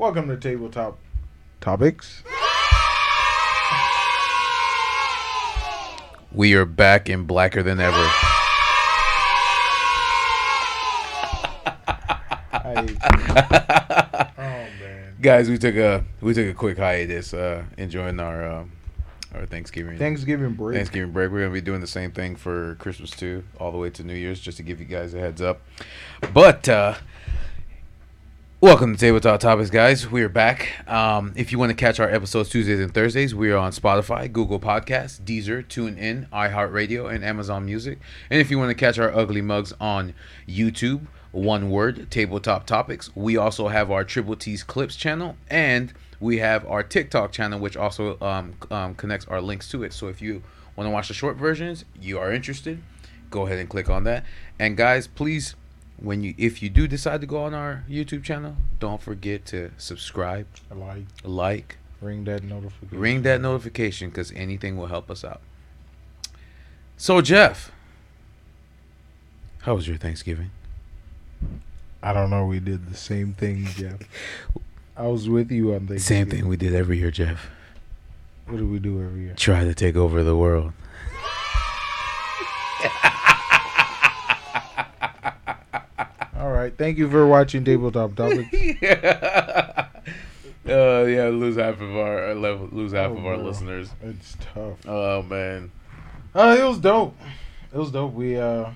Welcome 0.00 0.28
to 0.28 0.36
Tabletop 0.38 0.98
Topics. 1.60 2.22
We 6.32 6.54
are 6.54 6.64
back 6.64 7.10
and 7.10 7.26
blacker 7.26 7.62
than 7.62 7.80
ever. 7.80 7.94
I, 12.50 12.96
oh 14.38 14.66
man. 14.80 15.16
Guys, 15.20 15.50
we 15.50 15.58
took 15.58 15.76
a 15.76 16.02
we 16.22 16.32
took 16.32 16.48
a 16.48 16.54
quick 16.54 16.78
hiatus, 16.78 17.34
uh, 17.34 17.64
enjoying 17.76 18.20
our 18.20 18.42
uh, 18.42 18.64
our 19.34 19.44
Thanksgiving 19.44 19.98
Thanksgiving 19.98 20.54
break. 20.54 20.76
Thanksgiving 20.76 21.12
break. 21.12 21.30
We're 21.30 21.40
gonna 21.40 21.52
be 21.52 21.60
doing 21.60 21.82
the 21.82 21.86
same 21.86 22.12
thing 22.12 22.36
for 22.36 22.76
Christmas 22.76 23.10
too, 23.10 23.44
all 23.58 23.70
the 23.70 23.76
way 23.76 23.90
to 23.90 24.02
New 24.02 24.14
Year's, 24.14 24.40
just 24.40 24.56
to 24.56 24.62
give 24.62 24.80
you 24.80 24.86
guys 24.86 25.12
a 25.12 25.18
heads 25.18 25.42
up. 25.42 25.60
But 26.32 26.70
uh, 26.70 26.94
welcome 28.60 28.92
to 28.92 29.00
Tabletop 29.00 29.40
Topics, 29.40 29.70
guys. 29.70 30.10
We 30.10 30.22
are 30.22 30.28
back. 30.28 30.86
Um, 30.86 31.32
if 31.34 31.50
you 31.50 31.58
want 31.58 31.70
to 31.70 31.74
catch 31.74 31.98
our 31.98 32.10
episodes 32.10 32.50
Tuesdays 32.50 32.78
and 32.78 32.92
Thursdays, 32.92 33.34
we 33.34 33.50
are 33.50 33.56
on 33.56 33.72
Spotify, 33.72 34.30
Google 34.30 34.60
Podcasts, 34.60 35.18
Deezer, 35.18 35.64
TuneIn, 35.64 36.28
iHeartRadio, 36.28 37.10
and 37.10 37.24
Amazon 37.24 37.64
Music. 37.64 37.98
And 38.28 38.38
if 38.38 38.50
you 38.50 38.58
want 38.58 38.68
to 38.68 38.74
catch 38.74 38.98
our 38.98 39.10
ugly 39.10 39.40
mugs 39.40 39.72
on 39.80 40.12
YouTube, 40.46 41.06
one 41.32 41.70
word, 41.70 42.10
Tabletop 42.10 42.66
Topics. 42.66 43.10
We 43.16 43.38
also 43.38 43.68
have 43.68 43.90
our 43.90 44.04
Triple 44.04 44.36
T's 44.36 44.62
Clips 44.62 44.94
channel 44.94 45.36
and 45.48 45.94
we 46.20 46.38
have 46.38 46.66
our 46.66 46.82
TikTok 46.82 47.32
channel, 47.32 47.58
which 47.58 47.78
also 47.78 48.18
um, 48.20 48.56
um, 48.70 48.94
connects 48.94 49.26
our 49.28 49.40
links 49.40 49.70
to 49.70 49.84
it. 49.84 49.94
So 49.94 50.08
if 50.08 50.20
you 50.20 50.42
want 50.76 50.86
to 50.86 50.90
watch 50.90 51.08
the 51.08 51.14
short 51.14 51.38
versions, 51.38 51.86
you 51.98 52.18
are 52.18 52.30
interested, 52.30 52.82
go 53.30 53.46
ahead 53.46 53.58
and 53.58 53.70
click 53.70 53.88
on 53.88 54.04
that. 54.04 54.26
And 54.58 54.76
guys, 54.76 55.06
please, 55.06 55.54
when 56.00 56.22
you 56.22 56.34
if 56.38 56.62
you 56.62 56.70
do 56.70 56.88
decide 56.88 57.20
to 57.20 57.26
go 57.26 57.44
on 57.44 57.54
our 57.54 57.84
YouTube 57.88 58.24
channel, 58.24 58.56
don't 58.78 59.02
forget 59.02 59.44
to 59.46 59.70
subscribe, 59.76 60.46
like, 60.74 61.04
like, 61.22 61.76
ring 62.00 62.24
that 62.24 62.42
notification. 62.42 62.98
ring 62.98 63.22
that 63.22 63.40
notification 63.40 64.08
because 64.08 64.32
anything 64.32 64.76
will 64.76 64.86
help 64.86 65.10
us 65.10 65.24
out. 65.24 65.42
So 66.96 67.20
Jeff, 67.20 67.70
how 69.62 69.74
was 69.74 69.86
your 69.86 69.98
Thanksgiving? 69.98 70.50
I 72.02 72.14
don't 72.14 72.30
know. 72.30 72.46
We 72.46 72.60
did 72.60 72.90
the 72.90 72.96
same 72.96 73.34
thing, 73.34 73.64
Jeff. 73.66 74.00
I 74.96 75.06
was 75.06 75.28
with 75.28 75.50
you 75.50 75.74
on 75.74 75.86
Thanksgiving. 75.86 75.98
Same 76.00 76.30
thing 76.30 76.48
we 76.48 76.56
did 76.56 76.74
every 76.74 76.98
year, 76.98 77.10
Jeff. 77.10 77.48
What 78.46 78.58
do 78.58 78.66
we 78.66 78.78
do 78.78 79.02
every 79.02 79.22
year? 79.22 79.34
Try 79.36 79.64
to 79.64 79.74
take 79.74 79.96
over 79.96 80.22
the 80.22 80.36
world. 80.36 80.72
right. 86.60 86.76
Thank 86.76 86.98
you 86.98 87.10
for 87.10 87.26
watching 87.26 87.64
Tabletop 87.64 88.14
Topics. 88.14 88.48
yeah. 88.82 89.86
Uh, 90.68 91.04
yeah, 91.04 91.28
lose 91.28 91.56
half 91.56 91.80
of 91.80 91.96
our 91.96 92.30
uh, 92.30 92.34
level, 92.34 92.68
lose 92.70 92.92
half 92.92 93.10
Oh, 93.10 93.16
of 93.16 93.26
our 93.26 93.36
bro. 93.36 93.44
listeners. 93.46 93.88
It's 94.02 94.36
tough. 94.54 94.76
Oh 94.86 95.22
man, 95.22 95.70
Uh, 96.34 96.56
it 96.58 96.62
was 96.64 96.78
dope. 96.78 97.16
It 97.72 97.78
was 97.78 97.90
dope. 97.90 98.12
We 98.12 98.36
uh 98.36 98.70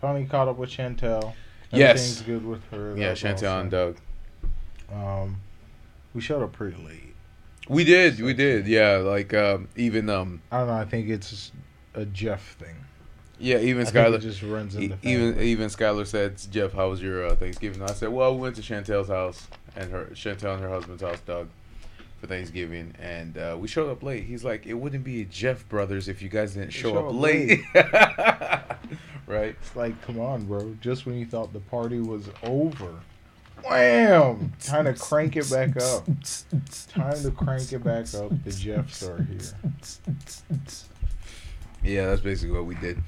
finally 0.00 0.26
caught 0.26 0.48
up 0.48 0.56
with 0.56 0.70
Chantel. 0.70 1.34
Yes. 1.70 1.90
Everything's 1.90 2.22
good 2.22 2.46
with 2.46 2.64
her. 2.70 2.96
Yeah, 2.96 3.12
Chantel 3.12 3.60
and 3.60 3.70
Doug. 3.70 3.96
Um, 4.92 5.40
we 6.14 6.20
showed 6.20 6.42
up 6.42 6.52
pretty 6.52 6.80
late. 6.82 7.14
We 7.68 7.82
did, 7.84 8.20
we 8.20 8.32
did. 8.34 8.66
Yeah, 8.68 8.98
like 8.98 9.34
um, 9.34 9.68
even 9.74 10.08
um, 10.08 10.40
I 10.52 10.58
don't 10.58 10.68
know. 10.68 10.74
I 10.74 10.84
think 10.84 11.08
it's 11.08 11.50
a 11.94 12.04
Jeff 12.06 12.56
thing. 12.58 12.76
Yeah, 13.38 13.58
even 13.58 13.84
Skylar. 13.86 14.20
just 14.20 14.42
runs 14.42 14.76
in 14.76 14.82
e- 14.82 14.86
the 14.88 14.98
Even 15.02 15.40
even 15.40 15.68
Skylar 15.68 16.06
said, 16.06 16.40
"Jeff, 16.50 16.72
how 16.72 16.90
was 16.90 17.02
your 17.02 17.26
uh, 17.26 17.34
Thanksgiving?" 17.36 17.82
I 17.82 17.92
said, 17.92 18.10
"Well, 18.10 18.34
we 18.34 18.40
went 18.40 18.56
to 18.56 18.62
Chantel's 18.62 19.08
house 19.08 19.46
and 19.76 19.90
her 19.90 20.06
Chantel 20.12 20.54
and 20.54 20.62
her 20.62 20.68
husband's 20.68 21.02
house, 21.02 21.20
Doug, 21.20 21.48
for 22.20 22.26
Thanksgiving, 22.26 22.94
and 23.00 23.36
uh, 23.36 23.56
we 23.58 23.68
showed 23.68 23.90
up 23.90 24.02
late." 24.02 24.24
He's 24.24 24.44
like, 24.44 24.66
"It 24.66 24.74
wouldn't 24.74 25.04
be 25.04 25.22
a 25.22 25.24
Jeff 25.24 25.68
Brothers 25.68 26.08
if 26.08 26.22
you 26.22 26.28
guys 26.28 26.54
didn't 26.54 26.70
show, 26.70 26.92
show 26.92 26.98
up 26.98 27.06
up 27.06 27.20
late." 27.20 27.60
right? 29.26 29.56
It's 29.60 29.76
like, 29.76 30.00
come 30.02 30.20
on, 30.20 30.44
bro. 30.44 30.76
Just 30.80 31.06
when 31.06 31.16
you 31.16 31.26
thought 31.26 31.52
the 31.52 31.60
party 31.60 31.98
was 32.00 32.28
over, 32.42 32.94
wham! 33.64 34.52
Time 34.60 34.84
to 34.84 34.94
crank 34.94 35.36
it 35.36 35.50
back 35.50 35.76
up. 35.76 36.06
Time 36.88 37.22
to 37.22 37.30
crank 37.30 37.72
it 37.72 37.82
back 37.82 38.14
up. 38.14 38.30
The 38.44 38.52
Jeffs 38.52 39.02
are 39.02 39.22
here. 39.22 39.40
Yeah, 41.82 42.06
that's 42.06 42.22
basically 42.22 42.56
what 42.56 42.64
we 42.66 42.76
did. 42.76 42.98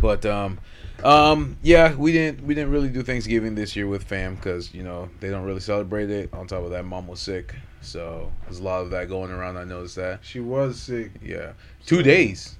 But 0.00 0.24
um, 0.26 0.58
um, 1.02 1.56
yeah, 1.62 1.94
we 1.94 2.12
didn't 2.12 2.44
we 2.44 2.54
didn't 2.54 2.70
really 2.70 2.88
do 2.88 3.02
Thanksgiving 3.02 3.54
this 3.54 3.76
year 3.76 3.86
with 3.86 4.04
fam 4.04 4.34
because 4.36 4.72
you 4.74 4.82
know 4.82 5.08
they 5.20 5.30
don't 5.30 5.44
really 5.44 5.60
celebrate 5.60 6.10
it. 6.10 6.32
On 6.32 6.46
top 6.46 6.62
of 6.64 6.70
that, 6.70 6.84
mom 6.84 7.06
was 7.06 7.20
sick, 7.20 7.54
so 7.82 8.32
there's 8.44 8.60
a 8.60 8.62
lot 8.62 8.80
of 8.82 8.90
that 8.90 9.08
going 9.08 9.30
around. 9.30 9.56
I 9.56 9.64
noticed 9.64 9.96
that. 9.96 10.20
She 10.22 10.40
was 10.40 10.80
sick. 10.80 11.12
Yeah, 11.22 11.52
two 11.86 12.02
days. 12.02 12.56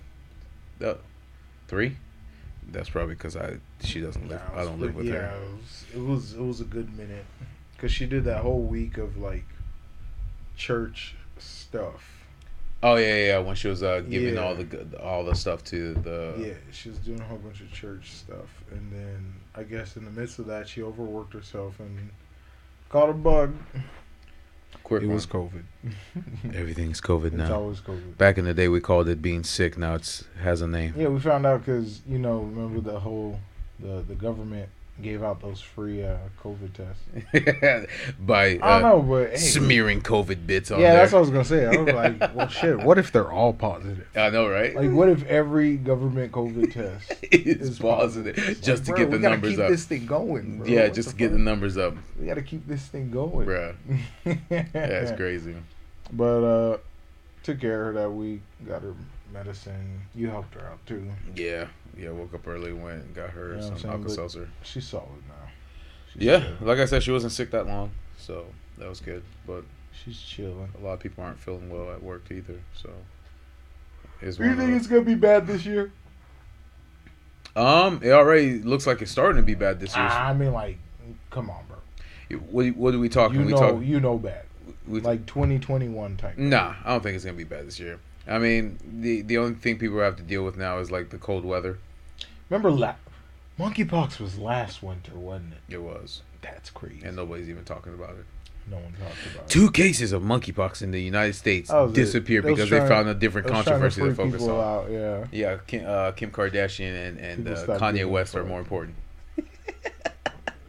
Uh, 0.84 0.94
three. 1.68 1.96
That's 2.70 2.88
probably 2.90 3.14
because 3.14 3.36
I 3.36 3.56
she 3.82 4.00
doesn't 4.00 4.28
live. 4.28 4.40
Nah, 4.52 4.58
it 4.58 4.62
I 4.62 4.64
don't 4.64 4.80
live 4.80 4.94
with 4.94 5.06
pretty- 5.06 5.18
her. 5.18 5.32
yeah, 5.32 5.36
It 5.36 5.56
was, 5.60 5.84
it 5.94 6.00
was 6.00 6.32
it 6.34 6.40
was 6.42 6.60
a 6.60 6.64
good 6.64 6.96
minute 6.96 7.24
because 7.74 7.92
she 7.92 8.06
did 8.06 8.24
that 8.24 8.42
whole 8.42 8.62
week 8.62 8.96
of 8.98 9.16
like 9.16 9.44
church 10.56 11.14
stuff. 11.38 12.13
Oh 12.86 12.96
yeah, 12.96 13.06
yeah. 13.06 13.26
yeah, 13.26 13.38
When 13.38 13.56
she 13.56 13.68
was 13.68 13.82
uh, 13.82 14.00
giving 14.00 14.34
Yeah. 14.34 14.40
all 14.42 14.54
the 14.54 14.64
good- 14.64 14.94
all 15.02 15.24
the 15.24 15.34
stuff 15.34 15.64
to 15.64 15.94
the 15.94 16.34
Yeah, 16.38 16.52
she 16.70 16.90
was 16.90 16.98
doing 16.98 17.18
a 17.20 17.24
whole 17.24 17.38
bunch 17.38 17.60
of 17.62 17.72
church 17.72 18.12
stuff, 18.12 18.50
and 18.70 18.92
then 18.92 19.34
I 19.54 19.62
guess 19.62 19.96
in 19.96 20.04
the 20.04 20.10
midst 20.10 20.38
of 20.38 20.46
that, 20.46 20.68
she 20.68 20.82
overworked 20.82 21.32
herself 21.32 21.80
and 21.80 22.10
caught 22.90 23.08
a 23.08 23.14
bug. 23.14 23.54
quick 24.82 25.02
it 25.02 25.06
one. 25.06 25.14
was 25.14 25.26
COVID. 25.26 25.62
Everything's 26.54 27.00
COVID 27.00 27.32
now. 27.32 27.44
It's 27.44 27.52
always 27.52 27.80
COVID. 27.80 28.18
Back 28.18 28.36
in 28.36 28.44
the 28.44 28.52
day, 28.52 28.68
we 28.68 28.80
called 28.80 29.08
it 29.08 29.22
being 29.22 29.44
sick. 29.44 29.78
Now 29.78 29.94
it's 29.94 30.24
has 30.42 30.60
a 30.60 30.66
name. 30.68 30.92
Yeah, 30.96 31.08
we 31.08 31.20
found 31.20 31.46
out 31.46 31.64
because 31.64 32.02
you 32.06 32.18
know, 32.18 32.40
remember 32.40 32.80
the 32.80 33.00
whole 33.00 33.40
the 33.80 34.04
the 34.06 34.14
government 34.14 34.68
gave 35.02 35.22
out 35.22 35.40
those 35.40 35.60
free 35.60 36.04
uh, 36.04 36.16
COVID 36.42 36.72
tests. 36.72 38.14
By 38.20 38.44
I 38.44 38.52
don't 38.54 38.62
uh, 38.62 38.78
know, 38.80 39.02
but 39.02 39.30
hey, 39.30 39.36
smearing 39.36 40.00
COVID 40.02 40.46
bits 40.46 40.70
on 40.70 40.80
yeah, 40.80 40.92
there. 40.92 40.96
that's 41.00 41.12
what 41.12 41.18
I 41.18 41.20
was 41.22 41.30
gonna 41.30 41.44
say. 41.44 41.66
I 41.66 41.76
was 41.76 41.94
like, 41.94 42.34
well, 42.34 42.48
shit. 42.48 42.78
What 42.80 42.98
if 42.98 43.10
they're 43.10 43.30
all 43.30 43.52
positive? 43.52 44.06
I 44.14 44.30
know, 44.30 44.48
right? 44.48 44.74
Like, 44.74 44.90
what 44.92 45.08
if 45.08 45.24
every 45.26 45.76
government 45.76 46.32
COVID 46.32 46.72
test 46.72 47.12
it's 47.22 47.68
is 47.70 47.78
positive 47.78 48.38
It's 48.38 48.60
just 48.60 48.86
like, 48.86 48.86
to 48.86 48.92
bro, 48.92 48.98
get 49.04 49.10
the 49.10 49.28
numbers 49.28 49.50
keep 49.52 49.60
up. 49.60 49.70
This 49.70 49.84
thing 49.84 50.06
going, 50.06 50.58
bro. 50.58 50.66
yeah, 50.66 50.84
What 50.84 50.94
just 50.94 51.10
to 51.10 51.16
get 51.16 51.32
the 51.32 51.38
numbers 51.38 51.76
up, 51.76 51.94
We 52.18 52.26
gotta 52.26 52.42
keep 52.42 52.66
this 52.68 52.82
thing 52.86 53.10
going, 53.10 53.46
bruh. 53.46 53.74
yeah, 54.24 54.64
That's 54.72 55.12
crazy. 55.12 55.56
But 56.12 56.44
uh, 56.44 56.78
took 57.42 57.60
care 57.60 57.88
of 57.88 57.94
her 57.94 58.00
that 58.02 58.10
week. 58.10 58.42
Got 58.66 58.82
her 58.82 58.94
medicine. 59.32 60.02
You 60.14 60.28
helped 60.28 60.54
her 60.54 60.66
out 60.68 60.86
too. 60.86 61.10
Yeah, 61.34 61.66
yeah. 61.98 62.10
Woke 62.10 62.34
up 62.34 62.46
early, 62.46 62.72
went 62.72 63.02
and 63.04 63.14
got 63.14 63.30
her 63.30 63.56
You 63.56 63.70
know 63.70 63.76
some? 63.76 63.90
Alka 63.90 64.10
Seltzer. 64.10 64.48
She's 64.62 64.86
solid 64.86 65.08
now. 65.28 65.34
She's 66.12 66.22
Yeah, 66.22 66.38
good. 66.58 66.62
like 66.66 66.78
I 66.78 66.84
said, 66.84 67.02
she 67.02 67.10
wasn't 67.10 67.32
sick 67.32 67.50
that 67.50 67.66
long, 67.66 67.90
so 68.18 68.46
that 68.78 68.88
was 68.88 69.00
good. 69.00 69.22
But 69.46 69.64
she's 69.92 70.20
chilling. 70.20 70.70
a 70.78 70.84
lot 70.84 70.94
of 70.94 71.00
people 71.00 71.24
aren't 71.24 71.38
feeling 71.40 71.70
well 71.70 71.92
at 71.92 72.02
work 72.02 72.24
either, 72.30 72.60
so. 72.74 72.90
It's 74.20 74.36
Do 74.38 74.44
you 74.44 74.56
think 74.56 74.70
it's 74.72 74.86
gonna 74.86 75.02
be 75.02 75.14
bad 75.16 75.46
this 75.46 75.66
year? 75.66 75.92
Um, 77.56 78.00
it 78.02 78.10
already 78.10 78.60
looks 78.60 78.86
like 78.86 79.00
it's 79.02 79.10
starting 79.10 79.36
to 79.40 79.46
be 79.46 79.54
bad 79.54 79.80
this 79.80 79.94
year. 79.94 80.04
I 80.04 80.32
mean, 80.32 80.52
like, 80.52 80.78
come 81.30 81.50
on, 81.50 81.62
bro. 81.68 82.38
what, 82.50 82.66
what 82.76 82.94
are 82.94 82.98
we 82.98 83.08
talking? 83.08 83.40
You 83.40 83.46
we 83.46 83.52
know, 83.52 83.58
talk. 83.58 83.82
you 83.84 84.00
know, 84.00 84.18
bad. 84.18 84.44
We, 84.86 85.00
Like 85.00 85.26
2021 85.26 86.16
type. 86.16 86.36
Nah, 86.38 86.74
I 86.84 86.90
don't 86.90 87.02
think 87.02 87.16
it's 87.16 87.24
gonna 87.24 87.36
be 87.36 87.44
bad 87.44 87.66
this 87.66 87.78
year. 87.78 88.00
I 88.26 88.38
mean, 88.38 88.78
the 89.00 89.22
the 89.22 89.38
only 89.38 89.54
thing 89.54 89.78
people 89.78 89.98
have 90.00 90.16
to 90.16 90.22
deal 90.22 90.44
with 90.44 90.56
now 90.56 90.78
is 90.78 90.90
like 90.90 91.10
the 91.10 91.18
cold 91.18 91.44
weather. 91.44 91.78
Remember, 92.48 92.70
la- 92.70 92.94
monkeypox 93.58 94.18
was 94.20 94.38
last 94.38 94.82
winter, 94.82 95.12
wasn't 95.14 95.54
it? 95.68 95.74
It 95.74 95.82
was, 95.82 96.22
That's 96.42 96.70
crazy. 96.70 97.02
and 97.04 97.16
nobody's 97.16 97.48
even 97.48 97.64
talking 97.64 97.94
about 97.94 98.10
it. 98.10 98.24
no 98.70 98.76
one 98.76 98.92
talked 98.92 99.34
about 99.34 99.44
it. 99.44 99.48
Two 99.50 99.70
cases 99.70 100.12
of 100.12 100.22
monkeypox 100.22 100.82
in 100.82 100.90
the 100.90 101.00
United 101.02 101.34
States 101.34 101.70
it. 101.72 101.92
disappeared 101.94 102.44
because 102.44 102.70
they 102.70 102.86
found 102.86 103.08
a 103.08 103.14
different 103.14 103.46
trying 103.46 103.64
controversy 103.64 104.00
to, 104.02 104.14
freak 104.14 104.30
focus 104.32 104.42
on. 104.48 104.60
Out, 104.60 104.90
yeah. 104.90 105.26
Yeah, 105.32 105.58
Kim, 105.66 105.84
uh, 105.86 106.12
Kim 106.12 106.30
Kardashian 106.30 107.08
and, 107.08 107.18
and 107.18 107.48
uh, 107.48 107.66
Kanye 107.78 108.08
West 108.08 108.34
are 108.34 108.44
more 108.44 108.58
important. 108.60 108.96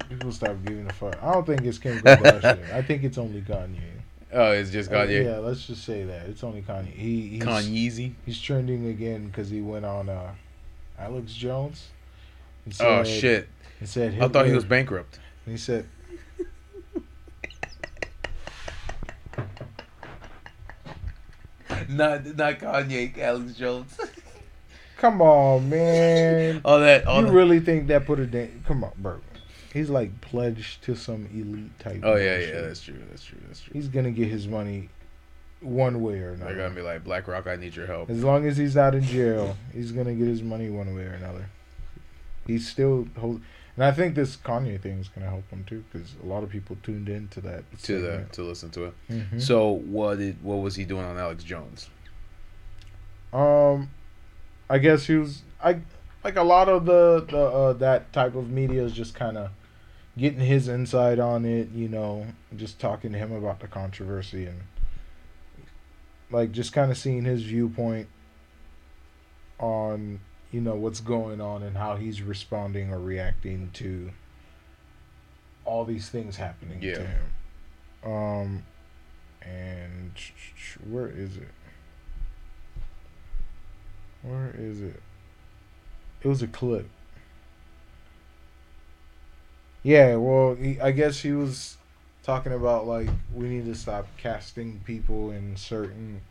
People 0.09 0.31
stop 0.31 0.55
giving 0.65 0.87
a 0.87 0.93
fuck. 0.93 1.21
I 1.23 1.33
don't 1.33 1.45
think 1.47 1.61
it's 1.63 1.77
Kim 1.79 1.97
Kardashian. 1.99 2.73
I 2.73 2.81
think 2.81 3.03
it's 3.03 3.17
only 3.17 3.41
Kanye. 3.41 3.79
Oh, 4.33 4.51
it's 4.51 4.71
just 4.71 4.91
Uh, 4.91 4.95
Kanye. 5.05 5.23
yeah, 5.25 5.37
let's 5.37 5.65
just 5.67 5.83
say 5.85 6.03
that 6.03 6.27
it's 6.27 6.43
only 6.43 6.61
Kanye. 6.61 6.87
He 6.87 7.39
he's, 7.39 8.11
he's 8.25 8.41
trending 8.41 8.87
again 8.87 9.27
because 9.27 9.49
he 9.49 9.61
went 9.61 9.85
on 9.85 10.09
uh, 10.09 10.31
Alex 10.99 11.33
Jones. 11.33 11.87
and 12.65 12.75
Oh 12.81 13.03
shit! 13.03 13.47
And 13.79 13.87
said 13.87 14.19
I 14.21 14.27
thought 14.27 14.45
he 14.47 14.51
was 14.53 14.65
bankrupt. 14.65 15.19
and 15.45 15.53
he 15.53 15.57
said. 15.57 15.87
Not 21.89 22.25
not 22.37 22.59
Kanye, 22.59 23.17
Alex 23.19 23.53
Jones. 23.55 23.97
Come 24.97 25.21
on, 25.21 25.69
man. 25.69 26.61
all 26.65 26.79
that, 26.79 27.05
all 27.07 27.21
you 27.21 27.27
that. 27.27 27.33
really 27.33 27.59
think 27.59 27.87
that 27.87 28.05
put 28.05 28.19
a 28.19 28.25
dent? 28.25 28.65
Come 28.65 28.83
on, 28.83 28.91
bro. 28.97 29.19
He's 29.75 29.89
like 29.89 30.21
pledged 30.21 30.81
to 30.83 30.95
some 30.95 31.27
elite 31.33 31.77
type. 31.79 31.99
Oh 32.01 32.15
yeah, 32.15 32.37
yeah, 32.39 32.61
that's 32.61 32.81
true. 32.81 32.95
That's 33.09 33.23
true. 33.23 33.37
That's 33.45 33.59
true. 33.59 33.73
He's 33.73 33.89
gonna 33.89 34.11
get 34.11 34.29
his 34.29 34.47
money 34.47 34.89
one 35.59 36.01
way 36.01 36.19
or 36.19 36.31
another. 36.31 36.55
They're 36.55 36.63
gonna 36.63 36.75
be 36.75 36.81
like 36.81 37.03
BlackRock. 37.03 37.45
I 37.45 37.57
need 37.57 37.75
your 37.75 37.85
help. 37.85 38.09
As 38.09 38.23
long 38.23 38.47
as 38.47 38.55
he's 38.55 38.75
not 38.75 38.95
in 38.95 39.03
jail, 39.03 39.57
he's 39.73 39.91
gonna 39.91 40.15
get 40.15 40.27
his 40.27 40.41
money 40.41 40.69
one 40.69 40.95
way 40.95 41.03
or 41.03 41.13
another. 41.13 41.49
He's 42.47 42.69
still 42.69 43.07
hold, 43.17 43.41
and 43.75 43.83
I 43.83 43.91
think 43.91 44.15
this 44.15 44.37
Kanye 44.37 44.79
thing 44.79 44.99
is 44.99 45.09
gonna 45.09 45.29
help 45.29 45.49
him 45.49 45.65
too, 45.65 45.83
because 45.91 46.15
a 46.23 46.25
lot 46.25 46.43
of 46.43 46.49
people 46.49 46.77
tuned 46.81 47.09
in 47.09 47.27
to 47.29 47.41
that. 47.41 47.63
To 47.83 47.99
the 47.99 48.25
to 48.31 48.43
listen 48.43 48.69
to 48.71 48.85
it. 48.85 48.93
the. 49.09 49.41
So 49.41 49.71
what 49.71 50.19
did 50.19 50.41
what 50.41 50.57
was 50.57 50.75
he 50.75 50.85
doing 50.85 51.03
on 51.03 51.17
Alex 51.17 51.43
Jones? 51.43 51.89
Um, 53.33 53.89
I 54.69 54.77
guess 54.77 55.05
he 55.05 55.15
was. 55.15 55.41
I 55.61 55.81
like 56.23 56.37
a 56.37 56.43
lot 56.43 56.69
of 56.69 56.85
the 56.85 57.25
the 57.29 57.37
uh, 57.37 57.73
that 57.73 58.13
type 58.13 58.35
of 58.35 58.49
media 58.49 58.81
is 58.81 58.93
just 58.93 59.13
kind 59.13 59.37
of 59.37 59.49
getting 60.17 60.39
his 60.39 60.67
insight 60.67 61.19
on 61.19 61.45
it. 61.45 61.69
You 61.71 61.89
know, 61.89 62.27
just 62.55 62.79
talking 62.79 63.11
to 63.13 63.17
him 63.17 63.31
about 63.31 63.59
the 63.59 63.67
controversy 63.67 64.45
and 64.45 64.61
like 66.31 66.51
just 66.51 66.73
kind 66.73 66.91
of 66.91 66.97
seeing 66.97 67.23
his 67.25 67.43
viewpoint 67.43 68.07
on 69.59 70.19
you 70.51 70.59
know 70.61 70.75
what's 70.75 70.99
going 71.01 71.39
on 71.41 71.63
and 71.63 71.77
how 71.77 71.95
he's 71.95 72.21
responding 72.21 72.91
or 72.91 72.99
reacting 72.99 73.69
to 73.73 74.11
all 75.65 75.85
these 75.85 76.09
things 76.09 76.35
happening 76.37 76.81
Yeah. 76.81 76.95
to 76.95 77.07
him. 77.07 77.25
Um, 78.11 78.63
and 79.41 80.11
where 80.87 81.07
is 81.07 81.37
it? 81.37 81.47
Where 84.21 84.53
is 84.57 84.81
it? 84.81 85.01
It 86.21 86.27
was 86.27 86.41
a 86.41 86.47
clip. 86.47 86.87
Yeah, 89.85 90.15
well, 90.15 90.55
he, 90.55 90.81
I 90.81 90.89
guess 90.89 91.19
he 91.19 91.31
was 91.33 91.77
talking 92.23 92.53
about 92.53 92.87
like 92.87 93.07
we 93.35 93.47
need 93.47 93.65
to 93.65 93.75
stop 93.75 94.07
casting 94.17 94.81
people 94.83 95.29
in 95.29 95.55
certain, 95.55 96.21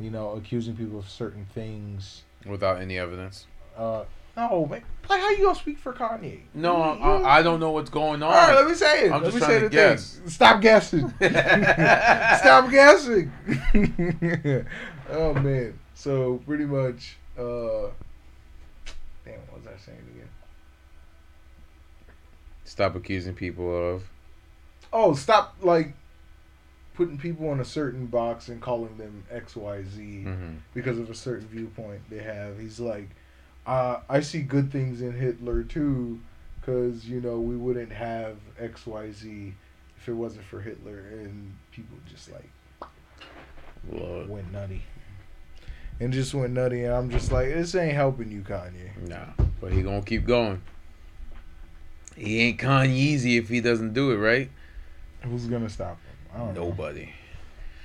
you 0.00 0.10
know, 0.10 0.32
accusing 0.32 0.74
people 0.74 0.98
of 0.98 1.08
certain 1.08 1.46
things. 1.54 2.24
Without 2.44 2.80
any 2.80 2.98
evidence. 2.98 3.46
Uh, 3.78 4.02
no, 4.36 4.66
man, 4.66 4.82
like 5.08 5.20
how 5.20 5.30
you 5.30 5.44
gonna 5.44 5.54
speak 5.54 5.78
for 5.78 5.92
Kanye? 5.92 6.40
No, 6.52 6.74
I, 6.82 7.38
I 7.38 7.42
don't 7.44 7.60
know 7.60 7.70
what's 7.70 7.90
going 7.90 8.24
on. 8.24 8.32
All 8.32 8.48
right, 8.48 8.56
let 8.56 8.66
me 8.66 8.74
say 8.74 9.06
it. 9.06 9.12
I'm 9.12 9.22
let 9.22 9.32
just 9.32 9.34
me 9.36 9.38
trying 9.38 9.50
say 9.50 9.58
to 9.60 9.68
the 9.68 9.70
guess. 9.70 10.14
thing. 10.16 10.28
Stop 10.28 10.60
guessing. 10.60 11.08
Stop 12.40 12.70
guessing. 12.72 13.32
oh 15.10 15.32
man. 15.34 15.78
So 15.94 16.40
pretty 16.44 16.64
much, 16.64 17.18
uh, 17.38 17.86
damn, 19.24 19.38
what 19.46 19.62
was 19.62 19.68
I 19.68 19.78
saying 19.78 19.98
again? 20.12 20.28
Stop 22.74 22.96
accusing 22.96 23.34
people 23.34 23.94
of. 23.94 24.02
Oh, 24.92 25.14
stop 25.14 25.54
like 25.62 25.92
putting 26.94 27.16
people 27.18 27.52
in 27.52 27.60
a 27.60 27.64
certain 27.64 28.06
box 28.06 28.48
and 28.48 28.60
calling 28.60 28.96
them 28.98 29.22
X, 29.30 29.54
Y, 29.54 29.84
Z 29.84 30.02
Mhm. 30.26 30.56
because 30.74 30.98
of 30.98 31.08
a 31.08 31.14
certain 31.14 31.46
viewpoint 31.46 32.00
they 32.10 32.18
have. 32.24 32.58
He's 32.58 32.80
like, 32.80 33.10
uh, 33.64 34.00
I 34.08 34.18
see 34.22 34.42
good 34.42 34.72
things 34.72 35.02
in 35.02 35.12
Hitler 35.12 35.62
too, 35.62 36.18
because 36.60 37.06
you 37.08 37.20
know 37.20 37.38
we 37.38 37.56
wouldn't 37.56 37.92
have 37.92 38.38
X, 38.58 38.84
Y, 38.88 39.12
Z 39.12 39.54
if 39.96 40.08
it 40.08 40.14
wasn't 40.14 40.44
for 40.46 40.60
Hitler, 40.60 40.98
and 41.12 41.54
people 41.70 41.96
just 42.10 42.28
like 42.32 42.50
Lord. 43.88 44.28
went 44.28 44.50
nutty. 44.50 44.82
And 46.00 46.12
just 46.12 46.34
went 46.34 46.52
nutty, 46.54 46.82
and 46.82 46.92
I'm 46.92 47.08
just 47.08 47.30
like, 47.30 47.46
this 47.54 47.72
ain't 47.76 47.94
helping 47.94 48.32
you, 48.32 48.40
Kanye. 48.40 49.08
Nah, 49.08 49.44
but 49.60 49.72
he 49.72 49.80
gonna 49.82 50.02
keep 50.02 50.26
going. 50.26 50.60
He 52.16 52.40
ain't 52.40 52.58
Kanye 52.60 53.38
if 53.38 53.48
he 53.48 53.60
doesn't 53.60 53.92
do 53.92 54.10
it 54.12 54.16
right. 54.16 54.50
Who's 55.22 55.46
gonna 55.46 55.68
stop 55.70 55.98
him? 56.04 56.34
I 56.34 56.38
don't 56.38 56.54
know. 56.54 56.64
Nobody. 56.68 57.10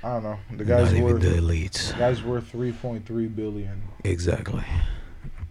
I 0.03 0.13
don't 0.13 0.23
know. 0.23 0.39
The 0.55 0.63
guy's 0.65 0.93
worth 0.93 1.21
the 1.21 1.27
elites. 1.29 1.91
the 1.91 1.97
guy's 1.99 2.23
worth 2.23 2.47
three 2.49 2.71
point 2.71 3.05
three 3.05 3.27
billion. 3.27 3.81
Exactly. 4.03 4.63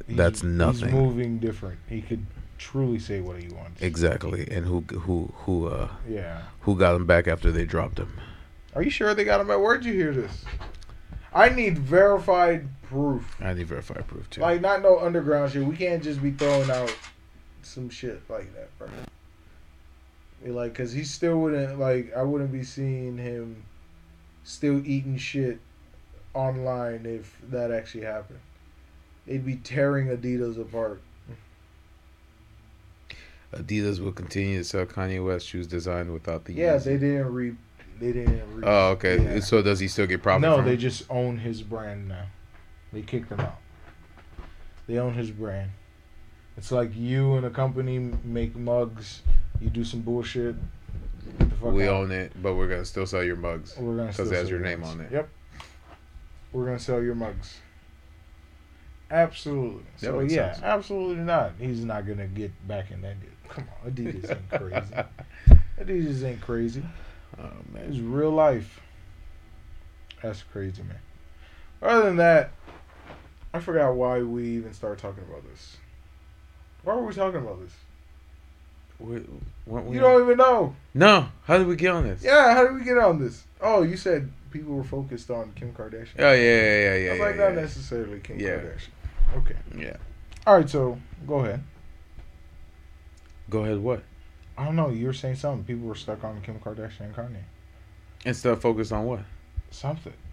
He's- 0.07 0.17
That's 0.17 0.43
nothing. 0.43 0.87
He's 0.89 0.95
moving 0.95 1.39
different. 1.39 1.79
He 1.89 2.01
could 2.01 2.25
truly 2.57 2.99
say 2.99 3.21
what 3.21 3.41
he 3.41 3.49
wants. 3.49 3.83
Exactly. 3.83 4.49
And 4.51 4.65
who 4.67 4.81
who 5.01 5.33
who 5.45 5.67
uh 5.69 5.89
Yeah. 6.09 6.43
who 6.63 6.77
got 6.77 6.95
him 6.97 7.05
back 7.07 7.29
after 7.29 7.51
they 7.53 7.65
dropped 7.65 7.99
him? 7.99 8.13
Are 8.75 8.83
you 8.83 8.91
sure 8.91 9.15
they 9.15 9.25
got 9.25 9.41
him 9.41 9.49
back? 9.49 9.59
Where'd 9.59 9.85
you 9.85 9.93
hear 9.93 10.13
this? 10.13 10.45
I 11.35 11.51
need 11.51 11.79
verified 11.79 12.69
proof. 12.83 13.37
I 13.41 13.53
need 13.53 13.67
verified 13.67 14.07
proof 14.07 14.29
too. 14.31 14.41
Like 14.41 14.61
not 14.61 14.83
no 14.83 14.99
underground 14.99 15.53
shit. 15.53 15.65
We 15.65 15.77
can't 15.77 16.03
just 16.03 16.23
be 16.23 16.31
throwing 16.31 16.71
out 16.71 16.95
some 17.63 17.89
shit 17.91 18.21
like 18.29 18.53
that, 18.55 18.69
bro. 18.79 18.89
Like, 20.45 20.75
cause 20.75 20.93
he 20.93 21.03
still 21.05 21.39
wouldn't 21.41 21.79
like. 21.79 22.13
I 22.17 22.23
wouldn't 22.23 22.53
be 22.53 22.63
seeing 22.63 23.19
him 23.19 23.65
still 24.45 24.81
eating 24.87 25.17
shit 25.17 25.59
online 26.35 27.05
if 27.07 27.37
that 27.51 27.71
actually 27.73 28.05
happened. 28.05 28.39
They'd 29.27 29.45
be 29.45 29.57
tearing 29.57 30.07
Adidas 30.09 30.59
apart. 30.61 31.03
Adidas 33.53 33.99
will 33.99 34.13
continue 34.13 34.59
to 34.59 34.65
sell 34.65 34.85
Kanye 34.87 35.25
West 35.25 35.47
shoes 35.47 35.67
designed 35.67 36.13
without 36.13 36.45
the 36.45 36.53
Yeah, 36.53 36.77
Yeezy. 36.77 36.85
they 36.85 36.97
didn't 36.99 37.33
re. 37.33 37.55
They 37.99 38.13
didn't. 38.13 38.55
Re- 38.57 38.63
Oh, 38.65 38.91
okay. 38.91 39.23
yeah. 39.37 39.41
So 39.41 39.61
does 39.63 39.81
he 39.81 39.89
still 39.89 40.07
get 40.07 40.23
profit? 40.23 40.43
No, 40.43 40.63
they 40.63 40.75
it? 40.75 40.77
just 40.79 41.05
own 41.11 41.39
his 41.39 41.63
brand 41.63 42.07
now. 42.09 42.27
They 42.93 43.03
kicked 43.03 43.31
him 43.33 43.41
out. 43.41 43.59
They 44.87 44.99
own 44.99 45.15
his 45.15 45.31
brand. 45.31 45.71
It's 46.59 46.73
like 46.73 46.91
you 46.97 47.35
and 47.37 47.47
a 47.47 47.51
company 47.51 48.01
make 48.25 48.57
mugs. 48.57 49.23
You 49.61 49.71
do 49.71 49.85
some 49.85 50.01
bullshit. 50.01 50.57
get 51.39 51.51
the 51.51 51.55
fuck 51.55 51.73
we 51.73 51.85
out. 51.85 51.95
own 51.95 52.11
it, 52.11 52.33
but 52.43 52.55
we're 52.55 52.67
gonna 52.67 52.85
still 52.85 53.07
sell 53.07 53.23
your 53.23 53.37
mugs. 53.37 53.77
We're 53.79 53.95
gonna 53.97 54.07
'cause 54.09 54.15
still 54.15 54.33
it 54.33 54.35
has 54.35 54.51
your 54.51 54.59
name 54.59 54.81
mugs. 54.81 54.93
on 54.95 55.01
it. 55.03 55.13
Yep. 55.13 55.29
We're 56.53 56.65
gonna 56.67 56.79
sell 56.81 57.01
your 57.01 57.15
mugs. 57.15 57.59
Absolutely. 59.09 59.85
That 60.01 60.07
So 60.07 60.21
yeah, 60.21 60.53
sense. 60.53 60.65
absolutely 60.65 61.23
not. 61.25 61.53
He's 61.61 61.85
not 61.85 62.07
gonna 62.07 62.27
get 62.27 62.51
back 62.67 62.91
in 62.91 63.03
that 63.03 63.21
deal. 63.21 63.31
Come 63.49 63.65
on, 63.85 63.93
Adidas 63.93 64.29
ain't 64.31 64.51
crazy. 64.51 65.61
Adidas 65.81 66.23
ain't 66.25 66.41
crazy. 66.41 66.83
Oh 67.39 67.51
It's 67.77 67.99
real 67.99 68.33
life. 68.33 68.81
That's 70.23 70.43
crazy, 70.43 70.83
man. 70.83 70.99
Other 71.81 72.07
than 72.07 72.17
that, 72.17 72.51
I 73.55 73.61
forgot 73.61 73.95
why 73.95 74.23
we 74.23 74.49
even 74.57 74.75
started 74.75 74.99
talking 75.01 75.23
about 75.23 75.45
this. 75.49 75.77
Why 76.83 76.95
were 76.95 77.05
we 77.05 77.15
talking 77.15 77.41
about 77.41 77.61
this? 77.61 77.73
We, 79.01 79.21
we 79.67 79.95
You 79.95 80.01
don't 80.01 80.23
even 80.23 80.39
know. 80.39 80.75
No. 80.95 81.29
How 81.45 81.59
did 81.59 81.67
we 81.67 81.77
get 81.77 81.93
on 81.93 82.05
this? 82.05 82.23
Yeah, 82.23 82.55
how 82.55 82.65
did 82.65 82.75
we 82.75 82.85
get 82.85 82.99
on 82.99 83.19
this? 83.19 83.45
Oh, 83.61 83.83
you 83.83 83.97
said 83.97 84.31
people 84.51 84.75
were 84.75 84.85
focused 84.85 85.31
on 85.31 85.53
Kim 85.53 85.73
Kardashian. 85.73 86.19
Oh 86.19 86.33
yeah, 86.33 86.35
yeah, 86.35 86.41
yeah, 86.41 86.95
yeah. 86.95 87.09
I 87.09 87.13
was 87.13 87.19
yeah, 87.19 87.25
like, 87.25 87.37
yeah. 87.37 87.45
not 87.45 87.55
necessarily 87.55 88.21
Kim 88.21 88.39
Yeah. 88.41 88.59
Kardashian. 88.59 89.37
Okay. 89.37 89.57
Yeah. 89.77 89.97
All 90.47 90.57
right, 90.57 90.69
so 90.69 90.99
go 91.27 91.41
ahead. 91.41 91.63
Go 93.51 93.65
ahead. 93.65 93.79
What? 93.79 94.03
I 94.57 94.65
don't 94.65 94.77
know. 94.77 94.91
You 94.91 95.07
were 95.07 95.13
saying 95.13 95.37
something. 95.37 95.65
People 95.65 95.87
were 95.87 95.95
stuck 95.95 96.25
on 96.25 96.41
Kim 96.43 96.59
Kardashian 96.59 97.01
and 97.01 97.15
Kanye. 97.15 97.43
Instead 98.25 98.53
of 98.53 98.61
focused 98.61 98.93
on 98.93 99.05
what? 99.05 99.21
Something. 99.71 100.13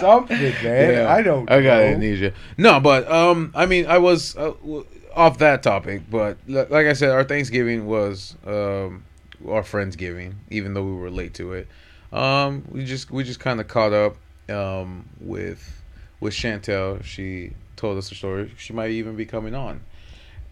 Something, 0.00 0.38
man. 0.62 1.06
I 1.06 1.22
don't 1.22 1.50
I 1.50 1.60
got 1.62 1.78
know. 1.78 1.84
amnesia. 1.84 2.32
No, 2.56 2.80
but 2.80 3.10
um, 3.10 3.52
I 3.54 3.66
mean, 3.66 3.86
I 3.86 3.98
was 3.98 4.36
uh, 4.36 4.50
w- 4.60 4.84
off 5.14 5.38
that 5.38 5.62
topic, 5.62 6.02
but 6.10 6.36
li- 6.46 6.66
like 6.68 6.86
I 6.86 6.92
said, 6.92 7.10
our 7.10 7.24
Thanksgiving 7.24 7.86
was 7.86 8.36
um, 8.46 9.04
our 9.48 9.62
friendsgiving, 9.62 10.34
even 10.50 10.74
though 10.74 10.84
we 10.84 10.92
were 10.94 11.10
late 11.10 11.34
to 11.34 11.52
it. 11.54 11.68
Um, 12.12 12.64
we 12.70 12.84
just 12.84 13.10
we 13.10 13.24
just 13.24 13.40
kind 13.40 13.60
of 13.60 13.68
caught 13.68 13.92
up 13.92 14.16
um 14.48 15.08
with 15.20 15.82
with 16.20 16.34
Chantel. 16.34 17.02
She 17.04 17.52
told 17.76 17.98
us 17.98 18.10
a 18.12 18.14
story. 18.14 18.52
She 18.58 18.72
might 18.72 18.90
even 18.90 19.16
be 19.16 19.26
coming 19.26 19.54
on, 19.54 19.80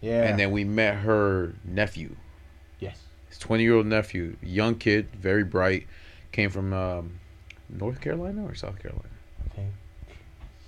Yeah. 0.01 0.23
and 0.23 0.39
then 0.39 0.51
we 0.51 0.63
met 0.63 0.95
her 0.97 1.53
nephew. 1.65 2.15
His 3.29 3.37
20 3.39 3.63
year 3.63 3.75
old 3.75 3.85
nephew, 3.85 4.35
young 4.41 4.75
kid, 4.75 5.09
very 5.15 5.43
bright, 5.43 5.87
came 6.31 6.49
from 6.49 6.73
um, 6.73 7.19
North 7.69 7.99
Carolina 8.01 8.45
or 8.45 8.55
South 8.55 8.79
Carolina? 8.81 9.09
Okay. 9.51 9.67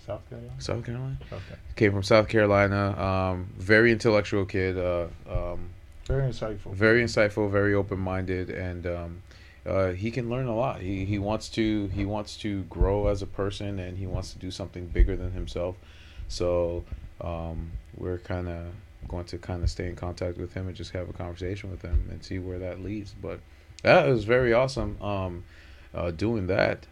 South 0.06 0.28
Carolina. 0.30 0.54
South 0.60 0.86
Carolina. 0.86 1.18
Okay. 1.32 1.56
Came 1.75 1.92
from 1.92 2.04
South 2.04 2.28
Carolina. 2.28 3.00
Um, 3.00 3.50
very 3.58 3.92
intellectual 3.92 4.46
kid. 4.46 4.78
Uh, 4.78 5.08
um, 5.30 5.70
Very 6.06 6.30
insightful. 6.32 6.74
very 6.74 7.04
insightful. 7.04 7.50
Very 7.51 7.74
open 7.75 8.00
minded, 8.00 8.50
and 8.50 8.88
um, 8.88 9.22
uh, 9.66 9.89
he 9.92 10.10
can 10.10 10.30
learn 10.30 10.48
a 10.48 10.56
lot. 10.56 10.82
He 10.82 11.06
he 11.06 11.20
wants 11.20 11.48
to 11.50 11.88
he 11.94 12.06
wants 12.06 12.38
to 12.38 12.63
grow 12.63 13.08
as 13.08 13.22
a 13.22 13.28
person, 13.28 13.78
and 13.80 13.98
he 13.98 14.08
wants 14.08 14.34
to 14.34 14.39
do 14.39 14.50
something 14.50 14.88
bigger 14.88 15.16
than 15.16 15.32
himself. 15.32 15.75
So 16.28 16.84
um, 17.22 17.72
we're 17.96 18.18
kind 18.18 18.48
of 18.48 18.66
going 19.08 19.25
to 19.25 19.38
kind 19.38 19.63
of 19.63 19.70
stay 19.70 19.88
in 19.88 19.96
contact 19.96 20.38
with 20.38 20.53
him 20.53 20.68
and 20.68 20.75
just 20.75 20.91
have 20.91 21.10
a 21.10 21.13
conversation 21.13 21.72
with 21.72 21.82
him 21.82 22.08
and 22.12 22.24
see 22.24 22.39
where 22.39 22.60
that 22.60 22.82
leads. 22.82 23.13
But 23.13 23.39
that 23.84 24.08
was 24.08 24.25
very 24.25 24.53
awesome. 24.53 25.01
Um, 25.01 25.44
uh, 25.94 26.12
doing 26.12 26.48
that. 26.48 26.86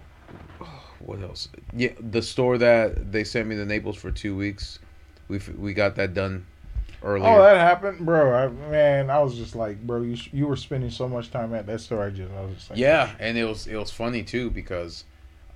What 1.00 1.22
else? 1.22 1.48
Yeah, 1.76 1.92
the 2.00 2.24
store 2.24 2.58
that 2.58 3.12
they 3.12 3.24
sent 3.24 3.48
me 3.48 3.56
to 3.56 3.66
Naples 3.68 3.98
for 3.98 4.10
two 4.10 4.36
weeks. 4.36 4.80
We 5.28 5.40
we 5.56 5.76
got 5.76 5.96
that 5.98 6.16
done 6.16 6.48
earlier. 7.04 7.30
Oh, 7.30 7.44
that 7.44 7.58
happened, 7.58 8.06
bro. 8.06 8.34
I, 8.34 8.48
man, 8.70 9.12
I 9.12 9.20
was 9.20 9.36
just 9.36 9.56
like, 9.56 9.80
bro, 9.86 10.02
you 10.02 10.18
you 10.32 10.48
were 10.48 10.56
spending 10.56 10.90
so 10.90 11.08
much 11.08 11.30
time 11.30 11.54
at 11.54 11.68
that 11.68 11.82
store. 11.82 12.04
I 12.04 12.10
just, 12.10 12.32
I 12.32 12.42
was 12.42 12.56
just 12.56 12.70
like, 12.72 12.80
yeah, 12.80 13.12
and 13.20 13.38
it 13.38 13.46
was 13.46 13.68
it 13.68 13.76
was 13.76 13.92
funny 13.92 14.24
too 14.24 14.50
because 14.50 15.06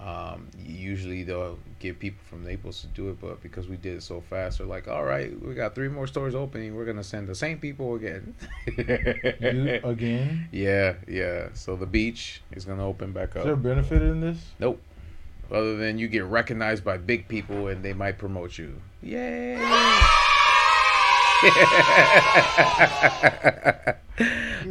um, 0.04 0.48
usually 0.58 1.24
they'll 1.24 1.60
get 1.80 2.00
people 2.00 2.22
from 2.28 2.44
Naples 2.44 2.82
to 2.82 2.88
do 2.88 3.10
it, 3.10 3.22
but 3.22 3.42
because 3.44 3.68
we 3.68 3.78
did 3.78 3.98
it 3.98 4.04
so 4.04 4.20
fast, 4.20 4.58
they're 4.58 4.66
like, 4.66 4.88
all 4.88 5.04
right, 5.04 5.40
we 5.44 5.54
got 5.54 5.76
three 5.76 5.90
more 5.90 6.08
stores 6.08 6.34
opening. 6.34 6.76
We're 6.76 6.86
gonna 6.86 7.04
send 7.04 7.28
the 7.28 7.36
same 7.36 7.60
people 7.60 7.94
again. 7.96 8.34
you 8.66 9.80
again. 9.84 10.48
yeah, 10.52 10.96
yeah. 11.08 11.50
So 11.54 11.76
the 11.76 11.86
beach 11.86 12.42
is 12.52 12.66
gonna 12.66 12.88
open 12.88 13.12
back 13.12 13.32
up. 13.32 13.38
Is 13.38 13.44
there 13.44 13.54
a 13.54 13.58
benefit 13.58 14.02
in 14.02 14.22
this? 14.22 14.40
Nope. 14.60 14.82
Other 15.52 15.78
than 15.78 16.00
you 16.00 16.08
get 16.08 16.24
recognized 16.24 16.84
by 16.84 16.98
big 16.98 17.28
people 17.28 17.68
and 17.68 17.84
they 17.84 17.94
might 17.94 18.18
promote 18.18 18.58
you. 18.58 18.82
Yay! 19.04 19.56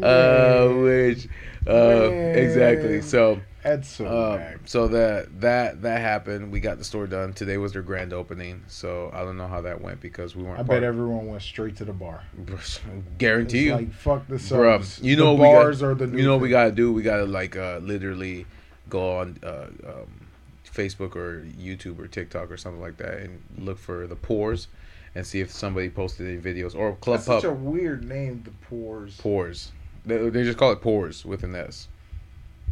uh, 0.03 0.69
which, 0.69 1.29
uh, 1.69 2.11
exactly. 2.35 3.03
So, 3.03 3.41
That's 3.63 3.89
so 3.89 4.07
um, 4.07 4.61
so 4.65 4.89
that 4.89 5.41
that 5.41 5.83
that 5.83 6.01
happened. 6.01 6.51
We 6.51 6.61
got 6.61 6.79
the 6.79 6.85
store 6.85 7.07
done. 7.07 7.33
Today 7.35 7.59
was 7.59 7.73
their 7.75 7.83
grand 7.83 8.13
opening. 8.13 8.63
So 8.69 9.11
I 9.13 9.21
don't 9.23 9.37
know 9.37 9.47
how 9.49 9.61
that 9.61 9.81
went 9.81 10.01
because 10.01 10.35
we 10.35 10.43
weren't. 10.43 10.55
I 10.55 10.63
part- 10.63 10.69
bet 10.69 10.83
everyone 10.83 11.27
went 11.27 11.43
straight 11.43 11.77
to 11.77 11.85
the 11.85 11.93
bar. 11.93 12.23
Guarantee 13.19 13.59
It's 13.59 13.67
you. 13.67 13.75
like 13.75 13.93
fuck 13.93 14.27
the 14.29 14.37
Bruh, 14.37 14.83
subs. 14.83 15.01
you 15.03 15.17
know 15.17 15.37
the 15.37 15.43
we 15.43 15.49
got- 15.49 15.53
bars 15.55 15.83
are 15.83 15.95
the 15.95 16.07
new 16.07 16.19
you 16.19 16.25
know 16.25 16.33
what 16.33 16.41
we 16.43 16.49
gotta 16.49 16.73
do? 16.73 16.93
We 16.93 17.03
gotta 17.03 17.25
like 17.27 17.57
uh, 17.57 17.79
literally 17.83 18.47
go 18.89 19.19
on 19.19 19.39
uh, 19.43 19.67
um, 19.87 20.27
Facebook 20.67 21.15
or 21.17 21.45
YouTube 21.45 21.99
or 21.99 22.07
TikTok 22.09 22.51
or 22.51 22.57
something 22.57 22.81
like 22.81 22.97
that 22.97 23.19
and 23.19 23.43
look 23.59 23.79
for 23.79 24.07
the 24.07 24.17
pours 24.17 24.69
and 25.15 25.27
see 25.27 25.41
if 25.41 25.51
somebody 25.51 25.91
posted 25.91 26.27
any 26.27 26.39
videos 26.41 26.75
or 26.75 26.95
Club 26.97 27.19
That's 27.19 27.27
Pub 27.29 27.43
such 27.43 27.51
a 27.51 27.53
weird 27.55 28.09
name. 28.09 28.43
The 28.45 28.53
pours. 28.69 29.17
pours. 29.19 29.73
They, 30.07 30.31
they 30.31 30.45
just 30.45 30.57
call 30.57 30.73
it 30.73 30.81
pours 30.81 31.25
with 31.27 31.43
an 31.43 31.55
S. 31.55 31.89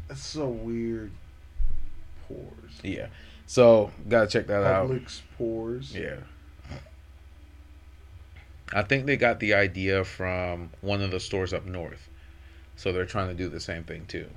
That's 0.08 0.24
so 0.24 0.48
weird. 0.48 1.10
Pours. 2.26 2.80
Yeah. 2.82 3.06
So 3.46 3.90
gotta 4.08 4.26
check 4.26 4.46
that 4.48 4.64
out. 4.64 4.90
Publix 4.90 5.22
pours. 5.36 5.94
Yeah. 5.94 6.16
I 8.72 8.82
think 8.82 9.06
they 9.06 9.16
got 9.16 9.40
the 9.40 9.54
idea 9.54 10.04
from 10.04 10.70
one 10.82 11.00
of 11.00 11.10
the 11.10 11.20
stores 11.20 11.54
up 11.54 11.64
north. 11.64 12.08
So 12.76 12.92
they're 12.92 13.06
trying 13.06 13.28
to 13.28 13.34
do 13.34 13.48
the 13.48 13.60
same 13.60 13.84
thing 13.84 14.04
too. 14.06 14.28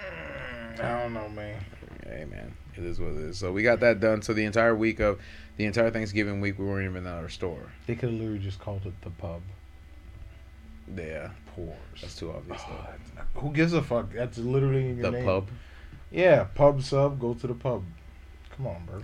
Mm, 0.00 0.82
I 0.82 1.02
don't 1.02 1.12
know, 1.12 1.28
man. 1.28 1.62
Hey 2.04 2.24
man, 2.24 2.54
it 2.76 2.84
is 2.84 2.98
what 2.98 3.10
it 3.10 3.18
is. 3.18 3.38
So 3.38 3.52
we 3.52 3.62
got 3.62 3.80
that 3.80 4.00
done. 4.00 4.22
So 4.22 4.32
the 4.32 4.44
entire 4.44 4.74
week 4.74 5.00
of 5.00 5.20
the 5.58 5.66
entire 5.66 5.90
Thanksgiving 5.90 6.40
week, 6.40 6.58
we 6.58 6.64
weren't 6.64 6.88
even 6.90 7.06
at 7.06 7.14
our 7.14 7.28
store. 7.28 7.70
They 7.86 7.94
could 7.94 8.10
have 8.10 8.18
literally 8.18 8.38
just 8.38 8.58
called 8.58 8.86
it 8.86 8.94
the 9.02 9.10
pub. 9.10 9.42
Yeah, 10.96 11.30
Pours. 11.54 11.76
that's 12.00 12.16
too 12.16 12.32
obvious. 12.32 12.60
Oh, 12.68 12.76
that's- 12.86 13.26
who 13.34 13.52
gives 13.52 13.72
a 13.72 13.82
fuck? 13.82 14.12
That's 14.12 14.38
literally 14.38 14.88
in 14.90 14.96
your 14.98 15.10
the 15.10 15.18
name. 15.18 15.24
pub, 15.24 15.48
Yeah, 16.10 16.44
pub 16.54 16.82
sub. 16.82 17.20
Go 17.20 17.34
to 17.34 17.46
the 17.46 17.54
pub. 17.54 17.84
Come 18.56 18.66
on, 18.66 18.84
bro. 18.86 19.02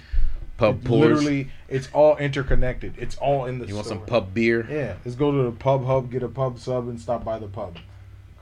pub 0.57 0.79
It 0.79 0.85
pours. 0.85 1.01
Literally, 1.01 1.49
it's 1.69 1.89
all 1.93 2.17
interconnected. 2.17 2.95
It's 2.99 3.17
all 3.19 3.45
in 3.47 3.59
the. 3.59 3.67
you 3.67 3.75
want 3.75 3.87
some 3.87 4.05
pub 4.05 4.35
beer? 4.35 4.67
Yeah, 4.71 4.97
let's 5.05 5.17
go 5.17 5.31
to 5.31 5.43
the 5.45 5.53
pub 5.53 5.85
hub, 5.87 6.11
get 6.11 6.23
a 6.23 6.29
pub 6.29 6.59
sub, 6.59 6.89
and 6.89 7.01
stop 7.01 7.25
by 7.25 7.39
the 7.39 7.47
pub. 7.49 7.79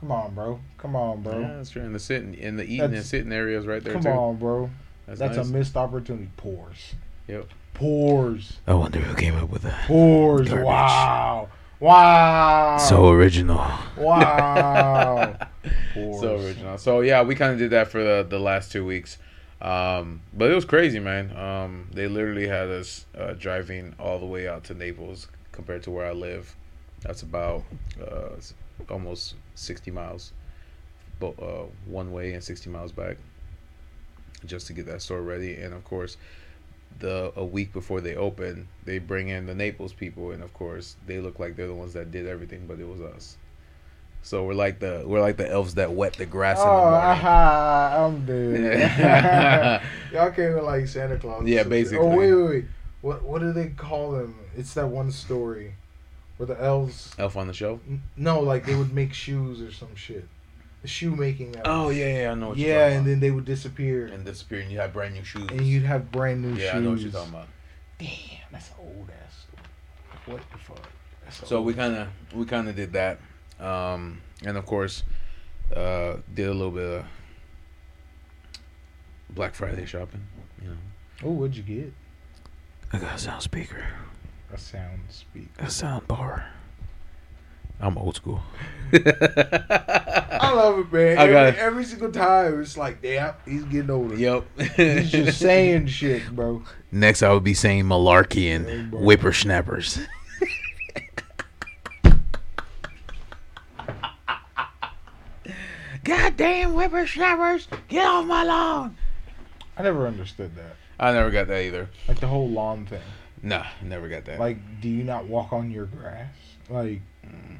Come 0.00 0.10
on, 0.12 0.34
bro. 0.34 0.60
Come 0.78 0.96
on, 0.96 1.22
bro. 1.22 1.40
Yeah, 1.40 1.56
that's 1.56 1.70
true. 1.70 1.82
And 1.82 1.94
the 1.94 1.98
sitting 1.98 2.34
in 2.34 2.56
the 2.56 2.64
eating 2.64 2.94
and 2.94 3.04
sitting 3.04 3.32
areas 3.32 3.66
right 3.66 3.82
there 3.82 3.94
Come 3.94 4.02
too. 4.02 4.08
on, 4.10 4.36
bro. 4.36 4.70
That's, 5.06 5.18
That's 5.18 5.36
nice. 5.36 5.48
a 5.48 5.52
missed 5.52 5.76
opportunity. 5.76 6.28
Pours. 6.36 6.94
Yep. 7.28 7.48
Pours. 7.74 8.58
I 8.66 8.74
wonder 8.74 9.00
who 9.00 9.14
came 9.14 9.34
up 9.36 9.50
with 9.50 9.62
that. 9.62 9.86
Pours. 9.86 10.48
Garbage. 10.48 10.64
Wow. 10.66 11.48
Wow. 11.84 12.78
So 12.78 13.10
original. 13.10 13.62
Wow. 13.98 15.36
So 15.94 16.36
original. 16.36 16.76
So 16.76 17.00
yeah, 17.02 17.22
we 17.22 17.34
kind 17.36 17.52
of 17.52 17.58
did 17.58 17.70
that 17.70 17.88
for 17.88 18.02
the, 18.02 18.26
the 18.28 18.38
last 18.38 18.72
two 18.72 18.84
weeks, 18.84 19.16
um, 19.62 20.20
but 20.32 20.50
it 20.50 20.54
was 20.54 20.64
crazy, 20.64 20.98
man. 20.98 21.34
Um, 21.36 21.88
they 21.92 22.08
literally 22.08 22.48
had 22.48 22.68
us 22.68 23.06
uh, 23.16 23.34
driving 23.34 23.94
all 24.00 24.18
the 24.18 24.26
way 24.26 24.48
out 24.48 24.64
to 24.64 24.74
Naples 24.74 25.28
compared 25.52 25.84
to 25.84 25.92
where 25.92 26.04
I 26.04 26.12
live. 26.12 26.56
That's 27.02 27.22
about 27.22 27.62
uh, 28.00 28.30
almost 28.90 29.34
sixty 29.54 29.92
miles, 29.92 30.32
bo- 31.20 31.36
uh, 31.40 31.72
one 31.88 32.10
way 32.10 32.32
and 32.32 32.42
sixty 32.42 32.70
miles 32.70 32.90
back, 32.90 33.16
just 34.46 34.66
to 34.66 34.72
get 34.72 34.86
that 34.86 35.00
store 35.00 35.22
ready. 35.22 35.54
And 35.54 35.72
of 35.72 35.84
course, 35.84 36.16
the 37.00 37.32
a 37.36 37.44
week 37.44 37.72
before 37.72 38.00
they 38.00 38.14
open, 38.16 38.68
they 38.84 38.98
bring 38.98 39.28
in 39.28 39.46
the 39.46 39.54
Naples 39.54 39.92
people, 39.92 40.30
and 40.30 40.42
of 40.42 40.52
course, 40.54 40.96
they 41.06 41.18
look 41.20 41.38
like 41.38 41.56
they're 41.56 41.66
the 41.66 41.74
ones 41.74 41.92
that 41.94 42.10
did 42.10 42.26
everything, 42.26 42.66
but 42.66 42.78
it 42.78 42.88
was 42.88 43.00
us. 43.00 43.36
So 44.22 44.44
we're 44.44 44.54
like 44.54 44.78
the 44.80 45.02
we're 45.06 45.20
like 45.20 45.36
the 45.36 45.50
elves 45.50 45.74
that 45.74 45.92
wet 45.92 46.14
the 46.14 46.24
grass 46.26 46.58
in 46.58 46.64
the 46.66 46.70
Oh, 46.72 46.80
morning. 46.80 46.98
aha, 47.10 48.06
I'm 48.06 48.24
dead. 48.24 49.82
Y'all 50.12 50.30
came 50.30 50.56
in 50.56 50.64
like 50.64 50.86
Santa 50.88 51.18
Claus. 51.18 51.46
Yeah, 51.46 51.58
some 51.62 51.66
oh, 51.66 51.70
basically. 51.70 51.98
Oh 52.06 52.16
wait, 52.16 52.32
wait, 52.34 52.48
wait. 52.48 52.64
What 53.02 53.22
what 53.22 53.40
do 53.42 53.52
they 53.52 53.68
call 53.68 54.12
them? 54.12 54.36
It's 54.56 54.72
that 54.74 54.88
one 54.88 55.10
story 55.12 55.74
where 56.38 56.46
the 56.46 56.58
elves. 56.62 57.14
Elf 57.18 57.36
on 57.36 57.48
the 57.48 57.52
shelf. 57.52 57.80
n- 57.86 58.02
No, 58.16 58.40
like 58.40 58.64
they 58.64 58.74
would 58.74 58.94
make 58.94 59.12
shoes 59.12 59.60
or 59.60 59.70
some 59.72 59.94
shit. 59.94 60.26
The 60.84 60.88
shoe 60.88 61.16
making. 61.16 61.56
elves. 61.56 61.62
Oh 61.64 61.88
yeah, 61.88 62.22
yeah, 62.24 62.30
I 62.32 62.34
know. 62.34 62.48
What 62.50 62.58
you're 62.58 62.68
yeah, 62.68 62.88
and 62.88 62.96
about. 62.96 63.04
then 63.06 63.20
they 63.20 63.30
would 63.30 63.46
disappear, 63.46 64.04
and 64.04 64.22
disappear, 64.22 64.60
and 64.60 64.70
you 64.70 64.80
have 64.80 64.92
brand 64.92 65.14
new 65.14 65.24
shoes. 65.24 65.48
and 65.50 65.62
you'd 65.62 65.84
have 65.84 66.12
brand 66.12 66.42
new 66.42 66.50
yeah, 66.60 66.72
shoes. 66.72 66.74
I 66.74 66.78
know 66.80 66.90
what 66.90 66.98
you're 67.00 67.10
talking 67.10 67.30
about. 67.30 67.48
Damn, 67.98 68.08
that's 68.52 68.68
an 68.68 68.74
old 68.80 69.08
ass 69.24 69.46
story. 69.48 69.66
What 70.36 70.42
the 70.52 70.58
fuck? 70.58 70.86
That's 71.24 71.48
So 71.48 71.62
we 71.62 71.72
kind 71.72 71.94
of 71.96 72.08
we 72.34 72.44
kind 72.44 72.68
of 72.68 72.76
did 72.76 72.92
that, 72.92 73.18
um, 73.58 74.20
and 74.44 74.58
of 74.58 74.66
course, 74.66 75.04
uh, 75.74 76.16
did 76.34 76.48
a 76.48 76.52
little 76.52 76.70
bit 76.70 76.84
of 77.00 77.04
Black 79.30 79.54
Friday 79.54 79.86
shopping. 79.86 80.20
You 80.60 80.68
know, 80.68 80.76
Oh, 81.24 81.30
what'd 81.30 81.56
you 81.56 81.62
get? 81.62 81.94
I 82.92 82.98
got 82.98 83.14
a 83.14 83.18
sound 83.18 83.40
speaker, 83.42 83.82
A 84.52 84.58
sound 84.58 85.00
speak. 85.08 85.48
a 85.58 85.70
sound 85.70 86.06
bar. 86.06 86.44
I'm 87.80 87.98
old 87.98 88.16
school. 88.16 88.40
I 88.92 90.52
love 90.54 90.78
it, 90.78 90.92
man. 90.92 91.18
I 91.18 91.22
every, 91.22 91.32
got 91.34 91.46
it. 91.48 91.56
every 91.56 91.84
single 91.84 92.12
time, 92.12 92.60
it's 92.60 92.76
like, 92.76 93.02
damn, 93.02 93.34
he's 93.44 93.64
getting 93.64 93.90
older. 93.90 94.14
Yep. 94.16 94.44
He's 94.76 95.10
just 95.10 95.38
saying 95.40 95.88
shit, 95.88 96.34
bro. 96.34 96.62
Next, 96.92 97.22
I 97.22 97.32
would 97.32 97.44
be 97.44 97.54
saying 97.54 97.84
malarkey 97.84 98.54
and 98.54 98.66
Hey, 98.66 98.82
whippersnappers. 98.98 99.98
Goddamn 106.04 106.72
whippersnappers! 106.74 107.66
Get 107.88 108.06
off 108.06 108.26
my 108.26 108.44
lawn! 108.44 108.96
I 109.76 109.82
never 109.82 110.06
understood 110.06 110.54
that. 110.56 110.76
I 111.00 111.12
never 111.12 111.30
got 111.30 111.48
that 111.48 111.62
either. 111.62 111.88
Like 112.06 112.20
the 112.20 112.26
whole 112.26 112.48
lawn 112.48 112.86
thing. 112.86 113.00
Nah, 113.42 113.64
never 113.82 114.08
got 114.08 114.24
that. 114.26 114.38
Like, 114.38 114.58
do 114.80 114.88
you 114.88 115.02
not 115.02 115.24
walk 115.26 115.52
on 115.52 115.70
your 115.70 115.86
grass? 115.86 116.32
Like, 116.68 117.00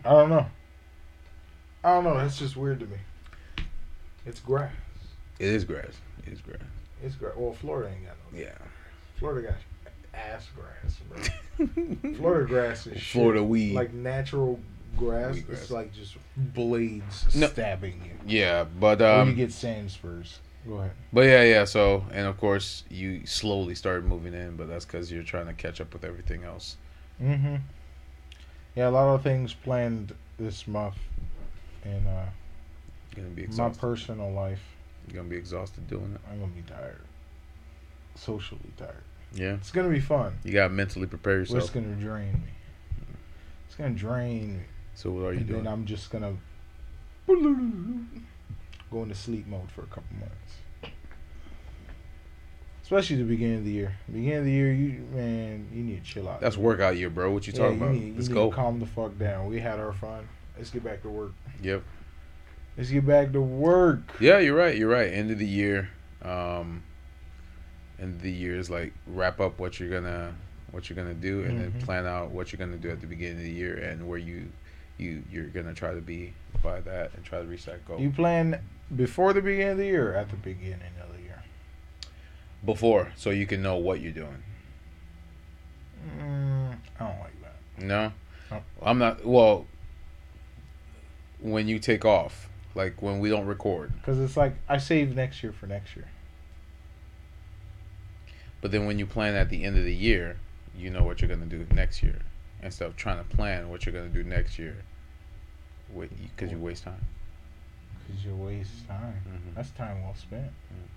I 0.04 0.10
don't 0.10 0.30
know. 0.30 0.46
I 1.82 1.94
don't 1.94 2.04
know. 2.04 2.16
That's 2.16 2.38
just 2.38 2.56
weird 2.56 2.80
to 2.80 2.86
me. 2.86 2.96
It's 4.26 4.40
grass. 4.40 4.72
it 5.38 5.48
is 5.48 5.64
grass. 5.64 5.92
It 6.26 6.32
is 6.32 6.40
grass. 6.40 6.60
It's 7.02 7.14
grass. 7.14 7.32
Well, 7.36 7.52
Florida 7.52 7.90
ain't 7.94 8.06
got 8.06 8.16
no. 8.32 8.38
Yeah. 8.38 8.54
Florida 9.16 9.48
got 9.48 9.56
ass 10.14 10.48
grass, 10.56 10.98
bro. 11.08 12.14
Florida 12.16 12.46
grass 12.46 12.86
is 12.86 12.94
shit. 13.00 13.12
Florida 13.20 13.42
weed. 13.44 13.74
Like 13.74 13.92
natural 13.92 14.58
grass. 14.96 15.34
Weed 15.34 15.46
grass. 15.46 15.62
It's 15.62 15.70
like 15.70 15.92
just 15.92 16.16
blades 16.36 17.34
No. 17.36 17.48
stabbing 17.48 18.00
you. 18.04 18.12
yeah, 18.26 18.64
but 18.64 19.02
or 19.02 19.06
um, 19.20 19.28
you 19.30 19.34
get 19.34 19.52
sand 19.52 19.90
spurs. 19.90 20.38
Go 20.66 20.78
ahead. 20.78 20.92
but 21.12 21.22
yeah, 21.22 21.42
yeah. 21.42 21.64
So 21.64 22.06
and 22.12 22.26
of 22.26 22.38
course 22.38 22.84
you 22.88 23.26
slowly 23.26 23.74
started 23.74 24.06
moving 24.06 24.32
in, 24.32 24.56
but 24.56 24.66
that's 24.68 24.86
because 24.86 25.12
you're 25.12 25.22
trying 25.22 25.46
to 25.46 25.52
catch 25.52 25.80
up 25.80 25.92
with 25.92 26.04
everything 26.04 26.44
else. 26.44 26.78
Mm-hmm. 27.22 27.56
Yeah, 28.74 28.88
a 28.88 28.90
lot 28.90 29.14
of 29.14 29.22
things 29.22 29.54
planned 29.54 30.14
this 30.38 30.66
month 30.66 30.96
in 31.84 32.06
uh, 32.06 32.26
gonna 33.14 33.28
be 33.28 33.46
my 33.46 33.68
personal 33.70 34.32
life. 34.32 34.62
You're 35.06 35.16
gonna 35.16 35.28
be 35.28 35.36
exhausted 35.36 35.86
doing 35.86 36.12
it. 36.14 36.20
I'm 36.30 36.40
gonna 36.40 36.52
be 36.52 36.62
tired. 36.62 37.02
Socially 38.16 38.72
tired. 38.76 39.04
Yeah. 39.32 39.54
It's 39.54 39.70
gonna 39.70 39.88
be 39.88 40.00
fun. 40.00 40.38
You 40.44 40.52
gotta 40.52 40.72
mentally 40.72 41.06
prepare 41.06 41.38
yourself. 41.38 41.62
it's 41.62 41.70
gonna 41.70 41.94
drain 41.94 42.32
me. 42.32 42.52
It's 43.66 43.76
gonna 43.76 43.90
drain 43.90 44.58
me. 44.58 44.62
So 44.94 45.10
what 45.10 45.24
are 45.24 45.32
you 45.32 45.38
and 45.38 45.46
doing? 45.46 45.64
then 45.64 45.72
I'm 45.72 45.84
just 45.84 46.10
gonna 46.10 46.36
go 47.26 49.02
into 49.02 49.14
sleep 49.14 49.46
mode 49.46 49.70
for 49.70 49.82
a 49.82 49.86
couple 49.86 50.16
months. 50.18 50.54
Especially 52.84 53.16
the 53.16 53.24
beginning 53.24 53.56
of 53.58 53.64
the 53.64 53.70
year. 53.72 53.96
Beginning 54.06 54.36
of 54.38 54.44
the 54.44 54.50
year, 54.52 54.70
you 54.72 55.06
man, 55.10 55.66
you 55.72 55.82
need 55.82 56.04
to 56.04 56.08
chill 56.10 56.28
out. 56.28 56.40
That's 56.42 56.58
workout 56.58 56.98
year, 56.98 57.08
bro. 57.08 57.30
What 57.32 57.46
you 57.46 57.54
Yeah, 57.54 57.58
talking 57.60 57.78
you 57.78 57.84
about? 57.84 57.94
need, 57.96 58.14
Let's 58.16 58.28
go. 58.28 58.50
calm 58.50 58.78
the 58.78 58.84
fuck 58.86 59.18
down. 59.18 59.46
We 59.48 59.58
had 59.58 59.78
our 59.80 59.94
fun. 59.94 60.28
Let's 60.58 60.68
get 60.70 60.84
back 60.84 61.00
to 61.02 61.08
work. 61.08 61.32
Yep. 61.62 61.82
Let's 62.76 62.90
get 62.90 63.06
back 63.06 63.32
to 63.32 63.40
work. 63.40 64.00
Yeah, 64.20 64.38
you're 64.38 64.54
right. 64.56 64.76
You're 64.76 64.90
right. 64.90 65.10
End 65.10 65.30
of 65.30 65.38
the 65.38 65.46
year. 65.46 65.88
Um, 66.22 66.82
end 67.98 68.16
of 68.16 68.22
the 68.22 68.30
year 68.30 68.58
is 68.58 68.68
like 68.68 68.92
wrap 69.06 69.40
up 69.40 69.58
what 69.58 69.80
you're 69.80 69.88
gonna 69.90 70.34
what 70.70 70.90
you're 70.90 70.96
gonna 70.96 71.14
do, 71.14 71.42
and 71.44 71.52
Mhm. 71.58 71.72
then 71.72 71.82
plan 71.82 72.04
out 72.06 72.32
what 72.32 72.52
you're 72.52 72.58
gonna 72.58 72.76
do 72.76 72.90
at 72.90 73.00
the 73.00 73.06
beginning 73.06 73.38
of 73.38 73.44
the 73.44 73.50
year 73.50 73.76
and 73.76 74.06
where 74.06 74.18
you 74.18 74.48
you 74.98 75.22
you're 75.30 75.46
gonna 75.46 75.72
try 75.72 75.94
to 75.94 76.00
be 76.02 76.34
by 76.62 76.80
that 76.80 77.12
and 77.14 77.24
try 77.24 77.40
to 77.40 77.46
reach 77.46 77.64
that 77.64 77.82
goal. 77.86 77.98
You 77.98 78.10
plan 78.10 78.60
before 78.94 79.32
the 79.32 79.40
beginning 79.40 79.68
of 79.72 79.78
the 79.78 79.86
year 79.86 80.12
or 80.12 80.16
at 80.16 80.28
the 80.28 80.36
beginning 80.36 80.80
of 81.00 81.08
the 81.08 81.13
year? 81.13 81.13
Before, 82.64 83.12
so 83.16 83.30
you 83.30 83.46
can 83.46 83.62
know 83.62 83.76
what 83.76 84.00
you're 84.00 84.12
doing. 84.12 84.42
Mm, 86.18 86.76
I 86.98 87.04
don't 87.06 87.18
like 87.20 87.42
that. 87.42 87.84
No, 87.84 88.12
Oh. 88.52 88.62
I'm 88.82 88.98
not. 88.98 89.24
Well, 89.24 89.66
when 91.40 91.68
you 91.68 91.78
take 91.78 92.04
off, 92.04 92.48
like 92.74 93.02
when 93.02 93.18
we 93.20 93.28
don't 93.28 93.46
record, 93.46 93.92
Because 93.96 94.18
it's 94.18 94.36
like, 94.36 94.54
I 94.68 94.78
save 94.78 95.14
next 95.14 95.42
year 95.42 95.52
for 95.52 95.66
next 95.66 95.94
year. 95.96 96.08
but 98.60 98.70
then 98.70 98.86
when 98.86 98.98
you 98.98 99.04
plan 99.06 99.34
at 99.34 99.50
the 99.50 99.62
end 99.64 99.76
of 99.76 99.84
the 99.84 99.94
year, 99.94 100.38
you 100.76 100.88
know 100.90 101.02
what 101.02 101.20
you're 101.20 101.28
gonna 101.28 101.44
do 101.46 101.66
next 101.72 102.02
year, 102.02 102.20
instead 102.62 102.86
of 102.86 102.96
trying 102.96 103.18
to 103.18 103.24
plan 103.36 103.68
what 103.68 103.84
you're 103.84 103.92
gonna 103.94 104.08
do 104.08 104.22
next 104.24 104.58
year. 104.58 104.76
Because 105.94 106.50
you 106.50 106.58
waste 106.58 106.84
time. 106.84 107.04
Because 108.06 108.24
you 108.24 108.34
waste 108.36 108.86
time. 108.88 109.20
Mhm. 109.28 109.54
That's 109.54 109.70
time 109.70 110.02
well 110.02 110.14
spent. 110.14 110.46
Mm. 110.46 110.88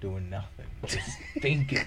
Doing 0.00 0.30
nothing. 0.30 0.66
Just 0.86 1.18
thinking. 1.40 1.84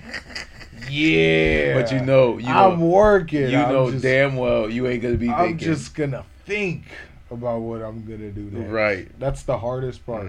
Yeah. 0.90 1.80
But 1.82 1.92
you 1.92 2.02
know, 2.02 2.38
you 2.38 2.48
I'm 2.48 2.82
working. 2.82 3.50
you 3.50 3.58
I'm 3.58 3.72
know 3.72 3.92
just, 3.92 4.04
damn 4.04 4.36
well 4.36 4.70
you 4.70 4.88
ain't 4.88 5.02
gonna 5.02 5.16
be 5.16 5.30
I'm 5.30 5.50
thinking. 5.50 5.68
just 5.68 5.96
gonna 5.96 6.26
think 6.46 6.84
about 7.30 7.60
what 7.62 7.82
I'm 7.82 8.04
gonna 8.04 8.32
do 8.32 8.50
next. 8.52 8.70
Right. 8.70 9.20
That's 9.20 9.44
the 9.44 9.58
hardest 9.58 10.06
part. 10.06 10.28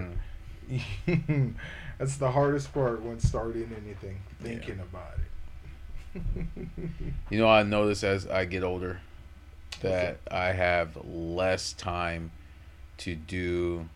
Mm. 1.07 1.53
That's 1.97 2.17
the 2.17 2.31
hardest 2.31 2.73
part 2.73 3.01
when 3.03 3.19
starting 3.19 3.69
anything. 3.85 4.19
Thinking 4.41 4.79
about 4.79 5.13
it. 5.15 6.21
You 7.29 7.39
know, 7.39 7.49
I 7.49 7.63
notice 7.63 8.03
as 8.03 8.27
I 8.27 8.45
get 8.45 8.63
older 8.63 9.01
that 9.81 10.19
I 10.29 10.51
have 10.51 10.95
less 11.03 11.73
time 11.73 12.31
to 12.99 13.15
do 13.15 13.89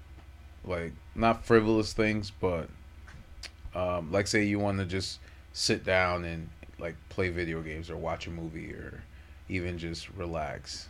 like 0.65 0.93
not 1.13 1.45
frivolous 1.45 1.93
things, 1.93 2.31
but 2.31 2.69
um, 3.77 4.11
like 4.11 4.27
say 4.27 4.43
you 4.43 4.59
want 4.59 4.79
to 4.79 4.85
just 4.85 5.19
sit 5.53 5.83
down 5.83 6.25
and 6.25 6.49
like 6.79 6.95
play 7.09 7.29
video 7.29 7.61
games 7.61 7.89
or 7.89 7.97
watch 7.97 8.27
a 8.27 8.31
movie 8.31 8.73
or 8.73 9.03
even 9.49 9.77
just 9.77 10.09
relax. 10.11 10.89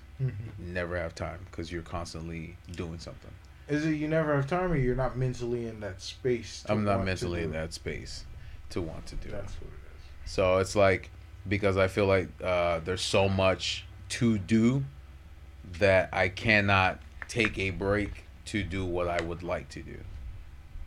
Never 0.58 0.98
have 0.98 1.13
time 1.13 1.46
because 1.51 1.72
you're 1.72 1.84
constantly 1.84 2.56
doing 2.72 2.98
something. 2.98 3.32
Is 3.67 3.86
it 3.86 3.91
you 3.91 4.08
never 4.08 4.36
have 4.36 4.48
time 4.48 4.72
or 4.72 4.77
you're 4.77 4.96
not 4.96 5.17
mentally 5.17 5.67
in 5.67 5.82
that 5.82 6.01
space? 6.01 6.63
to 6.63 6.72
I'm 6.72 6.86
not 6.86 7.06
mentally 7.06 7.44
in 7.44 7.50
it? 7.50 7.53
that 7.53 7.74
space 7.74 8.25
to 8.72 8.82
want 8.82 9.06
to 9.08 9.15
do 9.15 9.29
it. 9.29 9.32
That's 9.34 9.53
what 9.53 9.70
it 9.70 10.29
So 10.29 10.58
it's 10.58 10.75
like 10.75 11.12
because 11.48 11.77
I 11.77 11.88
feel 11.88 12.08
like 12.08 12.29
uh, 12.41 12.79
there's 12.79 13.01
so 13.01 13.29
much 13.29 13.86
to 14.10 14.38
do 14.38 14.86
that 15.79 16.10
I 16.13 16.29
cannot 16.29 17.00
take 17.27 17.60
a 17.60 17.72
break 17.72 18.24
to 18.46 18.63
do 18.63 18.86
what 18.86 19.08
I 19.08 19.22
would 19.22 19.44
like 19.44 19.70
to 19.70 19.82
do. 19.82 19.98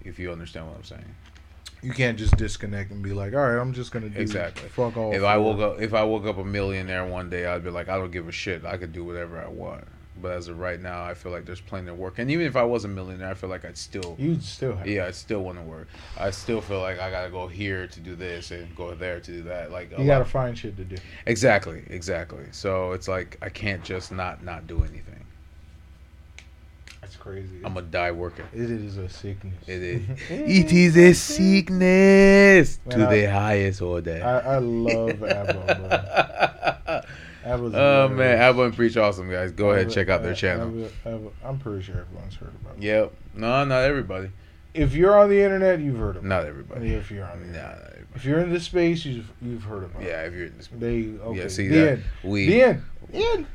If 0.02 0.18
you 0.18 0.32
understand 0.32 0.66
what 0.66 0.76
I'm 0.76 0.84
saying. 0.84 1.14
You 1.82 1.92
can't 1.92 2.18
just 2.18 2.36
disconnect 2.36 2.90
and 2.90 3.02
be 3.02 3.12
like, 3.12 3.32
all 3.32 3.40
right, 3.40 3.60
I'm 3.60 3.72
just 3.72 3.90
gonna 3.92 4.08
do 4.10 4.20
Exactly. 4.20 4.68
Fuck 4.68 4.96
all. 4.96 5.14
if 5.14 5.22
I 5.22 5.36
woke 5.38 5.58
it." 5.58 5.62
up 5.62 5.80
if 5.80 5.94
I 5.94 6.02
woke 6.04 6.26
up 6.26 6.38
a 6.38 6.44
millionaire 6.44 7.04
one 7.06 7.30
day, 7.30 7.46
I'd 7.46 7.64
be 7.64 7.70
like, 7.70 7.88
I 7.88 7.96
don't 7.96 8.10
give 8.10 8.28
a 8.28 8.32
shit. 8.32 8.64
I 8.64 8.76
could 8.76 8.92
do 8.92 9.04
whatever 9.04 9.40
I 9.42 9.48
want. 9.48 9.84
But 10.20 10.32
as 10.32 10.48
of 10.48 10.58
right 10.58 10.78
now, 10.78 11.02
I 11.02 11.14
feel 11.14 11.32
like 11.32 11.46
there's 11.46 11.62
plenty 11.62 11.88
of 11.88 11.96
work. 11.96 12.18
And 12.18 12.30
even 12.30 12.44
if 12.44 12.54
I 12.54 12.62
was 12.62 12.84
a 12.84 12.88
millionaire, 12.88 13.30
I 13.30 13.34
feel 13.34 13.48
like 13.48 13.64
I'd 13.64 13.78
still 13.78 14.16
you'd 14.18 14.42
still 14.42 14.76
have. 14.76 14.86
yeah, 14.86 15.06
I 15.06 15.12
still 15.12 15.40
want 15.42 15.56
to 15.56 15.64
work. 15.64 15.88
I 16.18 16.30
still 16.30 16.60
feel 16.60 16.80
like 16.82 16.98
I 16.98 17.10
gotta 17.10 17.30
go 17.30 17.46
here 17.46 17.86
to 17.86 18.00
do 18.00 18.14
this 18.14 18.50
and 18.50 18.74
go 18.76 18.94
there 18.94 19.18
to 19.20 19.32
do 19.32 19.42
that. 19.44 19.70
Like 19.70 19.90
You 19.92 20.04
gotta 20.04 20.18
lot- 20.18 20.28
find 20.28 20.58
shit 20.58 20.76
to 20.76 20.84
do. 20.84 20.96
Exactly, 21.24 21.84
exactly. 21.88 22.44
So 22.50 22.92
it's 22.92 23.08
like 23.08 23.38
I 23.40 23.48
can't 23.48 23.82
just 23.82 24.12
not 24.12 24.44
not 24.44 24.66
do 24.66 24.80
anything. 24.80 25.19
Crazy. 27.20 27.60
I'm 27.64 27.74
gonna 27.74 27.82
die 27.86 28.10
working. 28.12 28.46
it 28.52 28.70
is 28.70 28.96
a 28.96 29.08
sickness. 29.08 29.54
It 29.68 29.82
is. 29.82 30.02
it 30.30 30.72
is 30.72 30.96
a 30.96 31.12
sickness 31.12 32.80
Man, 32.86 32.98
to 32.98 33.06
I- 33.08 33.14
the 33.16 33.24
highest 33.30 33.82
order. 33.82 34.22
I, 34.24 34.54
I 34.54 34.58
love 34.58 35.22
ABBA, 35.22 35.52
bro. 35.78 37.00
ABBA's 37.52 37.74
oh 37.74 38.08
man, 38.08 38.16
hilarious. 38.18 38.40
Abba 38.40 38.62
and 38.62 38.74
Preach 38.76 38.96
awesome 38.96 39.30
guys. 39.30 39.52
Go 39.52 39.70
ahead, 39.70 39.86
ABBA- 39.86 39.94
check 39.94 40.08
out 40.08 40.22
their 40.22 40.34
channel. 40.34 40.68
ABBA- 40.68 40.90
ABBA- 41.06 41.30
I'm 41.44 41.58
pretty 41.58 41.82
sure 41.82 41.98
everyone's 42.00 42.34
heard 42.36 42.54
about 42.62 42.76
it. 42.76 42.82
Yep. 42.82 43.12
No, 43.34 43.64
not 43.64 43.82
everybody. 43.84 44.30
If 44.72 44.94
you're 44.94 45.18
on 45.18 45.28
the 45.30 45.42
internet, 45.42 45.80
you've 45.80 45.98
heard 45.98 46.16
of. 46.16 46.24
Not 46.24 46.44
everybody. 46.46 46.94
If 46.94 47.10
you're 47.10 47.24
on 47.26 47.40
the 47.40 47.46
Nah, 47.46 47.70
internet. 47.72 47.96
If 48.14 48.24
you're 48.24 48.40
in 48.40 48.50
this 48.52 48.64
space, 48.64 49.04
you've 49.04 49.30
you've 49.42 49.62
heard 49.64 49.84
about 49.84 50.02
it. 50.02 50.08
Yeah, 50.08 50.22
if 50.24 50.32
you're 50.34 50.46
in 50.46 50.56
this. 50.56 50.68
They 50.72 51.10
okay. 51.22 51.38
Yeah, 51.42 51.48
see 51.48 51.68
the 51.68 51.76
that 51.76 51.90
end. 51.92 52.04
we. 52.24 52.46
The 52.46 52.62
end. 52.62 52.82
The 53.10 53.26
end. 53.26 53.46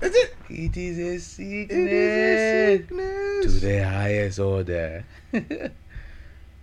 That's 0.00 0.16
it. 0.16 0.34
It 0.48 0.76
is 0.76 0.98
a 0.98 1.18
sickness 1.20 2.90
is 2.90 2.90
a 2.90 3.60
to 3.60 3.66
the 3.66 3.78
highest 3.84 4.38
order. 4.38 5.04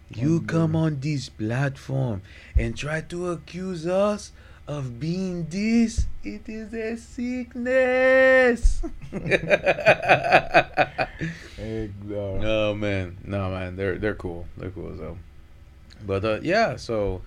you 0.10 0.42
come 0.42 0.76
on 0.76 1.00
this 1.00 1.30
platform 1.30 2.22
and 2.58 2.76
try 2.76 3.02
to 3.02 3.30
accuse 3.30 3.86
us 3.86 4.32
of 4.68 5.00
being 5.00 5.46
this. 5.50 6.08
It 6.24 6.50
is 6.50 6.74
a 6.74 6.98
sickness. 6.98 8.82
No 12.40 12.76
man, 12.76 13.18
no 13.24 13.50
man, 13.50 13.76
they're 13.76 13.98
they're 13.98 14.16
cool. 14.16 14.48
They're 14.58 14.72
cool 14.72 14.94
as 14.94 15.00
hell. 15.00 15.18
But 16.06 16.26
uh, 16.26 16.40
yeah, 16.42 16.76
so 16.76 17.22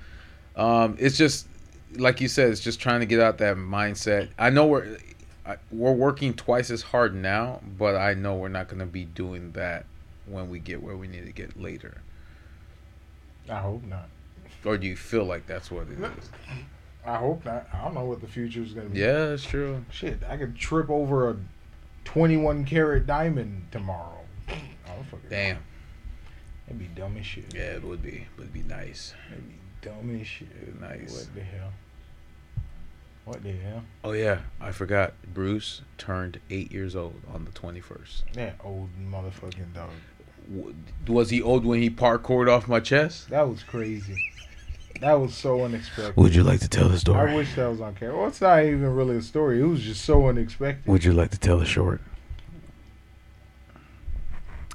um, 0.56 0.96
it's 0.98 1.16
just 1.16 1.46
like 1.96 2.20
you 2.20 2.28
said, 2.28 2.50
it's 2.50 2.60
just 2.60 2.80
trying 2.80 3.00
to 3.00 3.06
get 3.06 3.20
out 3.20 3.38
that 3.38 3.56
mindset. 3.56 4.28
I 4.38 4.50
know 4.50 4.66
we're 4.66 4.98
I, 5.50 5.56
we're 5.72 5.92
working 5.92 6.34
twice 6.34 6.70
as 6.70 6.82
hard 6.82 7.14
now, 7.14 7.60
but 7.76 7.96
I 7.96 8.14
know 8.14 8.36
we're 8.36 8.48
not 8.48 8.68
going 8.68 8.78
to 8.78 8.86
be 8.86 9.04
doing 9.04 9.52
that 9.52 9.84
when 10.26 10.48
we 10.48 10.60
get 10.60 10.82
where 10.82 10.96
we 10.96 11.08
need 11.08 11.26
to 11.26 11.32
get 11.32 11.60
later. 11.60 12.02
I 13.48 13.58
hope 13.58 13.82
not. 13.84 14.08
Or 14.64 14.78
do 14.78 14.86
you 14.86 14.96
feel 14.96 15.24
like 15.24 15.46
that's 15.46 15.70
what 15.70 15.88
it 15.88 15.98
is? 15.98 16.30
I 17.04 17.16
hope 17.16 17.44
not. 17.44 17.66
I 17.72 17.82
don't 17.82 17.94
know 17.94 18.04
what 18.04 18.20
the 18.20 18.26
future 18.26 18.62
is 18.62 18.74
gonna 18.74 18.90
be. 18.90 19.00
Yeah, 19.00 19.26
that's 19.26 19.44
true. 19.44 19.84
Shit, 19.90 20.20
I 20.28 20.36
could 20.36 20.56
trip 20.56 20.90
over 20.90 21.30
a 21.30 21.36
21 22.04 22.64
karat 22.66 23.06
diamond 23.06 23.68
tomorrow. 23.70 24.18
I 24.48 24.94
don't 24.94 25.04
fucking 25.04 25.30
Damn. 25.30 25.58
It'd 26.66 26.78
be 26.78 26.88
dumb 26.88 27.16
as 27.16 27.26
shit. 27.26 27.52
Yeah, 27.54 27.72
it 27.72 27.84
would 27.84 28.02
be. 28.02 28.10
It 28.10 28.38
Would 28.38 28.52
be 28.52 28.62
nice. 28.62 29.14
It'd 29.32 29.48
be 29.48 29.56
dumb 29.80 30.20
as 30.20 30.26
shit. 30.26 30.80
Nice. 30.80 31.12
What 31.12 31.34
the 31.34 31.42
hell? 31.42 31.72
What 33.24 33.42
the 33.42 33.52
hell? 33.52 33.84
Oh 34.02 34.12
yeah, 34.12 34.40
I 34.60 34.72
forgot. 34.72 35.14
Bruce 35.32 35.82
turned 35.98 36.40
eight 36.50 36.72
years 36.72 36.96
old 36.96 37.20
on 37.32 37.44
the 37.44 37.52
twenty 37.52 37.80
first. 37.80 38.24
That 38.34 38.56
old 38.64 38.88
motherfucking 39.00 39.74
dog. 39.74 39.90
Was 41.06 41.30
he 41.30 41.40
old 41.40 41.64
when 41.64 41.80
he 41.80 41.90
parkoured 41.90 42.50
off 42.50 42.66
my 42.66 42.80
chest? 42.80 43.28
That 43.30 43.48
was 43.48 43.62
crazy. 43.62 44.16
That 45.00 45.14
was 45.14 45.32
so 45.34 45.64
unexpected. 45.64 46.16
Would 46.16 46.34
you 46.34 46.42
like 46.42 46.60
to 46.60 46.68
tell 46.68 46.88
the 46.88 46.98
story? 46.98 47.30
I 47.30 47.34
wish 47.34 47.54
that 47.54 47.68
was 47.68 47.80
on 47.80 47.94
camera. 47.94 48.18
Well, 48.18 48.28
it's 48.28 48.40
not 48.40 48.64
even 48.64 48.94
really 48.94 49.16
a 49.16 49.22
story. 49.22 49.60
It 49.60 49.64
was 49.64 49.80
just 49.80 50.04
so 50.04 50.26
unexpected. 50.28 50.86
Would 50.90 51.04
you 51.04 51.12
like 51.12 51.30
to 51.30 51.38
tell 51.38 51.58
the 51.58 51.64
short? 51.64 52.00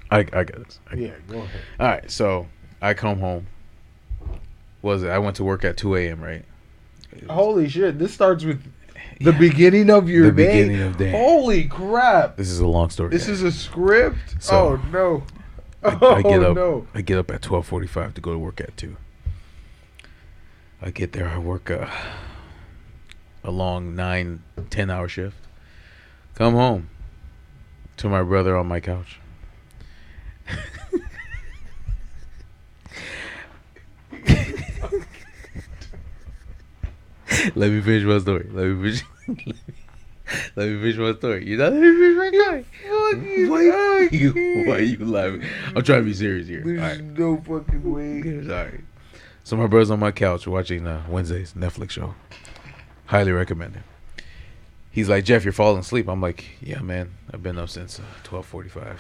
I 0.10 0.20
I 0.20 0.44
get 0.44 0.64
this. 0.64 0.80
I 0.90 0.96
yeah, 0.96 1.12
go 1.28 1.40
ahead. 1.40 1.62
All 1.80 1.88
right, 1.88 2.10
so 2.10 2.48
I 2.82 2.94
come 2.94 3.20
home. 3.20 3.48
What 4.82 4.92
was 4.94 5.04
it? 5.04 5.10
I 5.10 5.20
went 5.20 5.36
to 5.38 5.44
work 5.44 5.66
at 5.66 5.78
two 5.78 5.96
a.m. 5.96 6.22
Right? 6.24 6.46
Holy 7.30 7.68
shit! 7.70 7.98
This 8.00 8.14
starts 8.14 8.44
with 8.44 8.62
the 9.20 9.32
Yeah. 9.32 9.38
beginning 9.40 9.90
of 9.90 10.10
your 10.10 10.32
The 10.32 10.44
day. 10.44 10.48
beginning 10.64 10.82
of 10.82 10.98
day. 10.98 11.12
Holy 11.12 11.66
crap! 11.66 12.36
This 12.38 12.50
is 12.50 12.60
a 12.60 12.68
long 12.68 12.90
story. 12.90 13.10
This 13.10 13.28
is 13.28 13.42
a 13.44 13.52
script. 13.52 14.36
So, 14.40 14.80
oh 14.82 14.90
no! 14.92 15.24
I, 15.84 15.98
Oh 16.02 16.16
I 16.16 16.22
get 16.22 16.44
up. 16.44 16.56
no! 16.56 16.88
I 16.94 17.02
get 17.02 17.18
up 17.18 17.32
at 17.32 17.42
twelve 17.42 17.66
forty-five 17.66 18.14
to 18.16 18.22
go 18.22 18.32
to 18.34 18.40
work 18.40 18.60
at 18.62 18.76
two. 18.78 18.98
I 20.82 20.92
get 20.92 21.14
there. 21.14 21.30
I 21.30 21.38
work 21.38 21.70
a, 21.70 21.90
a 23.44 23.52
long 23.52 23.96
nine, 23.96 24.44
ten 24.70 24.90
hour 24.90 25.08
shift. 25.08 25.38
Come 26.36 26.54
home 26.54 26.90
to 27.98 28.10
my 28.10 28.22
brother 28.24 28.58
on 28.58 28.68
my 28.68 28.80
couch. 28.82 29.20
Let 37.56 37.72
me 37.72 37.82
finish 37.82 38.04
my 38.04 38.20
story. 38.20 38.48
Let 38.52 38.68
me 38.68 38.92
finish. 38.92 39.04
Let 40.56 40.68
me 40.70 40.80
finish 40.80 40.98
my 40.98 41.14
story. 41.14 41.48
You 41.48 41.58
know, 41.58 41.70
let 41.70 41.82
me 41.82 41.92
finish 41.92 42.18
my 42.18 42.30
story. 42.30 43.50
Why 43.50 44.10
you? 44.12 44.34
Why 44.68 44.78
you 44.80 45.06
laughing? 45.06 45.44
I'm 45.76 45.84
trying 45.84 46.00
to 46.00 46.06
be 46.06 46.14
serious 46.14 46.48
here. 46.48 46.62
There's 46.64 46.80
right. 46.80 47.04
no 47.04 47.38
fucking 47.38 47.92
way. 47.92 48.46
Sorry. 48.46 48.84
So 49.44 49.56
my 49.56 49.68
brother's 49.68 49.92
on 49.92 50.00
my 50.00 50.12
couch 50.12 50.48
watching 50.48 50.88
uh, 50.88 51.04
Wednesday's 51.10 51.54
Netflix 51.54 51.92
show. 51.92 52.16
Highly 53.06 53.32
recommend 53.32 53.76
it. 53.76 54.24
He's 54.90 55.10
like, 55.10 55.26
Jeff, 55.26 55.44
you're 55.44 55.54
falling 55.54 55.82
asleep. 55.82 56.08
I'm 56.08 56.22
like, 56.22 56.46
yeah, 56.62 56.80
man. 56.80 57.12
I've 57.32 57.44
been 57.44 57.60
up 57.60 57.70
since 57.70 58.00
uh, 58.00 58.04
12:45. 58.24 58.98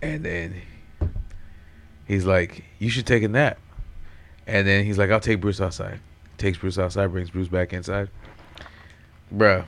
And 0.00 0.24
then 0.24 0.62
he's 2.06 2.24
like, 2.24 2.64
you 2.78 2.90
should 2.90 3.06
take 3.06 3.22
a 3.22 3.28
nap. 3.28 3.58
And 4.46 4.66
then 4.66 4.84
he's 4.84 4.96
like, 4.96 5.10
I'll 5.10 5.20
take 5.20 5.40
Bruce 5.40 5.60
outside. 5.60 6.00
Takes 6.38 6.58
Bruce 6.58 6.78
outside, 6.78 7.08
brings 7.08 7.30
Bruce 7.30 7.48
back 7.48 7.72
inside. 7.72 8.10
Bruh. 9.34 9.64